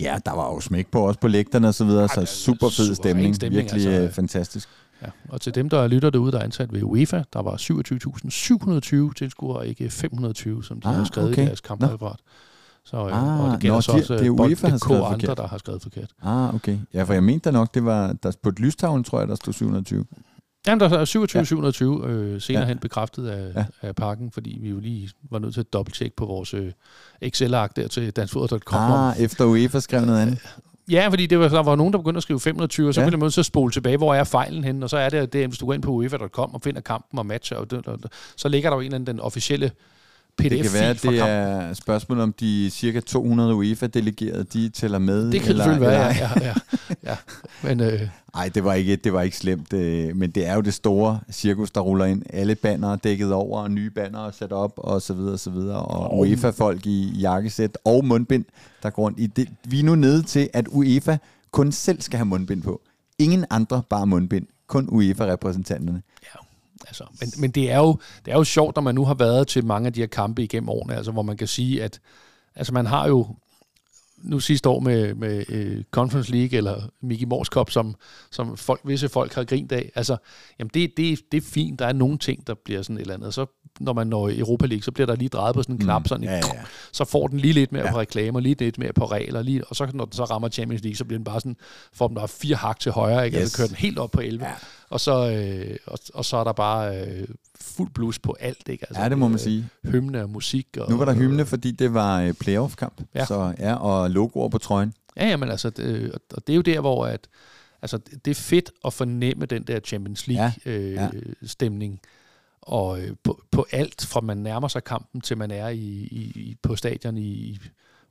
Ja, 0.00 0.18
der 0.26 0.32
var 0.32 0.54
jo 0.54 0.60
smæk 0.60 0.86
på 0.86 1.08
os 1.08 1.16
på 1.16 1.28
lægterne 1.28 1.68
og 1.68 1.74
så 1.74 1.84
videre, 1.84 2.08
ja, 2.16 2.24
så 2.24 2.24
super 2.24 2.68
fed 2.68 2.94
stemning. 2.94 3.34
stemning. 3.34 3.62
Virkelig 3.62 3.86
altså, 3.86 4.02
øh, 4.02 4.12
fantastisk. 4.12 4.68
Ja. 5.02 5.10
Og 5.28 5.40
til 5.40 5.54
dem, 5.54 5.68
der 5.68 5.86
lytter 5.86 6.10
derude, 6.10 6.32
der 6.32 6.38
er 6.38 6.44
ansat 6.44 6.72
ved 6.72 6.82
UEFA, 6.82 7.22
der 7.32 7.42
var 7.42 7.56
27.720 9.08 9.12
tilskuere, 9.14 9.68
ikke 9.68 9.90
520, 9.90 10.64
som 10.64 10.80
de 10.80 10.88
ah, 10.88 10.94
har 10.94 11.04
skrevet 11.04 11.30
okay. 11.30 11.42
i 11.42 11.46
deres 11.46 11.60
kampapparat. 11.60 12.20
Så, 12.84 12.96
øh, 12.96 13.38
ah, 13.38 13.40
og 13.44 13.50
det 13.50 13.60
gælder 13.60 13.80
så 13.80 13.92
også 13.92 14.14
det 14.14 14.26
er 14.26 14.30
UEFA, 14.30 14.68
har 14.68 14.76
skrevet 14.76 15.00
andre, 15.00 15.10
forkert. 15.10 15.36
der 15.36 15.46
har 15.46 15.58
skrevet 15.58 15.82
forkert. 15.82 16.10
Ah, 16.22 16.54
okay. 16.54 16.78
Ja, 16.94 17.02
for 17.02 17.12
jeg 17.12 17.24
mente 17.24 17.50
da 17.50 17.50
nok, 17.50 17.74
det 17.74 17.84
var 17.84 18.12
der, 18.22 18.32
på 18.42 18.48
et 18.48 18.60
lystavlen, 18.60 19.04
tror 19.04 19.18
jeg, 19.18 19.28
der 19.28 19.34
stod 19.34 19.52
720. 19.52 20.04
Jamen, 20.66 20.80
der 20.80 20.98
er 20.98 21.04
27, 21.04 21.40
ja. 21.40 21.44
720 21.44 22.06
øh, 22.06 22.40
senere 22.40 22.62
ja. 22.62 22.68
hen 22.68 22.78
bekræftet 22.78 23.28
af, 23.28 23.54
ja. 23.54 23.64
af 23.82 23.94
parken, 23.94 24.30
fordi 24.30 24.58
vi 24.60 24.68
jo 24.68 24.80
lige 24.80 25.10
var 25.30 25.38
nødt 25.38 25.54
til 25.54 25.60
at 25.60 25.72
dobbelttjekke 25.72 26.16
på 26.16 26.26
vores 26.26 26.54
øh, 26.54 26.72
Excel-ark 27.20 27.76
der 27.76 27.88
til 27.88 28.10
danskfodbold.com. 28.10 28.92
Ah, 28.92 29.20
efter 29.20 29.44
UEFA 29.44 29.80
skrev 29.80 30.04
noget 30.04 30.20
andet. 30.20 30.38
Ja, 30.92 31.08
fordi 31.08 31.26
det 31.26 31.38
var, 31.38 31.48
der 31.48 31.62
var 31.62 31.76
nogen, 31.76 31.92
der 31.92 31.98
begyndte 31.98 32.16
at 32.16 32.22
skrive 32.22 32.40
520, 32.40 32.88
og 32.88 32.94
så 32.94 33.00
ja. 33.00 33.08
blev 33.08 33.20
man 33.20 33.30
så 33.30 33.42
spole 33.42 33.72
tilbage, 33.72 33.96
hvor 33.96 34.14
er 34.14 34.24
fejlen 34.24 34.64
henne, 34.64 34.86
og 34.86 34.90
så 34.90 34.96
er 34.96 35.08
det, 35.08 35.32
det 35.32 35.46
hvis 35.46 35.58
du 35.58 35.66
går 35.66 35.74
ind 35.74 35.82
på 35.82 35.90
UEFA.com 35.90 36.54
og 36.54 36.62
finder 36.62 36.80
kampen 36.80 37.18
og 37.18 37.26
matcher, 37.26 37.56
og, 37.56 37.70
det, 37.70 37.86
og, 37.86 37.98
så 38.36 38.48
ligger 38.48 38.70
der 38.70 38.76
jo 38.76 38.80
en 38.80 38.86
eller 38.86 38.94
anden 38.94 39.14
den 39.14 39.20
officielle 39.20 39.70
pdf 40.38 40.50
Det 40.50 40.62
kan 40.62 40.72
være, 40.72 40.94
det 40.94 41.20
er 41.20 41.74
spørgsmål 41.74 42.20
om 42.20 42.32
de 42.32 42.70
cirka 42.70 43.00
200 43.00 43.54
UEFA-delegerede, 43.54 44.44
de 44.44 44.68
tæller 44.68 44.98
med. 44.98 45.32
Det 45.32 45.40
kan 45.40 45.50
eller, 45.50 45.64
selvfølgelig 45.64 45.88
være, 45.88 46.06
ja. 46.06 46.30
ja, 46.40 46.48
ja, 46.48 46.54
ja. 47.10 47.16
Men, 47.62 47.80
øh, 47.80 48.08
ej, 48.34 48.50
det 48.54 48.64
var 48.64 48.74
ikke, 48.74 48.96
det 48.96 49.12
var 49.12 49.22
ikke 49.22 49.36
slemt, 49.36 49.72
øh, 49.72 50.16
men 50.16 50.30
det 50.30 50.46
er 50.46 50.54
jo 50.54 50.60
det 50.60 50.74
store 50.74 51.20
cirkus, 51.30 51.70
der 51.70 51.80
ruller 51.80 52.04
ind. 52.04 52.22
Alle 52.30 52.54
banner 52.54 52.96
dækket 52.96 53.32
over, 53.32 53.62
og 53.62 53.70
nye 53.70 53.90
banner 53.90 54.30
sat 54.30 54.52
op, 54.52 54.72
og 54.76 55.02
så 55.02 55.14
videre, 55.14 55.32
og 55.32 55.40
så 55.40 55.50
videre. 55.50 55.78
Og 55.78 56.12
oh. 56.12 56.18
UEFA-folk 56.18 56.86
i 56.86 57.18
jakkesæt 57.20 57.78
og 57.84 58.04
mundbind, 58.04 58.44
der 58.82 58.90
går 58.90 59.02
rundt 59.02 59.20
i 59.20 59.26
det. 59.26 59.48
Vi 59.64 59.80
er 59.80 59.84
nu 59.84 59.94
nede 59.94 60.22
til, 60.22 60.48
at 60.52 60.68
UEFA 60.68 61.16
kun 61.50 61.72
selv 61.72 62.00
skal 62.00 62.16
have 62.16 62.26
mundbind 62.26 62.62
på. 62.62 62.80
Ingen 63.18 63.44
andre 63.50 63.82
bare 63.90 64.06
mundbind. 64.06 64.46
Kun 64.66 64.88
UEFA-repræsentanterne. 64.90 66.02
Ja. 66.22 66.51
Altså, 66.92 67.04
men, 67.20 67.28
men 67.38 67.50
det, 67.50 67.70
er 67.70 67.78
jo, 67.78 67.98
det 68.24 68.32
er 68.32 68.36
jo 68.36 68.44
sjovt, 68.44 68.76
når 68.76 68.82
man 68.82 68.94
nu 68.94 69.04
har 69.04 69.14
været 69.14 69.48
til 69.48 69.64
mange 69.64 69.86
af 69.86 69.92
de 69.92 70.00
her 70.00 70.06
kampe 70.06 70.42
igennem 70.42 70.68
årene, 70.68 70.96
altså, 70.96 71.12
hvor 71.12 71.22
man 71.22 71.36
kan 71.36 71.48
sige, 71.48 71.82
at 71.82 72.00
altså, 72.54 72.72
man 72.72 72.86
har 72.86 73.08
jo 73.08 73.36
nu 74.18 74.40
sidste 74.40 74.68
år 74.68 74.80
med, 74.80 75.14
med 75.14 75.44
uh, 75.48 75.82
Conference 75.90 76.32
League 76.32 76.56
eller 76.56 76.88
Mickey 77.02 77.26
Mors 77.26 77.46
Cup, 77.46 77.70
som, 77.70 77.94
som 78.30 78.56
folk, 78.56 78.80
visse 78.84 79.08
folk 79.08 79.34
har 79.34 79.44
grint 79.44 79.72
af. 79.72 79.90
Altså, 79.94 80.16
jamen 80.58 80.70
det, 80.74 80.96
det, 80.96 81.20
det 81.32 81.36
er 81.36 81.46
fint. 81.46 81.78
Der 81.78 81.86
er 81.86 81.92
nogle 81.92 82.18
ting, 82.18 82.46
der 82.46 82.54
bliver 82.64 82.82
sådan 82.82 82.96
et 82.96 83.00
eller 83.00 83.14
andet. 83.14 83.34
Så 83.34 83.46
når 83.82 83.92
man 83.92 84.06
når 84.06 84.30
Europa 84.30 84.66
League, 84.66 84.82
så 84.82 84.90
bliver 84.90 85.06
der 85.06 85.16
lige 85.16 85.28
drejet 85.28 85.54
på 85.54 85.62
sådan 85.62 85.72
en 85.72 85.78
mm. 85.78 85.84
knap, 85.84 86.08
sådan 86.08 86.24
ja, 86.24 86.34
ja. 86.34 86.40
så 86.92 87.04
får 87.04 87.26
den 87.26 87.38
lige 87.38 87.52
lidt 87.52 87.72
mere 87.72 87.84
ja. 87.84 87.92
på 87.92 88.00
reklamer, 88.00 88.40
lige 88.40 88.54
lidt 88.58 88.78
mere 88.78 88.92
på 88.92 89.04
regler, 89.04 89.42
lige, 89.42 89.64
og 89.64 89.76
så 89.76 89.90
når 89.94 90.04
den 90.04 90.12
så 90.12 90.24
rammer 90.24 90.48
Champions 90.48 90.82
League, 90.82 90.96
så 90.96 91.04
bliver 91.04 91.18
den 91.18 91.24
bare 91.24 91.40
sådan, 91.40 91.56
får 91.92 92.08
den 92.08 92.14
bare 92.14 92.28
fire 92.28 92.56
hak 92.56 92.80
til 92.80 92.92
højre, 92.92 93.26
ikke? 93.26 93.38
Altså, 93.38 93.38
yes. 93.38 93.42
Altså 93.42 93.56
kører 93.56 93.66
den 93.66 93.76
helt 93.76 93.98
op 93.98 94.10
på 94.10 94.20
11. 94.20 94.44
Ja. 94.44 94.52
Og, 94.88 95.00
så, 95.00 95.30
øh, 95.30 95.76
og, 95.86 95.98
og 96.14 96.24
så 96.24 96.36
er 96.36 96.44
der 96.44 96.52
bare 96.52 97.00
øh, 97.00 97.28
fuld 97.60 97.90
blus 97.90 98.18
på 98.18 98.36
alt, 98.40 98.68
ikke? 98.68 98.86
Altså, 98.88 99.02
ja, 99.02 99.08
det 99.08 99.18
må 99.18 99.28
man 99.28 99.34
øh, 99.34 99.40
sige. 99.40 99.68
Hymne 99.84 100.22
og 100.22 100.30
musik. 100.30 100.66
Og, 100.78 100.90
nu 100.90 100.96
var 100.96 101.04
der 101.04 101.14
hymne, 101.14 101.46
fordi 101.46 101.70
det 101.70 101.94
var 101.94 102.20
øh, 102.20 102.32
playoff-kamp, 102.34 103.02
ja. 103.14 103.24
Så, 103.24 103.54
ja, 103.58 103.74
og 103.74 104.10
logoer 104.10 104.48
på 104.48 104.58
trøjen. 104.58 104.92
Ja, 105.16 105.28
jamen 105.28 105.48
altså, 105.48 105.70
det, 105.70 106.12
og 106.12 106.46
det 106.46 106.52
er 106.52 106.56
jo 106.56 106.62
der, 106.62 106.80
hvor 106.80 107.06
at, 107.06 107.28
altså, 107.82 107.98
det 108.24 108.30
er 108.30 108.34
fedt 108.34 108.70
at 108.84 108.92
fornemme 108.92 109.46
den 109.46 109.62
der 109.62 109.80
Champions 109.80 110.26
League-stemning. 110.28 110.94
Ja, 110.96 111.02
ja. 111.02 111.10
Øh, 111.14 111.34
stemning 111.46 112.00
og 112.62 113.00
øh, 113.00 113.10
på, 113.24 113.42
på 113.50 113.66
alt, 113.72 114.06
fra 114.06 114.20
man 114.20 114.36
nærmer 114.36 114.68
sig 114.68 114.84
kampen, 114.84 115.20
til 115.20 115.38
man 115.38 115.50
er 115.50 115.68
i, 115.68 115.78
i, 115.78 116.56
på 116.62 116.76
stadion 116.76 117.16
i, 117.16 117.22
i 117.22 117.58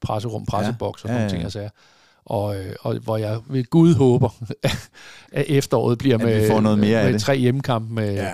presserum, 0.02 0.46
presseboks 0.46 1.04
ja, 1.04 1.10
og 1.10 1.12
sådan 1.14 1.18
ja, 1.18 1.24
ja. 1.24 1.30
ting. 1.30 1.44
Altså, 1.44 1.70
og, 2.26 2.58
øh, 2.58 2.76
og 2.82 2.96
hvor 2.96 3.18
jeg 3.18 3.40
ved 3.50 3.64
Gud 3.64 3.96
håber, 3.96 4.30
at 5.32 5.46
efteråret 5.48 5.98
bliver 5.98 6.16
at 6.16 6.24
med, 6.24 6.48
får 6.50 6.62
noget 6.62 6.80
mere 6.80 7.04
med, 7.04 7.12
med 7.12 7.20
tre 7.20 7.38
hjemmekampe 7.38 7.94
med, 7.94 8.14
ja. 8.14 8.34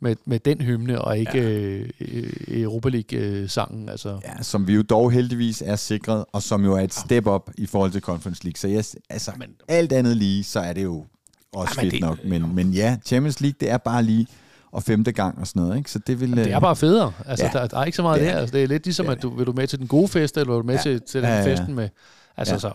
med, 0.00 0.16
med 0.24 0.38
den 0.38 0.60
hymne, 0.60 1.00
og 1.00 1.18
ikke 1.18 1.42
ja. 1.42 1.48
øh, 1.48 1.90
Europa 2.48 2.88
League-sangen. 2.88 3.88
Altså. 3.88 4.20
Ja, 4.24 4.42
som 4.42 4.66
vi 4.66 4.74
jo 4.74 4.82
dog 4.82 5.12
heldigvis 5.12 5.62
er 5.66 5.76
sikret, 5.76 6.24
og 6.32 6.42
som 6.42 6.64
jo 6.64 6.72
er 6.72 6.80
et 6.80 6.94
step 6.94 7.26
up 7.26 7.50
i 7.58 7.66
forhold 7.66 7.90
til 7.90 8.00
Conference 8.00 8.44
League. 8.44 8.58
Så 8.58 8.68
jeg, 8.68 8.84
altså, 9.10 9.30
men, 9.38 9.48
alt 9.68 9.92
andet 9.92 10.16
lige, 10.16 10.44
så 10.44 10.60
er 10.60 10.72
det 10.72 10.82
jo 10.82 11.04
også 11.52 11.74
ja, 11.76 11.82
fedt 11.82 11.92
det, 11.92 12.00
nok. 12.00 12.24
Men, 12.24 12.54
men 12.54 12.70
ja, 12.70 12.96
Champions 13.04 13.40
League, 13.40 13.56
det 13.60 13.70
er 13.70 13.78
bare 13.78 14.02
lige 14.02 14.26
og 14.76 14.82
femte 14.82 15.12
gang 15.12 15.38
og 15.38 15.46
sådan 15.46 15.62
noget. 15.62 15.76
Ikke? 15.76 15.90
Så 15.90 15.98
det, 15.98 16.20
vil, 16.20 16.36
det 16.36 16.52
er 16.52 16.60
bare 16.60 16.76
federe. 16.76 17.12
Altså, 17.26 17.44
ja, 17.44 17.50
der, 17.52 17.66
der 17.66 17.78
er 17.78 17.84
ikke 17.84 17.96
så 17.96 18.02
meget 18.02 18.20
det 18.20 18.28
der. 18.28 18.38
Altså, 18.38 18.52
det 18.52 18.62
er 18.62 18.66
lidt 18.66 18.84
ligesom, 18.84 19.06
ja, 19.06 19.12
at 19.12 19.22
du 19.22 19.36
vil 19.36 19.46
du 19.46 19.52
med 19.52 19.66
til 19.66 19.78
den 19.78 19.86
gode 19.86 20.08
fest, 20.08 20.36
eller 20.36 20.52
vil 20.52 20.62
du 20.62 20.66
med 20.66 20.74
ja, 20.74 20.82
til, 20.82 21.00
til 21.00 21.22
den 21.22 21.30
ja, 21.30 21.36
ja. 21.36 21.52
festen 21.52 21.74
med. 21.74 21.88
Altså, 22.36 22.54
ja. 22.54 22.58
så, 22.58 22.72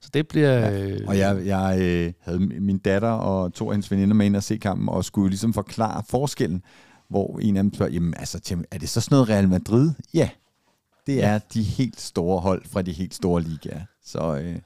så 0.00 0.10
det 0.14 0.28
bliver... 0.28 0.50
Ja. 0.50 0.82
Øh, 0.82 1.00
og 1.06 1.18
jeg, 1.18 1.46
jeg 1.46 1.78
øh, 1.80 2.12
havde 2.20 2.38
min 2.38 2.78
datter 2.78 3.08
og 3.08 3.54
to 3.54 3.68
af 3.68 3.74
hendes 3.74 3.90
veninder 3.90 4.14
med 4.14 4.26
ind 4.26 4.36
og 4.36 4.42
se 4.42 4.56
kampen, 4.56 4.88
og 4.88 5.04
skulle 5.04 5.28
ligesom 5.28 5.54
forklare 5.54 6.02
forskellen, 6.08 6.62
hvor 7.08 7.38
en 7.38 7.56
af 7.56 7.62
dem 7.62 7.74
spørger, 7.74 7.92
jamen 7.92 8.14
altså, 8.18 8.56
er 8.70 8.78
det 8.78 8.88
så 8.88 9.00
sådan 9.00 9.14
noget 9.14 9.28
Real 9.28 9.48
Madrid? 9.48 9.90
Ja, 10.14 10.28
det 11.06 11.24
er 11.24 11.32
ja. 11.32 11.40
de 11.54 11.62
helt 11.62 12.00
store 12.00 12.40
hold 12.40 12.62
fra 12.72 12.82
de 12.82 12.92
helt 12.92 13.14
store 13.14 13.42
ligaer. 13.42 13.80
Så 14.04 14.36
øh, 14.36 14.56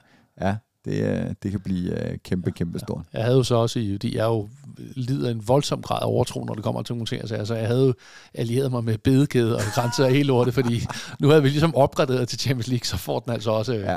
ja, 0.41 0.57
det, 0.91 1.37
det 1.43 1.51
kan 1.51 1.61
blive 1.61 2.11
øh, 2.11 2.19
kæmpe, 2.25 2.51
kæmpe 2.51 2.79
stort. 2.79 3.05
Jeg 3.13 3.25
havde 3.25 3.37
jo 3.37 3.43
så 3.43 3.55
også, 3.55 3.79
i, 3.79 3.97
de 3.97 4.19
er 4.19 4.25
jo 4.25 4.49
lider 4.79 5.31
en 5.31 5.49
voldsom 5.49 5.83
grad 5.83 5.99
af 6.03 6.07
overtro, 6.07 6.45
når 6.45 6.55
det 6.55 6.65
kommer 6.65 6.83
til 6.83 7.07
ting. 7.07 7.31
Altså, 7.31 7.55
jeg 7.55 7.67
havde 7.67 7.87
jo 7.87 7.95
allieret 8.35 8.71
mig 8.71 8.85
med 8.85 8.99
bedekæde 8.99 9.57
og 9.57 9.63
grænser 9.75 10.05
af 10.05 10.13
hele 10.13 10.27
lortet, 10.27 10.55
fordi 10.55 10.87
nu 11.21 11.29
havde 11.29 11.43
vi 11.43 11.49
ligesom 11.49 11.75
opgraderet 11.75 12.29
til 12.29 12.39
Champions 12.39 12.69
League, 12.69 12.87
så 12.87 12.97
får 12.97 13.21
den 13.21 13.33
altså 13.33 13.51
også... 13.51 13.75
Ja. 13.75 13.97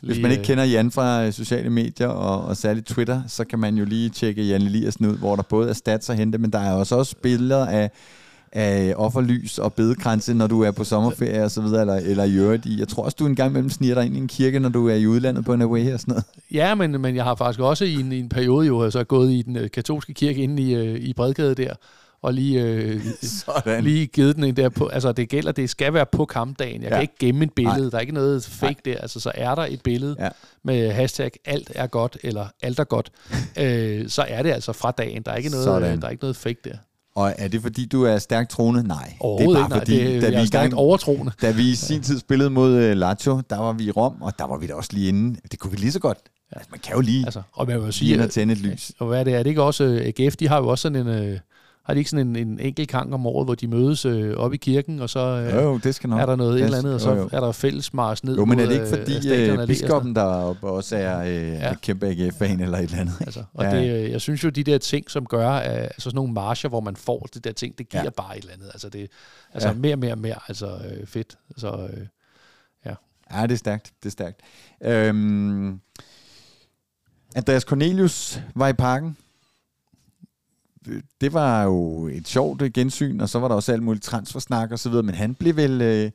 Hvis 0.00 0.22
man 0.22 0.30
ikke 0.30 0.44
kender 0.44 0.64
Jan 0.64 0.90
fra 0.90 1.24
øh, 1.24 1.32
sociale 1.32 1.70
medier, 1.70 2.08
og, 2.08 2.44
og 2.44 2.56
særligt 2.56 2.86
Twitter, 2.86 3.22
så 3.26 3.44
kan 3.44 3.58
man 3.58 3.76
jo 3.76 3.84
lige 3.84 4.08
tjekke 4.08 4.42
Jan 4.42 4.62
Eliassen 4.62 5.06
ud, 5.06 5.16
hvor 5.16 5.36
der 5.36 5.42
både 5.42 5.68
er 5.68 5.72
stats 5.72 6.10
at 6.10 6.16
hente, 6.16 6.38
men 6.38 6.52
der 6.52 6.58
er 6.58 6.72
også, 6.72 6.96
også 6.96 7.16
billeder 7.22 7.66
af 7.66 7.90
af 8.52 8.94
offerlys 8.96 9.58
og 9.58 9.72
bedekranse, 9.72 10.34
når 10.34 10.46
du 10.46 10.60
er 10.60 10.70
på 10.70 10.84
sommerferie 10.84 11.44
og 11.44 11.50
så 11.50 11.60
videre, 11.60 11.80
eller, 11.80 11.94
eller 11.94 12.24
i 12.24 12.34
øvrigt. 12.34 12.66
Jeg 12.66 12.88
tror 12.88 13.04
også, 13.04 13.16
du 13.18 13.26
en 13.26 13.36
gang 13.36 13.50
imellem 13.50 13.70
sniger 13.70 13.94
dig 13.94 14.06
ind 14.06 14.16
i 14.16 14.18
en 14.18 14.28
kirke, 14.28 14.58
når 14.58 14.68
du 14.68 14.88
er 14.88 14.94
i 14.94 15.06
udlandet 15.06 15.44
på 15.44 15.52
en 15.52 15.62
away 15.62 15.92
og 15.92 16.00
sådan 16.00 16.12
noget. 16.12 16.24
Ja, 16.50 16.74
men, 16.74 17.00
men 17.00 17.16
jeg 17.16 17.24
har 17.24 17.34
faktisk 17.34 17.60
også 17.60 17.84
i 17.84 17.94
en, 17.94 18.12
i 18.12 18.18
en 18.18 18.28
periode 18.28 18.66
jo 18.66 18.90
så 18.90 19.04
gået 19.04 19.32
i 19.32 19.42
den 19.42 19.56
øh, 19.56 19.70
katolske 19.70 20.14
kirke 20.14 20.42
inde 20.42 20.62
i, 20.62 20.74
øh, 20.74 21.00
i 21.00 21.12
Bredgade 21.12 21.54
der, 21.54 21.74
og 22.22 22.34
lige, 22.34 22.62
øh, 22.62 23.00
lige 23.82 24.06
givet 24.06 24.36
den 24.36 24.44
en 24.44 24.56
der 24.56 24.68
på. 24.68 24.86
Altså, 24.86 25.12
det 25.12 25.28
gælder, 25.28 25.52
det 25.52 25.70
skal 25.70 25.94
være 25.94 26.06
på 26.12 26.24
kampdagen. 26.24 26.82
Jeg 26.82 26.90
ja. 26.90 26.94
kan 26.94 27.02
ikke 27.02 27.18
gemme 27.18 27.44
et 27.44 27.52
billede. 27.52 27.80
Nej. 27.80 27.90
Der 27.90 27.96
er 27.96 28.00
ikke 28.00 28.14
noget 28.14 28.44
fake 28.44 28.80
Nej. 28.86 28.94
der. 28.94 29.00
Altså, 29.00 29.20
så 29.20 29.32
er 29.34 29.54
der 29.54 29.66
et 29.68 29.82
billede 29.82 30.16
ja. 30.18 30.28
med 30.64 30.90
hashtag 30.90 31.30
alt 31.44 31.72
er 31.74 31.86
godt, 31.86 32.18
eller 32.22 32.46
alt 32.62 32.78
er 32.78 32.84
godt, 32.84 33.12
øh, 33.60 34.08
så 34.08 34.24
er 34.28 34.42
det 34.42 34.50
altså 34.50 34.72
fra 34.72 34.90
dagen. 34.90 35.22
Der 35.22 35.32
er 35.32 35.36
ikke 35.36 35.50
noget, 35.50 35.82
der 36.02 36.06
er 36.06 36.10
ikke 36.10 36.22
noget 36.22 36.36
fake 36.36 36.60
der. 36.64 36.76
Og 37.14 37.34
er 37.38 37.48
det 37.48 37.62
fordi, 37.62 37.86
du 37.86 38.04
er 38.04 38.18
stærkt 38.18 38.50
troende? 38.50 38.82
Nej. 38.88 39.14
Det 39.38 39.46
er 39.46 39.52
bare 39.52 39.64
ikke, 39.64 39.74
fordi, 39.78 40.14
det, 40.14 40.22
da 40.22 40.28
vi 40.28 40.34
er 40.34 40.44
stærkt 40.44 40.74
overtroende. 40.74 41.32
Da 41.42 41.50
vi 41.50 41.70
i 41.70 41.74
sin 41.74 42.02
tid 42.02 42.18
spillede 42.18 42.50
mod 42.50 42.74
uh, 42.74 42.96
Lazio, 42.96 43.42
der 43.50 43.58
var 43.58 43.72
vi 43.72 43.84
i 43.84 43.90
Rom, 43.90 44.22
og 44.22 44.38
der 44.38 44.44
var 44.44 44.58
vi 44.58 44.66
da 44.66 44.74
også 44.74 44.90
lige 44.92 45.08
inde. 45.08 45.40
Det 45.50 45.58
kunne 45.58 45.70
vi 45.70 45.76
lige 45.76 45.92
så 45.92 45.98
godt. 45.98 46.18
Altså, 46.52 46.68
man 46.70 46.80
kan 46.80 46.94
jo 46.94 47.00
lige 47.00 47.24
altså, 47.24 47.42
og 47.52 47.66
man 47.66 47.84
vil 47.84 47.92
sige, 47.92 48.22
at 48.22 48.30
tænde 48.30 48.52
et 48.52 48.60
lys. 48.60 48.92
Og 48.98 49.06
hvad 49.06 49.20
er 49.20 49.24
det? 49.24 49.34
Er 49.34 49.38
det 49.38 49.50
ikke 49.50 49.62
også, 49.62 50.12
AGF, 50.18 50.36
de 50.36 50.48
har 50.48 50.56
jo 50.58 50.68
også 50.68 50.82
sådan 50.82 51.06
en... 51.06 51.32
Uh, 51.32 51.38
har 51.84 51.94
de 51.94 52.00
ikke 52.00 52.10
sådan 52.10 52.26
en, 52.26 52.36
en 52.36 52.60
enkelt 52.60 52.90
gang 52.90 53.14
om 53.14 53.26
året, 53.26 53.46
hvor 53.46 53.54
de 53.54 53.68
mødes 53.68 54.04
øh, 54.04 54.36
op 54.36 54.54
i 54.54 54.56
kirken, 54.56 55.00
og 55.00 55.10
så 55.10 55.20
øh, 55.20 55.54
jo, 55.54 55.78
det 55.78 55.94
skal 55.94 56.10
nok. 56.10 56.20
er 56.20 56.26
der 56.26 56.36
noget 56.36 56.54
det, 56.54 56.60
et 56.60 56.64
eller 56.64 56.78
andet, 56.78 56.94
og 56.94 57.00
så 57.00 57.10
jo, 57.10 57.16
jo. 57.16 57.28
er 57.32 57.40
der 57.40 57.52
fælles 57.52 57.94
mars 57.94 58.24
ned 58.24 58.36
Jo, 58.36 58.44
men 58.44 58.60
er 58.60 58.66
det 58.66 58.74
ikke 58.74 58.86
fordi 58.86 59.30
øh, 59.30 59.66
biskoppen 59.66 60.16
deroppe 60.16 60.68
også 60.68 60.96
er 60.96 61.18
øh, 61.18 61.48
ja. 61.48 61.74
kæmpe 61.74 62.06
AGF-fan 62.06 62.60
eller 62.60 62.78
et 62.78 62.84
eller 62.84 62.98
andet? 62.98 63.14
Altså, 63.20 63.44
og 63.54 63.64
ja. 63.64 63.80
det, 63.80 64.10
jeg 64.10 64.20
synes 64.20 64.44
jo, 64.44 64.48
de 64.48 64.64
der 64.64 64.78
ting, 64.78 65.10
som 65.10 65.26
gør, 65.26 65.48
altså 65.48 66.00
sådan 66.00 66.14
nogle 66.14 66.32
marcher, 66.32 66.68
hvor 66.68 66.80
man 66.80 66.96
får 66.96 67.28
det 67.34 67.44
der 67.44 67.52
ting, 67.52 67.78
det 67.78 67.88
giver 67.88 68.02
ja. 68.02 68.10
bare 68.10 68.38
et 68.38 68.42
eller 68.42 68.54
andet. 68.54 68.70
Altså, 68.72 68.88
det, 68.88 69.10
altså 69.52 69.68
ja. 69.68 69.74
mere, 69.74 69.96
mere, 69.96 70.16
mere 70.16 70.38
altså, 70.48 70.66
øh, 70.66 71.06
fedt. 71.06 71.38
Så, 71.56 71.88
øh, 71.92 72.06
ja. 72.86 72.94
ja, 73.34 73.42
det 73.42 73.52
er 73.52 73.56
stærkt. 73.56 73.92
Det 74.02 74.08
er 74.08 74.12
stærkt. 74.12 74.40
Øhm, 74.84 75.80
Andreas 77.34 77.62
Cornelius 77.62 78.40
var 78.54 78.68
i 78.68 78.72
parken 78.72 79.16
det 81.20 81.32
var 81.32 81.62
jo 81.62 82.08
et 82.08 82.28
sjovt 82.28 82.62
øh, 82.62 82.70
gensyn, 82.70 83.20
og 83.20 83.28
så 83.28 83.38
var 83.38 83.48
der 83.48 83.54
også 83.54 83.72
alt 83.72 83.82
muligt 83.82 84.04
transfersnak 84.04 84.72
og 84.72 84.78
så 84.78 84.88
videre, 84.88 85.02
men 85.02 85.14
han 85.14 85.34
blev 85.34 85.56
vel, 85.56 85.82
øh, 85.82 86.10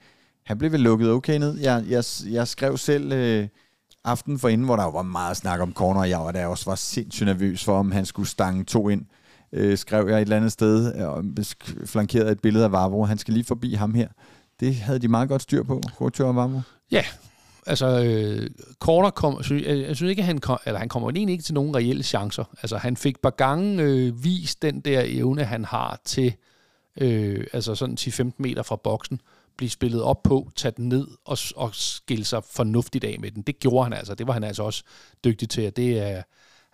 han 0.46 0.58
blev 0.58 0.72
vel 0.72 0.80
lukket 0.80 1.12
okay 1.12 1.40
ned. 1.40 1.60
Jeg, 1.60 1.84
jeg, 1.90 2.04
jeg 2.30 2.48
skrev 2.48 2.78
selv 2.78 3.12
øh, 3.12 3.48
aften 4.04 4.40
for 4.40 4.50
inden, 4.50 4.66
hvor 4.66 4.76
der 4.76 4.92
var 4.92 5.02
meget 5.02 5.38
snak 5.38 5.60
om 5.60 5.74
corner, 5.74 6.00
og 6.00 6.10
jeg 6.10 6.20
var 6.20 6.32
der 6.32 6.46
også 6.46 6.66
var 6.66 6.76
sindssygt 6.76 7.28
nervøs 7.28 7.64
for, 7.64 7.80
om 7.80 7.92
han 7.92 8.06
skulle 8.06 8.30
stange 8.30 8.64
to 8.64 8.90
ind. 8.90 9.06
Øh, 9.54 9.78
skrev 9.78 10.08
jeg 10.08 10.18
et 10.18 10.22
eller 10.22 10.38
andet 10.38 10.52
sted, 10.52 10.96
øh, 10.96 11.08
og 11.08 11.24
flankeret 11.86 12.32
et 12.32 12.42
billede 12.42 12.64
af 12.64 12.72
Vavro. 12.72 13.06
Han 13.06 13.18
skal 13.18 13.34
lige 13.34 13.44
forbi 13.44 13.74
ham 13.74 13.94
her. 13.94 14.08
Det 14.60 14.76
havde 14.76 15.00
de 15.00 15.08
meget 15.08 15.30
godt 15.30 15.42
styr 15.42 15.64
på, 15.64 15.82
Rocho 16.02 16.28
og 16.28 16.36
Vavro. 16.36 16.62
Ja, 16.92 17.04
altså, 17.68 18.04
øh, 18.04 18.50
Corner 18.80 19.10
kom, 19.10 19.44
synes, 19.44 19.64
jeg, 19.64 19.78
jeg 19.78 19.96
synes 19.96 20.10
ikke, 20.10 20.20
at 20.20 20.26
han, 20.26 20.38
kom, 20.38 20.58
eller 20.66 20.80
han 20.80 20.90
kommer 20.90 21.10
egentlig 21.10 21.34
ikke 21.34 21.44
til 21.44 21.54
nogen 21.54 21.76
reelle 21.76 22.04
chancer. 22.04 22.44
Altså, 22.62 22.78
han 22.78 22.98
fik 22.98 23.22
par 23.22 23.30
gange 23.30 23.84
øh, 23.84 24.24
vist 24.24 24.62
den 24.62 24.80
der 24.80 25.04
evne, 25.06 25.44
han 25.44 25.66
har 25.66 26.02
til, 26.06 26.34
øh, 27.02 27.48
altså 27.54 27.76
sådan 27.76 27.98
10-15 28.00 28.32
meter 28.38 28.64
fra 28.64 28.76
boksen, 28.76 29.22
blive 29.58 29.70
spillet 29.70 30.02
op 30.02 30.24
på, 30.24 30.52
tage 30.56 30.74
den 30.78 30.90
ned 30.90 31.08
og, 31.26 31.38
og 31.56 31.76
skille 31.76 32.26
sig 32.26 32.44
fornuftigt 32.44 33.04
af 33.04 33.18
med 33.20 33.32
den. 33.32 33.42
Det 33.42 33.60
gjorde 33.60 33.84
han 33.84 33.94
altså. 33.94 34.16
Det 34.16 34.28
var 34.28 34.34
han 34.34 34.44
altså 34.44 34.64
også 34.64 34.84
dygtig 35.24 35.50
til, 35.50 35.68
og 35.68 35.76
det 35.76 36.00
er, 36.00 36.24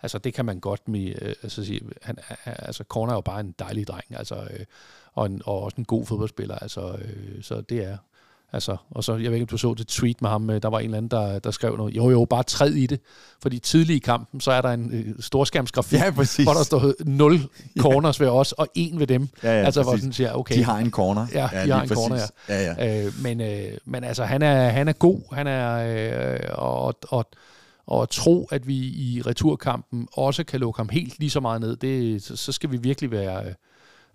altså 0.02 0.18
det 0.18 0.34
kan 0.34 0.44
man 0.44 0.60
godt 0.60 0.88
med, 0.88 1.14
øh, 1.22 1.34
altså 1.42 1.64
sige, 1.64 1.80
han, 2.02 2.18
altså 2.44 2.84
Corner 2.88 3.12
er 3.12 3.16
jo 3.16 3.20
bare 3.20 3.40
en 3.40 3.54
dejlig 3.58 3.86
dreng, 3.86 4.04
altså, 4.10 4.34
øh, 4.34 4.64
og, 5.12 5.26
en, 5.26 5.42
og 5.44 5.62
også 5.62 5.74
en 5.78 5.84
god 5.84 6.06
fodboldspiller, 6.06 6.58
altså, 6.58 6.96
øh, 6.98 7.42
så 7.42 7.60
det 7.60 7.84
er, 7.84 7.96
Altså, 8.54 8.76
og 8.90 9.04
så, 9.04 9.12
jeg 9.12 9.30
ved 9.30 9.32
ikke, 9.32 9.42
om 9.42 9.46
du 9.46 9.56
så 9.56 9.74
det 9.74 9.86
tweet 9.88 10.22
med 10.22 10.30
ham, 10.30 10.50
øh, 10.50 10.62
der 10.62 10.68
var 10.68 10.78
en 10.78 10.84
eller 10.84 10.96
anden, 10.96 11.10
der, 11.10 11.38
der 11.38 11.50
skrev 11.50 11.76
noget, 11.76 11.96
jo 11.96 12.10
jo, 12.10 12.24
bare 12.30 12.42
træd 12.42 12.70
i 12.70 12.86
det, 12.86 13.00
fordi 13.42 13.58
tidlig 13.58 13.96
i 13.96 13.98
kampen, 13.98 14.40
så 14.40 14.52
er 14.52 14.60
der 14.60 14.72
en 14.72 14.90
øh, 14.92 15.14
storskærmsgrafik, 15.20 15.98
ja, 16.00 16.10
hvor 16.10 16.52
der 16.52 16.62
står 16.62 16.92
0 17.04 17.40
corners 17.80 18.20
ved 18.20 18.28
os, 18.28 18.52
og 18.52 18.68
en 18.74 19.00
ved 19.00 19.06
dem. 19.06 19.28
Ja, 19.42 19.58
ja, 19.58 19.64
altså, 19.64 19.82
hvor 19.82 19.96
sådan 19.96 20.12
siger, 20.12 20.32
okay. 20.32 20.54
De 20.54 20.64
har 20.64 20.78
en 20.78 20.90
corner. 20.90 21.26
Ja, 21.32 21.48
de 21.52 21.58
ja, 21.58 21.74
har 21.74 21.82
en 21.82 21.88
præcis. 21.88 22.04
corner, 22.04 22.20
ja. 22.48 22.62
ja, 22.62 22.74
ja. 22.78 23.04
Øh, 23.06 23.12
men, 23.22 23.40
øh, 23.40 23.78
men 23.84 24.04
altså, 24.04 24.24
han 24.24 24.42
er, 24.42 24.68
han 24.68 24.88
er 24.88 24.92
god, 24.92 25.34
han 25.34 25.46
er, 25.46 25.74
øh, 26.34 26.40
og, 26.52 26.94
og, 27.08 27.26
og 27.86 28.02
at 28.02 28.08
tro, 28.08 28.48
at 28.50 28.66
vi 28.66 28.76
i 28.76 29.22
returkampen 29.26 30.08
også 30.12 30.44
kan 30.44 30.60
lukke 30.60 30.78
ham 30.78 30.88
helt 30.88 31.18
lige 31.18 31.30
så 31.30 31.40
meget 31.40 31.60
ned, 31.60 31.76
det, 31.76 32.22
så, 32.22 32.36
så 32.36 32.52
skal 32.52 32.70
vi 32.70 32.76
virkelig 32.76 33.10
være... 33.10 33.46
Øh, 33.46 33.52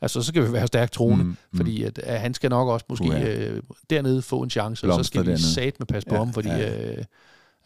Altså, 0.01 0.21
så 0.21 0.27
skal 0.27 0.47
vi 0.47 0.53
være 0.53 0.67
stærkt 0.67 0.91
troende, 0.91 1.23
mm, 1.23 1.29
mm. 1.29 1.57
fordi 1.57 1.83
at, 1.83 1.99
at 1.99 2.19
han 2.19 2.33
skal 2.33 2.49
nok 2.49 2.67
også 2.67 2.85
måske 2.89 3.05
uh, 3.05 3.11
ja. 3.11 3.49
øh, 3.49 3.63
dernede 3.89 4.21
få 4.21 4.41
en 4.41 4.49
chance, 4.49 4.87
og 4.87 4.93
så 4.93 5.03
skal 5.03 5.27
vi 5.27 5.37
sat 5.37 5.79
med 5.79 5.87
pas 5.87 6.05
på 6.05 6.15
ja, 6.15 6.19
ham, 6.19 6.33
fordi 6.33 6.49
ja. 6.49 6.91
øh, 6.91 7.03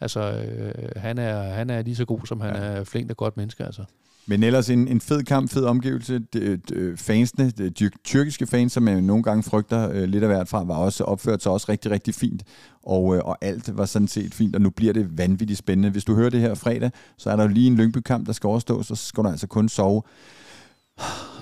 altså, 0.00 0.20
øh, 0.20 0.72
han, 0.96 1.18
er, 1.18 1.42
han 1.42 1.70
er 1.70 1.82
lige 1.82 1.96
så 1.96 2.04
god, 2.04 2.26
som 2.26 2.40
han 2.40 2.54
ja. 2.54 2.62
er 2.62 2.84
flink 2.84 3.10
og 3.10 3.16
godt 3.16 3.36
menneske. 3.36 3.64
Altså. 3.64 3.84
Men 4.26 4.42
ellers 4.42 4.70
en, 4.70 4.88
en 4.88 5.00
fed 5.00 5.22
kamp, 5.22 5.50
fed 5.50 5.64
omgivelse. 5.64 6.18
De, 6.18 6.56
de, 6.56 6.96
fansene, 6.96 7.50
de, 7.50 7.70
de 7.70 7.90
tyrkiske 8.04 8.46
fans, 8.46 8.72
som 8.72 8.88
jeg 8.88 9.00
nogle 9.00 9.22
gange 9.22 9.42
frygter 9.42 9.90
øh, 9.90 10.02
lidt 10.04 10.24
af 10.24 10.28
hvert 10.28 10.48
fra, 10.48 10.64
var 10.64 10.76
også 10.76 11.04
opført 11.04 11.42
sig 11.42 11.52
også 11.52 11.66
rigtig, 11.68 11.90
rigtig 11.90 12.14
fint. 12.14 12.42
Og, 12.82 13.16
øh, 13.16 13.22
og 13.24 13.38
alt 13.40 13.76
var 13.76 13.84
sådan 13.84 14.08
set 14.08 14.34
fint, 14.34 14.56
og 14.56 14.62
nu 14.62 14.70
bliver 14.70 14.92
det 14.92 15.18
vanvittigt 15.18 15.58
spændende. 15.58 15.90
Hvis 15.90 16.04
du 16.04 16.14
hører 16.14 16.30
det 16.30 16.40
her 16.40 16.54
fredag, 16.54 16.90
så 17.16 17.30
er 17.30 17.36
der 17.36 17.42
jo 17.42 17.48
lige 17.48 17.66
en 17.66 17.76
Lyngby-kamp, 17.76 18.26
der 18.26 18.32
skal 18.32 18.46
overstås, 18.48 18.90
og 18.90 18.96
så 18.96 19.06
skal 19.06 19.24
du 19.24 19.28
altså 19.28 19.46
kun 19.46 19.68
sove 19.68 20.02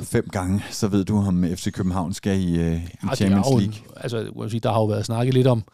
fem 0.03 0.29
gange, 0.33 0.65
så 0.71 0.89
ved 0.89 1.05
du, 1.05 1.17
om 1.17 1.45
FC 1.57 1.73
København 1.73 2.13
skal 2.13 2.41
i, 2.41 2.59
uh, 2.59 2.75
i 2.75 2.81
ja, 3.05 3.15
Champions 3.15 3.47
League. 3.47 3.65
En, 3.65 3.75
altså, 3.97 4.49
sige, 4.49 4.61
der 4.61 4.73
har 4.73 4.81
jo 4.81 4.85
været 4.85 5.07
snakket 5.07 5.35
lidt 5.35 5.47
om, 5.47 5.65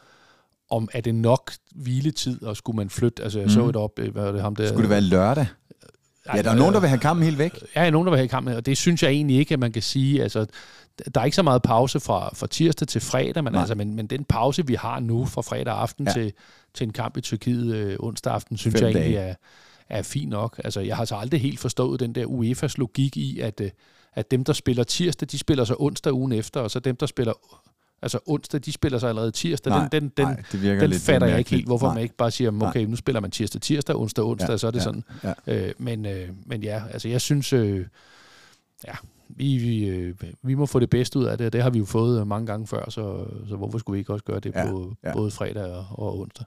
om 0.70 0.89
er 0.93 1.01
det 1.01 1.14
nok 1.14 1.53
hviletid, 1.74 2.43
og 2.43 2.57
skulle 2.57 2.76
man 2.76 2.91
flytte? 2.91 3.22
Altså, 3.22 3.39
jeg 3.39 3.47
mm. 3.47 3.53
så 3.53 3.68
et 3.68 3.76
op, 3.76 3.99
hvad 3.99 4.24
var 4.24 4.33
det 4.33 4.43
ham 4.43 4.57
der? 4.57 4.68
Skulle 4.68 4.83
det 4.83 4.91
være 4.91 5.01
lørdag? 5.01 5.47
Ja, 6.35 6.43
der 6.43 6.51
er 6.51 6.55
nogen, 6.55 6.74
der 6.74 6.81
vil 6.81 6.89
have 6.89 7.01
kampen 7.01 7.24
helt 7.24 7.39
væk. 7.39 7.55
Ja, 7.74 7.81
der 7.81 7.87
er 7.87 7.91
nogen, 7.91 8.07
der 8.07 8.11
vil 8.11 8.18
have 8.18 8.29
kampen, 8.29 8.55
og 8.55 8.66
det 8.66 8.76
synes 8.76 9.03
jeg 9.03 9.11
egentlig 9.11 9.39
ikke, 9.39 9.53
at 9.53 9.59
man 9.59 9.72
kan 9.72 9.83
sige. 9.83 10.22
Altså, 10.22 10.47
der 11.14 11.20
er 11.20 11.24
ikke 11.24 11.35
så 11.35 11.43
meget 11.43 11.62
pause 11.62 12.01
fra, 12.01 12.31
fra 12.35 12.47
tirsdag 12.47 12.89
til 12.89 13.01
fredag, 13.01 13.45
men, 13.45 13.55
altså, 13.55 13.74
men, 13.74 13.95
men 13.95 14.07
den 14.07 14.24
pause, 14.24 14.66
vi 14.66 14.74
har 14.74 15.01
nu 15.01 15.26
fra 15.26 15.43
fredag 15.43 15.74
aften 15.74 16.07
ja. 16.07 16.12
til, 16.12 16.33
til 16.74 16.87
en 16.87 16.93
kamp 16.93 17.16
i 17.16 17.20
Tyrkiet 17.20 17.74
øh, 17.74 17.97
onsdag 18.01 18.33
aften, 18.33 18.57
synes 18.57 18.74
Fem 18.74 18.83
jeg 18.83 18.91
egentlig 18.91 19.16
er, 19.16 19.35
er 19.91 20.03
fint 20.03 20.30
nok. 20.30 20.61
Altså, 20.64 20.80
jeg 20.80 20.97
har 20.97 21.05
så 21.05 21.16
aldrig 21.16 21.41
helt 21.41 21.61
forstået 21.61 22.01
den 22.01 22.14
der 22.14 22.26
UEFA's 22.26 22.74
logik 22.78 23.16
i, 23.16 23.41
at, 23.41 23.61
øh, 23.61 23.70
at 24.14 24.30
dem, 24.30 24.45
der 24.45 24.53
spiller 24.53 24.84
tirsdag, 24.84 25.28
de 25.30 25.39
spiller 25.39 25.64
så 25.64 25.76
onsdag 25.78 26.12
ugen 26.12 26.32
efter, 26.32 26.61
og 26.61 26.70
så 26.70 26.80
dem, 26.80 26.97
der 26.97 27.07
spiller 27.07 27.32
Altså 28.03 28.18
onsdag, 28.26 28.61
de 28.64 28.72
spiller 28.72 28.99
sig 28.99 29.09
allerede 29.09 29.30
tirsdag. 29.30 29.70
Nej, 29.70 29.89
den 29.93 30.03
den, 30.03 30.12
den, 30.16 30.26
nej, 30.26 30.43
det 30.53 30.80
den 30.80 30.91
lidt 30.91 31.03
fatter 31.03 31.26
jeg 31.26 31.39
ikke 31.39 31.51
helt, 31.51 31.66
hvorfor 31.66 31.86
nej. 31.86 31.95
man 31.95 32.03
ikke 32.03 32.14
bare 32.14 32.30
siger, 32.30 32.62
okay, 32.62 32.84
nu 32.84 32.97
spiller 32.97 33.20
man 33.20 33.30
tirsdag, 33.30 33.61
tirsdag, 33.61 33.97
onsdag, 33.97 34.24
onsdag, 34.24 34.51
ja, 34.51 34.57
så 34.57 34.66
er 34.66 34.70
det 34.70 34.78
ja, 34.78 34.84
sådan. 34.84 35.05
Ja. 35.24 35.32
Øh, 35.47 35.74
men, 35.78 36.07
øh, 36.07 36.28
men 36.47 36.62
ja, 36.62 36.82
altså 36.91 37.09
jeg 37.09 37.20
synes, 37.20 37.53
øh, 37.53 37.86
ja, 38.86 38.93
vi, 39.28 39.57
vi, 39.57 39.89
øh, 39.89 40.14
vi 40.43 40.55
må 40.55 40.66
få 40.66 40.80
det 40.80 40.91
bedste 40.91 41.18
ud 41.18 41.24
af 41.24 41.39
det, 41.39 41.47
og 41.47 41.53
det 41.53 41.62
har 41.62 41.70
vi 41.70 41.78
jo 41.78 41.84
fået 41.84 42.26
mange 42.26 42.47
gange 42.47 42.66
før, 42.66 42.91
så, 42.91 43.26
så 43.49 43.57
hvorfor 43.57 43.78
skulle 43.78 43.95
vi 43.95 43.99
ikke 43.99 44.12
også 44.12 44.24
gøre 44.24 44.41
det 44.41 44.55
ja, 44.55 44.70
på 44.70 44.95
ja. 45.05 45.12
både 45.12 45.30
fredag 45.30 45.64
og, 45.64 45.86
og 45.91 46.18
onsdag? 46.18 46.47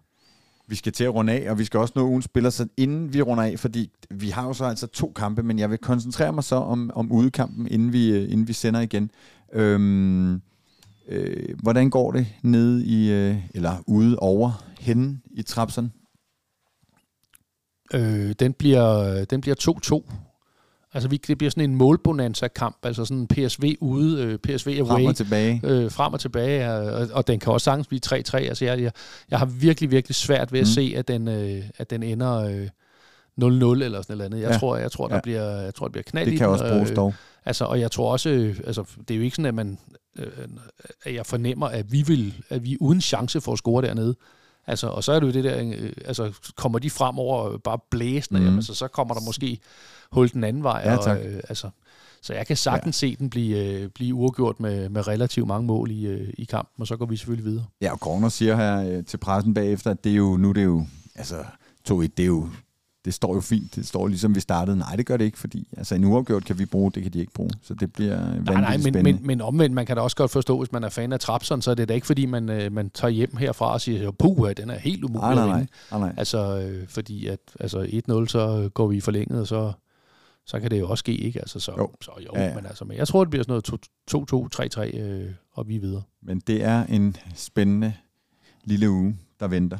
Vi 0.67 0.75
skal 0.75 0.91
til 0.91 1.03
at 1.03 1.13
runde 1.13 1.33
af, 1.33 1.51
og 1.51 1.59
vi 1.59 1.65
skal 1.65 1.79
også 1.79 1.93
nå 1.95 2.03
ugen 2.07 2.21
spiller, 2.21 2.49
så 2.49 2.67
inden 2.77 3.13
vi 3.13 3.21
runder 3.21 3.43
af, 3.43 3.59
fordi 3.59 3.91
vi 4.09 4.29
har 4.29 4.47
jo 4.47 4.53
så 4.53 4.65
altså 4.65 4.87
to 4.87 5.11
kampe, 5.15 5.43
men 5.43 5.59
jeg 5.59 5.69
vil 5.69 5.77
koncentrere 5.77 6.33
mig 6.33 6.43
så 6.43 6.55
om, 6.55 6.91
om 6.95 7.11
udekampen, 7.11 7.67
inden 7.67 7.93
vi, 7.93 8.09
øh, 8.09 8.23
inden 8.23 8.47
vi 8.47 8.53
sender 8.53 8.79
igen. 8.79 9.11
Øhm, 9.53 10.41
øh, 11.07 11.59
hvordan 11.63 11.89
går 11.89 12.11
det 12.11 12.27
nede 12.41 12.85
i, 12.85 13.11
øh, 13.11 13.35
eller 13.53 13.83
ude 13.87 14.19
over, 14.19 14.63
henne 14.79 15.19
i 15.31 15.41
Trapsen? 15.41 15.93
Øh, 17.93 18.35
den 18.39 18.53
bliver 18.53 19.25
den 19.25 19.41
bliver 19.41 19.55
2-2. 20.05 20.30
Altså 20.93 21.09
vi, 21.09 21.17
det 21.17 21.37
bliver 21.37 21.51
sådan 21.51 21.69
en 21.69 21.75
målbonanza-kamp, 21.75 22.77
altså 22.83 23.05
sådan 23.05 23.17
en 23.17 23.27
PSV 23.27 23.75
ude, 23.79 24.23
øh, 24.23 24.37
PSV 24.37 24.67
away. 24.67 24.87
Frem 24.87 25.05
og 25.05 25.15
tilbage. 25.15 25.61
Øh, 25.63 25.91
frem 25.91 26.13
og 26.13 26.19
tilbage, 26.19 26.71
og, 26.71 27.07
og 27.13 27.27
den 27.27 27.39
kan 27.39 27.53
også 27.53 27.65
sagtens 27.65 27.87
blive 27.87 28.01
3-3. 28.05 28.37
Altså 28.37 28.65
jeg, 28.65 28.81
jeg, 28.81 28.91
jeg 29.31 29.39
har 29.39 29.45
virkelig, 29.45 29.91
virkelig 29.91 30.15
svært 30.15 30.53
ved 30.53 30.59
at 30.59 30.67
mm. 30.67 30.71
se, 30.71 30.93
at 30.97 31.07
den, 31.07 31.27
øh, 31.27 31.63
at 31.77 31.89
den 31.89 32.03
ender 32.03 32.35
øh, 32.37 32.67
0-0 33.41 33.43
eller 33.43 34.01
sådan 34.01 34.17
noget 34.17 34.21
andet. 34.21 34.41
Jeg 34.41 34.51
ja. 34.51 34.57
tror, 34.57 34.77
jeg 34.77 34.91
tror, 34.91 35.07
der 35.07 35.15
ja. 35.15 35.21
bliver, 35.21 35.61
jeg 35.61 35.75
tror, 35.75 35.87
det 35.87 35.91
bliver 35.91 36.03
knald 36.03 36.29
Det 36.29 36.37
kan 36.37 36.47
også 36.47 36.69
bruges 36.69 36.91
dog. 36.91 37.13
Altså, 37.45 37.65
og 37.65 37.79
jeg 37.79 37.91
tror 37.91 38.11
også, 38.11 38.29
øh, 38.29 38.59
altså, 38.65 38.83
det 39.07 39.11
er 39.11 39.17
jo 39.17 39.23
ikke 39.23 39.35
sådan, 39.35 39.45
at 39.45 39.53
man, 39.53 39.77
øh, 40.15 40.27
at 41.03 41.13
jeg 41.13 41.25
fornemmer, 41.25 41.67
at 41.67 41.91
vi 41.91 42.01
vil, 42.01 42.33
at 42.49 42.63
vi 42.63 42.77
uden 42.79 43.01
chance 43.01 43.41
for 43.41 43.51
at 43.51 43.57
score 43.57 43.81
dernede. 43.81 44.15
Altså, 44.67 44.87
og 44.87 45.03
så 45.03 45.11
er 45.11 45.19
det 45.19 45.27
jo 45.27 45.31
det 45.31 45.43
der, 45.43 45.73
øh, 45.77 45.93
altså 46.05 46.31
kommer 46.55 46.79
de 46.79 46.89
fremover 46.89 47.57
bare 47.57 47.79
blæsende, 47.91 48.39
mm. 48.39 48.45
jamen, 48.45 48.63
så, 48.63 48.73
så 48.73 48.87
kommer 48.87 49.13
der 49.13 49.21
måske 49.21 49.59
hul 50.11 50.29
den 50.33 50.43
anden 50.43 50.63
vej. 50.63 50.81
Ja, 50.85 50.97
tak. 50.97 51.17
Og, 51.17 51.25
øh, 51.25 51.39
altså, 51.49 51.69
så 52.21 52.33
jeg 52.33 52.47
kan 52.47 52.57
sagtens 52.57 53.03
ja. 53.03 53.07
se 53.07 53.15
den 53.15 53.29
blive, 53.29 53.81
øh, 53.81 53.89
blive 53.89 54.13
uafgjort 54.13 54.59
med, 54.59 54.89
med 54.89 55.07
relativt 55.07 55.47
mange 55.47 55.67
mål 55.67 55.91
i, 55.91 56.05
øh, 56.05 56.33
i 56.37 56.43
kampen, 56.43 56.81
og 56.81 56.87
så 56.87 56.97
går 56.97 57.05
vi 57.05 57.17
selvfølgelig 57.17 57.45
videre. 57.45 57.65
Ja, 57.81 57.91
og 57.91 57.97
Corner 57.97 58.29
siger 58.29 58.55
her 58.55 58.97
øh, 58.97 59.05
til 59.05 59.17
pressen 59.17 59.53
bagefter, 59.53 59.91
at 59.91 60.03
det 60.03 60.11
er 60.11 60.15
jo, 60.15 60.37
nu 60.37 60.51
det 60.51 60.61
er 60.61 60.65
jo, 60.65 60.85
altså 61.15 61.35
2-1, 61.89 61.93
det 62.01 62.19
er 62.19 62.25
jo 62.25 62.49
det 63.05 63.13
står 63.13 63.35
jo 63.35 63.41
fint. 63.41 63.75
Det 63.75 63.87
står 63.87 64.07
ligesom 64.07 64.35
vi 64.35 64.39
startede. 64.39 64.77
Nej, 64.77 64.95
det 64.95 65.05
gør 65.05 65.17
det 65.17 65.25
ikke, 65.25 65.39
fordi 65.39 65.67
altså, 65.77 65.95
en 65.95 66.03
uafgjort 66.03 66.45
kan 66.45 66.59
vi 66.59 66.65
bruge, 66.65 66.91
det 66.91 67.03
kan 67.03 67.13
de 67.13 67.19
ikke 67.19 67.33
bruge. 67.33 67.49
Så 67.61 67.73
det 67.73 67.93
bliver 67.93 68.17
vanvittigt 68.17 68.45
nej, 68.45 68.61
nej, 68.61 68.71
men, 68.71 68.81
spændende. 68.81 69.13
Men, 69.13 69.27
men 69.27 69.41
omvendt, 69.41 69.75
man 69.75 69.85
kan 69.85 69.95
da 69.95 70.01
også 70.01 70.15
godt 70.15 70.31
forstå, 70.31 70.57
hvis 70.57 70.71
man 70.71 70.83
er 70.83 70.89
fan 70.89 71.13
af 71.13 71.19
Trapson, 71.19 71.61
så 71.61 71.71
er 71.71 71.75
det 71.75 71.89
da 71.89 71.93
ikke, 71.93 72.07
fordi 72.07 72.25
man, 72.25 72.49
øh, 72.49 72.71
man 72.71 72.89
tager 72.89 73.11
hjem 73.11 73.37
herfra 73.37 73.73
og 73.73 73.81
siger, 73.81 74.11
puh, 74.11 74.51
den 74.57 74.69
er 74.69 74.77
helt 74.77 75.03
umulig 75.03 75.21
nej, 75.21 75.35
nej, 75.35 75.65
nej, 75.91 75.99
nej. 75.99 76.13
Altså, 76.17 76.59
øh, 76.59 76.87
fordi 76.87 77.27
at 77.27 77.39
altså 77.59 77.83
1-0, 77.83 78.27
så 78.27 78.69
går 78.73 78.87
vi 78.87 78.99
forlænget, 78.99 79.41
og 79.41 79.47
så, 79.47 79.71
så 80.51 80.59
kan 80.59 80.71
det 80.71 80.79
jo 80.79 80.89
også 80.89 81.01
ske, 81.01 81.15
ikke? 81.15 81.39
Altså, 81.39 81.59
så, 81.59 81.73
jo. 81.77 81.91
så 82.01 82.11
jo, 82.25 82.31
ja, 82.35 82.47
ja. 82.47 82.55
men 82.55 82.65
altså, 82.65 82.85
men 82.85 82.97
jeg 82.97 83.07
tror, 83.07 83.23
det 83.23 83.29
bliver 83.29 83.43
sådan 83.43 83.61
noget 84.11 84.75
2-2, 84.75 84.95
3-3, 84.95 84.97
øh, 84.97 85.31
og 85.51 85.67
vi 85.67 85.75
er 85.75 85.79
videre. 85.79 86.03
Men 86.21 86.39
det 86.39 86.63
er 86.63 86.85
en 86.85 87.17
spændende 87.35 87.93
lille 88.63 88.89
uge, 88.89 89.17
der 89.39 89.47
venter. 89.47 89.77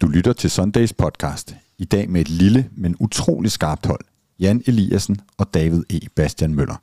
Du 0.00 0.06
lytter 0.06 0.32
til 0.32 0.50
Sundays 0.50 0.92
podcast. 0.92 1.56
I 1.78 1.84
dag 1.84 2.10
med 2.10 2.20
et 2.20 2.28
lille, 2.28 2.70
men 2.72 2.96
utrolig 3.00 3.50
skarpt 3.50 3.86
hold. 3.86 4.04
Jan 4.38 4.62
Eliassen 4.66 5.20
og 5.38 5.54
David 5.54 5.82
E. 5.90 6.00
Bastian 6.16 6.54
Møller. 6.54 6.76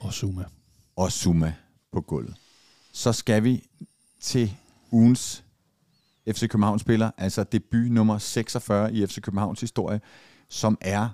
Og 0.00 0.12
Suma. 0.12 0.44
Og 0.96 1.12
Suma 1.12 1.54
på 1.92 2.00
gulvet. 2.00 2.34
Så 2.92 3.12
skal 3.12 3.44
vi 3.44 3.64
til 4.20 4.54
ugens 4.90 5.44
FC 6.28 6.48
København-spiller, 6.48 7.10
altså 7.18 7.44
debut 7.44 7.90
nummer 7.90 8.18
46 8.18 8.92
i 8.92 9.06
FC 9.06 9.20
Københavns 9.20 9.60
historie, 9.60 10.00
som 10.48 10.78
er 10.80 11.08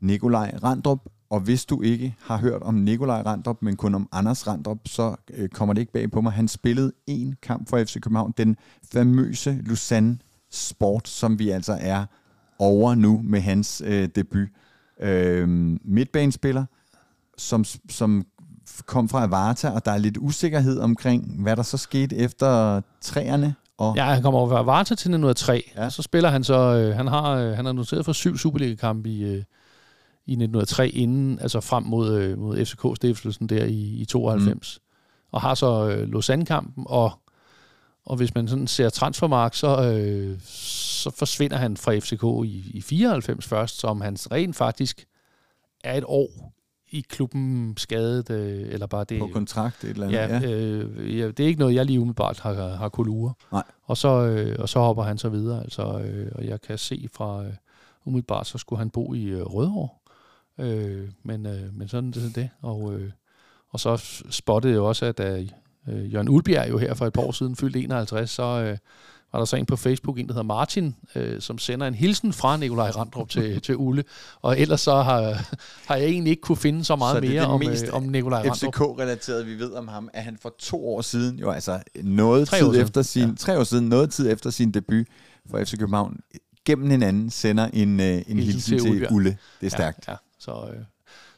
Nikolaj 0.00 0.58
Randrup. 0.64 0.98
Og 1.30 1.40
hvis 1.40 1.64
du 1.64 1.82
ikke 1.82 2.14
har 2.22 2.38
hørt 2.38 2.62
om 2.62 2.74
Nikolaj 2.74 3.22
Randrup, 3.22 3.62
men 3.62 3.76
kun 3.76 3.94
om 3.94 4.08
Anders 4.12 4.46
Randrup, 4.46 4.78
så 4.86 5.16
øh, 5.30 5.48
kommer 5.48 5.74
det 5.74 5.80
ikke 5.80 5.92
bag 5.92 6.10
på 6.10 6.20
mig. 6.20 6.32
Han 6.32 6.48
spillede 6.48 6.92
en 7.06 7.36
kamp 7.42 7.68
for 7.68 7.84
FC 7.84 8.00
København, 8.00 8.34
den 8.38 8.56
famøse 8.92 9.58
Lausanne 9.66 10.18
Sport, 10.50 11.08
som 11.08 11.38
vi 11.38 11.50
altså 11.50 11.78
er 11.80 12.04
over 12.58 12.94
nu 12.94 13.20
med 13.24 13.40
hans 13.40 13.82
øh, 13.86 14.08
debut. 14.14 14.48
Øh, 15.00 15.48
midtbanespiller, 15.84 16.64
som, 17.38 17.64
som 17.90 18.26
kom 18.86 19.08
fra 19.08 19.22
Avarta, 19.22 19.70
og 19.70 19.84
der 19.84 19.90
er 19.90 19.98
lidt 19.98 20.16
usikkerhed 20.16 20.78
omkring, 20.78 21.42
hvad 21.42 21.56
der 21.56 21.62
så 21.62 21.76
skete 21.76 22.16
efter 22.16 22.80
træerne. 23.00 23.54
Og 23.78 23.96
ja, 23.96 24.04
han 24.04 24.22
kommer 24.22 24.40
over 24.40 24.48
fra 24.48 24.58
Avarta 24.58 24.94
til 24.94 24.94
1903, 24.94 25.62
ja. 25.76 25.84
og 25.84 25.92
så 25.92 26.02
spiller 26.02 26.30
han 26.30 26.44
så, 26.44 26.58
øh, 26.58 26.96
han 26.96 27.06
har 27.06 27.30
øh, 27.30 27.56
han 27.56 27.64
har 27.64 27.72
noteret 27.72 28.04
for 28.04 28.12
syv 28.12 28.36
Superliga-kampe 28.36 29.08
i, 29.08 29.24
øh, 29.24 29.42
i 30.26 30.32
1903, 30.32 30.88
inden, 30.88 31.38
altså 31.38 31.60
frem 31.60 31.82
mod, 31.82 32.14
øh, 32.14 32.38
mod 32.38 32.56
FCK-stiftelsen 32.58 33.46
der 33.46 33.64
i, 33.64 34.00
i 34.00 34.04
92. 34.04 34.80
Mm. 34.80 34.86
Og 35.32 35.40
har 35.40 35.54
så 35.54 35.88
øh, 35.88 36.08
Lausanne-kampen, 36.08 36.84
og, 36.86 37.12
og 38.06 38.16
hvis 38.16 38.34
man 38.34 38.48
sådan 38.48 38.66
ser 38.66 38.88
transfermark, 38.88 39.54
så, 39.54 39.92
øh, 39.92 40.40
så 40.40 41.10
forsvinder 41.10 41.56
han 41.56 41.76
fra 41.76 41.98
FCK 41.98 42.24
i, 42.44 42.70
i 42.74 42.80
94 42.80 43.46
først, 43.46 43.78
som 43.78 44.00
han 44.00 44.16
rent 44.32 44.56
faktisk 44.56 45.06
er 45.84 45.98
et 45.98 46.04
år 46.06 46.52
i 46.90 47.04
klubben 47.08 47.74
skadet, 47.76 48.30
øh, 48.30 48.72
eller 48.72 48.86
bare 48.86 49.04
det... 49.04 49.18
På 49.18 49.26
kontrakt 49.32 49.84
et 49.84 49.90
eller 49.90 50.06
andet, 50.06 50.48
ja. 50.48 50.50
ja. 50.50 50.56
Øh, 50.56 51.18
ja 51.18 51.26
det 51.26 51.40
er 51.40 51.46
ikke 51.46 51.60
noget, 51.60 51.74
jeg 51.74 51.86
lige 51.86 52.00
umiddelbart 52.00 52.40
har, 52.40 52.76
har 52.76 52.88
kunnet 52.88 53.06
lure. 53.06 53.32
Nej. 53.52 53.62
Og 53.84 53.96
så, 53.96 54.08
øh, 54.08 54.56
og 54.58 54.68
så 54.68 54.78
hopper 54.78 55.02
han 55.02 55.18
så 55.18 55.28
videre, 55.28 55.62
altså, 55.62 55.98
øh, 55.98 56.32
og 56.34 56.46
jeg 56.46 56.60
kan 56.60 56.78
se 56.78 57.08
fra... 57.12 57.44
Øh, 57.44 57.52
umiddelbart, 58.06 58.46
så 58.46 58.58
skulle 58.58 58.78
han 58.78 58.90
bo 58.90 59.14
i 59.14 59.24
øh, 59.24 59.42
Rødovre. 59.42 59.88
Øh, 60.58 61.08
men, 61.22 61.46
øh, 61.46 61.74
men 61.74 61.88
sådan 61.88 62.10
det 62.10 62.24
er 62.24 62.32
det. 62.32 62.50
Og, 62.62 62.94
øh, 62.94 63.10
og 63.70 63.80
så 63.80 63.96
spottede 64.30 64.72
jeg 64.72 64.82
også, 64.82 65.06
at 65.06 65.18
da 65.18 65.46
øh, 65.88 66.14
Jørgen 66.14 66.28
Ulbjerg 66.28 66.70
jo 66.70 66.78
her 66.78 66.94
for 66.94 67.06
et 67.06 67.12
par 67.12 67.22
år 67.22 67.32
siden 67.32 67.56
fyldte 67.56 67.80
51, 67.80 68.30
så... 68.30 68.42
Øh, 68.42 68.78
var 69.32 69.40
der 69.40 69.46
så 69.46 69.56
en 69.56 69.66
på 69.66 69.76
Facebook, 69.76 70.18
en 70.18 70.26
der 70.26 70.32
hedder 70.32 70.42
Martin, 70.42 70.96
øh, 71.14 71.40
som 71.40 71.58
sender 71.58 71.86
en 71.86 71.94
hilsen 71.94 72.32
fra 72.32 72.56
Nikolaj 72.56 72.90
Randrup 72.90 73.28
til, 73.28 73.60
til 73.66 73.76
Ulle. 73.76 74.04
Og 74.42 74.60
ellers 74.60 74.80
så 74.80 75.02
har, 75.02 75.48
har 75.86 75.96
jeg 75.96 76.06
egentlig 76.06 76.30
ikke 76.30 76.40
kunne 76.40 76.56
finde 76.56 76.84
så 76.84 76.96
meget 76.96 77.16
så 77.16 77.20
mere 77.20 77.42
det 77.42 77.48
om, 77.48 77.62
øh, 77.62 77.76
om 77.92 78.02
Nikolaj 78.02 78.40
Randrup. 78.40 78.74
FCK-relateret, 78.74 79.46
vi 79.46 79.58
ved 79.58 79.72
om 79.72 79.88
ham, 79.88 80.08
at 80.12 80.24
han 80.24 80.38
for 80.42 80.54
to 80.58 80.88
år 80.88 81.02
siden, 81.02 81.38
jo 81.38 81.50
altså 81.50 81.80
noget 82.02 82.48
tre 82.48 82.56
tid 82.56 82.66
siden. 82.66 82.82
efter 82.82 83.02
sin, 83.02 83.28
ja. 83.28 83.34
tre 83.38 83.58
år 83.58 83.64
siden, 83.64 83.88
noget 83.88 84.10
tid 84.10 84.32
efter 84.32 84.50
sin 84.50 84.70
debut 84.70 85.06
for 85.50 85.64
FC 85.64 85.78
København, 85.78 86.20
gennem 86.64 86.90
hinanden 86.90 87.30
sender 87.30 87.68
en, 87.72 88.00
øh, 88.00 88.06
en 88.06 88.14
hilsen, 88.16 88.36
hilsen 88.36 88.78
til, 88.78 88.98
til 88.98 89.08
Ulle. 89.12 89.38
Det 89.60 89.66
er 89.66 89.70
stærkt. 89.70 90.08
Ja, 90.08 90.12
ja. 90.12 90.16
Så, 90.46 90.70
øh, 90.74 90.84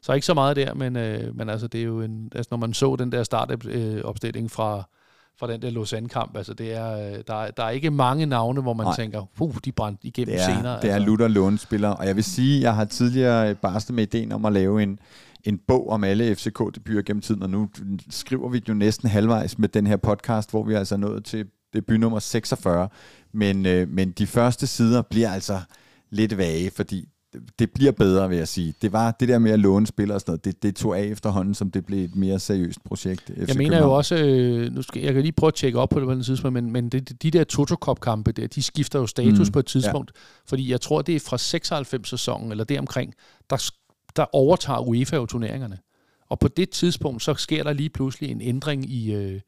så 0.03 0.13
ikke 0.13 0.27
så 0.27 0.35
meget 0.35 0.57
der, 0.57 0.75
men, 0.75 0.97
øh, 0.97 1.37
men 1.37 1.49
altså, 1.49 1.67
det 1.69 1.81
er 1.81 1.85
jo 1.85 2.01
en, 2.01 2.33
altså, 2.35 2.49
når 2.51 2.59
man 2.59 2.75
så 2.75 2.97
den 2.97 3.13
der 3.13 3.23
startopstilling 3.23 4.51
fra 4.51 4.83
fra 5.39 5.53
den 5.53 5.63
der 5.63 5.71
Lausanne-kamp. 5.71 6.37
Altså, 6.37 6.55
det 6.55 6.75
er, 6.75 6.93
øh, 6.93 7.19
der, 7.27 7.43
er, 7.43 7.51
der 7.51 7.65
er 7.65 7.71
ikke 7.71 7.91
mange 7.91 8.27
navne, 8.27 8.61
hvor 8.63 8.75
man 8.75 8.87
Nej. 8.87 8.97
tænker, 8.97 9.25
puh, 9.37 9.55
de 9.65 9.73
brændte 9.73 10.07
igennem 10.07 10.35
det 10.35 10.43
er, 10.43 10.55
senere. 10.55 10.81
Det 10.83 10.91
er 10.91 10.95
altså. 10.95 11.07
Luther 11.07 11.29
Lundspiller, 11.29 11.89
og 11.89 12.07
jeg 12.07 12.17
vil 12.17 12.25
sige, 12.25 12.61
jeg 12.61 12.75
har 12.75 12.85
tidligere 12.85 13.55
barstet 13.55 13.95
med 13.95 14.03
ideen 14.03 14.33
om 14.33 14.45
at 14.45 14.53
lave 14.53 14.83
en, 14.83 14.99
en 15.45 15.59
bog 15.69 15.91
om 15.91 16.05
alle 16.05 16.35
FCK-debuter 16.35 17.03
gennem 17.03 17.21
tiden, 17.21 17.43
og 17.43 17.51
nu 17.51 17.69
skriver 18.11 18.49
vi 18.49 18.63
jo 18.69 18.75
næsten 18.75 19.09
halvvejs 19.09 19.59
med 19.59 19.69
den 19.69 19.87
her 19.87 19.97
podcast, 19.97 20.51
hvor 20.51 20.63
vi 20.65 20.75
er 20.75 20.79
altså 20.79 20.97
nået 20.97 21.25
til 21.25 21.47
debut 21.73 22.01
nummer 22.01 22.19
46. 22.19 22.89
Men, 23.33 23.67
øh, 23.67 23.89
men 23.89 24.11
de 24.11 24.27
første 24.27 24.67
sider 24.67 25.03
bliver 25.03 25.31
altså 25.31 25.61
lidt 26.11 26.39
vage, 26.39 26.71
fordi 26.71 27.09
det 27.59 27.71
bliver 27.71 27.93
bedre, 27.93 28.29
vil 28.29 28.39
jeg 28.39 28.49
sige. 28.49 28.75
Det 28.83 28.93
var 28.93 29.11
det 29.21 29.29
der 29.29 29.39
med 29.39 29.51
at 29.51 29.59
låne 29.59 29.87
spillere 29.87 30.17
og 30.17 30.21
sådan 30.21 30.33
noget, 30.33 30.45
det, 30.45 30.63
det 30.63 30.77
tog 30.77 30.99
af 30.99 31.03
efterhånden, 31.03 31.55
som 31.55 31.71
det 31.71 31.87
blev 31.87 32.05
et 32.05 32.17
mere 32.17 32.39
seriøst 32.39 32.85
projekt. 32.85 33.21
FC 33.21 33.29
jeg 33.29 33.37
mener 33.37 33.55
København. 33.55 33.83
jo 33.83 33.93
også, 33.93 34.17
øh, 34.17 34.73
nu 34.73 34.83
skal, 34.83 35.03
jeg 35.03 35.13
kan 35.13 35.23
lige 35.23 35.33
prøve 35.33 35.49
at 35.49 35.55
tjekke 35.55 35.79
op 35.79 35.89
på 35.89 36.01
det 36.01 36.07
på 36.07 36.15
den 36.15 36.23
tidspunkt, 36.23 36.53
men, 36.53 36.73
men 36.73 36.89
det, 36.89 37.23
de 37.23 37.31
der 37.31 37.45
Toto-Cup-kampe 37.45 38.33
der, 38.33 38.47
de 38.47 38.63
skifter 38.63 38.99
jo 38.99 39.07
status 39.07 39.49
mm, 39.49 39.53
på 39.53 39.59
et 39.59 39.67
tidspunkt, 39.67 40.13
ja. 40.15 40.21
fordi 40.47 40.71
jeg 40.71 40.81
tror, 40.81 41.03
det 41.03 41.17
er 41.17 41.21
fra 41.21 41.37
96-sæsonen, 41.37 42.51
eller 42.51 42.65
det 42.65 42.79
omkring, 42.79 43.15
der, 43.51 43.71
der 44.17 44.27
overtager 44.33 44.81
UEFA 44.81 45.17
jo 45.17 45.27
turneringerne. 45.27 45.79
Og 46.29 46.39
på 46.39 46.49
det 46.49 46.71
tidspunkt, 46.71 47.23
så 47.23 47.35
sker 47.35 47.63
der 47.63 47.73
lige 47.73 47.91
pludselig 47.91 48.31
en 48.31 48.41
ændring 48.41 48.91
i, 48.91 49.15
øh, 49.15 49.41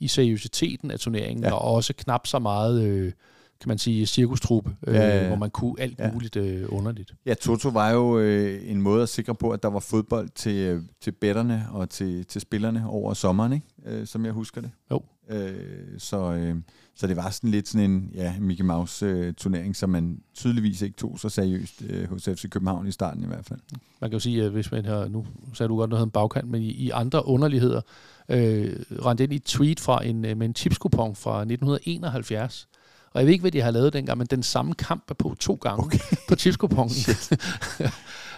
i 0.00 0.08
seriøsiteten 0.08 0.90
af 0.90 1.00
turneringen, 1.00 1.44
ja. 1.44 1.52
og 1.52 1.60
også 1.60 1.92
knap 1.98 2.26
så 2.26 2.38
meget... 2.38 2.82
Øh, 2.82 3.12
kan 3.60 3.68
man 3.68 3.78
sige, 3.78 4.06
cirkustruppe, 4.06 4.76
øh, 4.86 4.94
ja, 4.94 5.20
ja, 5.20 5.26
hvor 5.26 5.36
man 5.36 5.50
kunne 5.50 5.74
alt 5.78 5.98
ja. 5.98 6.12
muligt 6.12 6.36
øh, 6.36 6.66
underligt. 6.68 7.14
Ja, 7.26 7.34
Toto 7.34 7.68
var 7.68 7.90
jo 7.90 8.18
øh, 8.18 8.70
en 8.70 8.82
måde 8.82 9.02
at 9.02 9.08
sikre 9.08 9.34
på, 9.34 9.50
at 9.50 9.62
der 9.62 9.68
var 9.68 9.80
fodbold 9.80 10.28
til, 10.34 10.54
øh, 10.54 10.82
til 11.00 11.12
bætterne 11.12 11.66
og 11.70 11.90
til, 11.90 12.26
til 12.26 12.40
spillerne 12.40 12.88
over 12.88 13.14
sommeren, 13.14 13.52
ikke? 13.52 13.66
Øh, 13.86 14.06
som 14.06 14.24
jeg 14.24 14.32
husker 14.32 14.60
det. 14.60 14.70
Jo. 14.90 15.02
Øh, 15.30 15.98
så, 15.98 16.32
øh, 16.32 16.56
så 16.94 17.06
det 17.06 17.16
var 17.16 17.30
sådan 17.30 17.50
lidt 17.50 17.68
sådan 17.68 17.90
en 17.90 18.10
ja, 18.14 18.34
Mickey 18.40 18.64
Mouse-turnering, 18.64 19.68
øh, 19.68 19.74
som 19.74 19.90
man 19.90 20.20
tydeligvis 20.34 20.82
ikke 20.82 20.96
tog 20.96 21.18
så 21.18 21.28
seriøst 21.28 21.82
øh, 21.88 22.08
hos 22.08 22.24
FC 22.24 22.48
København 22.48 22.86
i 22.86 22.92
starten 22.92 23.22
i 23.24 23.26
hvert 23.26 23.44
fald. 23.44 23.60
Man 24.00 24.10
kan 24.10 24.12
jo 24.16 24.20
sige, 24.20 24.44
at 24.44 24.50
hvis 24.50 24.72
man 24.72 24.84
har, 24.84 25.08
nu 25.08 25.26
sagde 25.54 25.68
du 25.68 25.76
godt 25.76 25.90
noget 25.90 26.02
en 26.02 26.10
bagkant, 26.10 26.48
men 26.48 26.62
i, 26.62 26.70
i 26.70 26.90
andre 26.90 27.26
underligheder, 27.26 27.80
øh, 28.28 28.76
rendte 29.04 29.24
ind 29.24 29.32
i 29.32 29.36
et 29.36 29.44
tweet 29.44 29.80
fra 29.80 30.04
en, 30.06 30.24
øh, 30.24 30.36
med 30.36 30.46
en 30.46 30.54
tipskupon 30.54 31.16
fra 31.16 31.40
1971, 31.40 32.68
Og 33.14 33.20
jeg 33.20 33.26
ved 33.26 33.32
ikke, 33.32 33.42
hvad 33.42 33.50
de 33.50 33.60
har 33.60 33.70
lavet 33.70 33.92
dengang, 33.92 34.18
men 34.18 34.26
den 34.26 34.42
samme 34.42 34.74
kamp 34.74 35.04
er 35.10 35.14
på 35.14 35.34
to 35.40 35.58
gange 35.62 35.84
okay. 35.84 35.98
på 36.28 36.34
tipskupongen. 36.34 36.96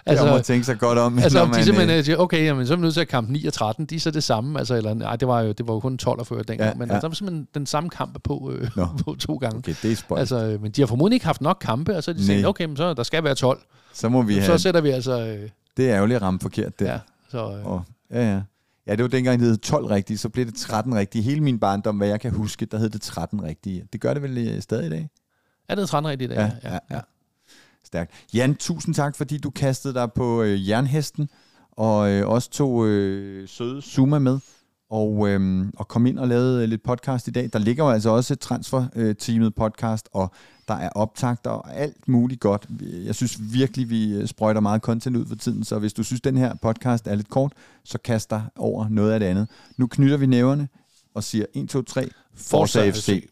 altså, 0.07 0.25
jeg 0.25 0.35
må 0.35 0.39
tænke 0.39 0.65
sig 0.65 0.79
godt 0.79 0.99
om. 0.99 1.19
Altså, 1.19 1.41
om 1.41 1.51
de 1.51 1.65
simpelthen 1.65 1.99
øh, 1.99 2.05
siger, 2.05 2.17
okay, 2.17 2.45
jamen, 2.45 2.67
så 2.67 2.73
er 2.73 2.77
vi 2.77 2.83
nødt 2.83 2.95
til 2.95 3.01
at 3.01 3.09
kamp 3.09 3.29
9 3.29 3.47
og 3.47 3.53
13, 3.53 3.87
de 3.87 3.97
er 3.97 4.01
så 4.01 4.11
det 4.11 4.25
samme. 4.25 4.59
Altså, 4.59 4.75
eller, 4.75 4.95
nej, 4.95 5.17
det 5.17 5.29
var 5.29 5.41
jo, 5.41 5.53
det 5.53 5.69
var 5.69 5.75
jo 5.75 5.81
kun 5.81 5.99
12 5.99 6.21
og 6.21 6.27
før 6.27 6.43
dengang, 6.43 6.71
ja, 6.71 6.75
men 6.75 6.89
ja. 6.89 6.95
Altså, 6.95 7.07
der 7.07 7.09
var 7.09 7.15
simpelthen 7.15 7.49
den 7.55 7.67
samme 7.67 7.91
kamp 7.91 8.23
på, 8.25 8.53
øh, 8.55 8.71
på 9.05 9.17
to 9.19 9.35
gange. 9.35 9.59
Okay, 9.59 9.75
det 9.83 9.93
er 9.93 9.97
spøjt. 9.97 10.21
Altså, 10.21 10.37
øh, 10.37 10.63
men 10.63 10.71
de 10.71 10.81
har 10.83 10.87
formodentlig 10.87 11.17
ikke 11.17 11.27
haft 11.27 11.41
nok 11.41 11.59
kampe, 11.61 11.97
og 11.97 12.03
så 12.03 12.13
har 12.13 12.19
de 12.19 12.27
sagt, 12.27 12.47
okay, 12.47 12.65
men 12.65 12.77
så 12.77 12.95
der 12.95 13.03
skal 13.03 13.25
være 13.25 13.35
12. 13.35 13.61
Så 13.93 14.09
må 14.09 14.23
vi 14.23 14.35
så 14.35 14.41
have... 14.41 14.59
Så 14.59 14.63
sætter 14.63 14.81
vi 14.81 14.91
altså... 14.91 15.21
Øh, 15.21 15.49
det 15.77 15.91
er 15.91 15.97
ærgerligt 15.97 16.17
at 16.17 16.23
ramme 16.23 16.41
forkert, 16.41 16.79
det. 16.79 16.87
Ja, 16.87 16.99
så... 17.31 17.39
Øh, 17.39 17.67
og, 17.67 17.83
ja, 18.11 18.33
ja. 18.33 18.41
Ja, 18.87 18.97
det 18.97 19.03
var 19.03 19.09
dengang, 19.09 19.41
det 19.41 19.49
hed 19.49 19.57
12 19.57 19.87
rigtige, 19.87 20.19
så 20.19 20.29
blev 20.29 20.47
det 20.47 20.55
13 20.55 20.95
rigtige. 20.95 21.23
Hele 21.23 21.41
min 21.41 21.59
barndom, 21.59 21.97
hvad 21.97 22.09
jeg 22.09 22.21
kan 22.21 22.33
huske, 22.33 22.67
der 22.67 22.79
hed 22.79 22.91
det 22.91 23.01
13 23.01 23.43
rigtige. 23.43 23.87
Det 23.93 24.01
gør 24.01 24.15
det 24.15 24.23
vel 24.23 24.39
øh, 24.39 24.63
stadig 24.63 24.87
i 24.87 24.91
dag? 24.91 25.09
Er 25.69 25.75
det 25.75 25.89
13 25.89 26.11
rigtige 26.11 26.33
i 26.33 26.35
dag? 26.35 26.39
Ja, 26.39 26.71
ja, 26.71 26.79
ja. 26.91 26.95
ja. 26.97 27.01
Stærkt. 27.85 28.13
Jan, 28.35 28.55
tusind 28.55 28.95
tak, 28.95 29.17
fordi 29.17 29.39
du 29.39 29.51
kastede 29.51 29.95
dig 29.95 30.13
på 30.13 30.43
øh, 30.43 30.69
jernhesten, 30.69 31.29
og 31.73 32.11
øh, 32.11 32.29
også 32.29 32.51
tog 32.51 32.87
øh, 32.87 33.49
søde 33.49 33.83
Zuma 33.83 34.19
med, 34.19 34.39
og, 34.91 35.29
øh, 35.29 35.67
og 35.77 35.89
kom 35.89 36.07
ind 36.07 36.19
og 36.19 36.29
lavede 36.29 36.67
lidt 36.67 36.83
podcast 36.83 37.29
i 37.29 37.31
dag. 37.31 37.51
Der 37.53 37.59
ligger 37.59 37.85
jo 37.85 37.91
altså 37.91 38.11
også 38.11 38.33
et 38.35 38.41
transfer-teamet 38.41 39.55
podcast, 39.55 40.09
og 40.13 40.33
der 40.69 40.75
er 40.75 40.89
optagter 40.89 41.51
og 41.51 41.75
alt 41.77 42.09
muligt 42.09 42.41
godt. 42.41 42.67
Jeg 43.05 43.15
synes 43.15 43.39
virkelig, 43.53 43.91
vi 43.91 44.13
øh, 44.13 44.27
sprøjter 44.27 44.61
meget 44.61 44.83
content 44.83 45.17
ud 45.17 45.27
for 45.27 45.35
tiden, 45.35 45.65
så 45.65 45.79
hvis 45.79 45.93
du 45.93 46.03
synes, 46.03 46.21
den 46.21 46.37
her 46.37 46.55
podcast 46.63 47.07
er 47.07 47.15
lidt 47.15 47.29
kort, 47.29 47.53
så 47.85 47.99
kast 47.99 48.31
dig 48.31 48.43
over 48.57 48.89
noget 48.89 49.13
af 49.13 49.21
det 49.21 49.27
andet. 49.27 49.49
Nu 49.77 49.87
knytter 49.87 50.17
vi 50.17 50.27
næverne 50.27 50.69
og 51.15 51.25
siger 51.25 51.47
1, 51.55 51.69
2, 51.69 51.83
3, 51.83 52.09
Forza 52.35 52.91
FC. 52.91 53.29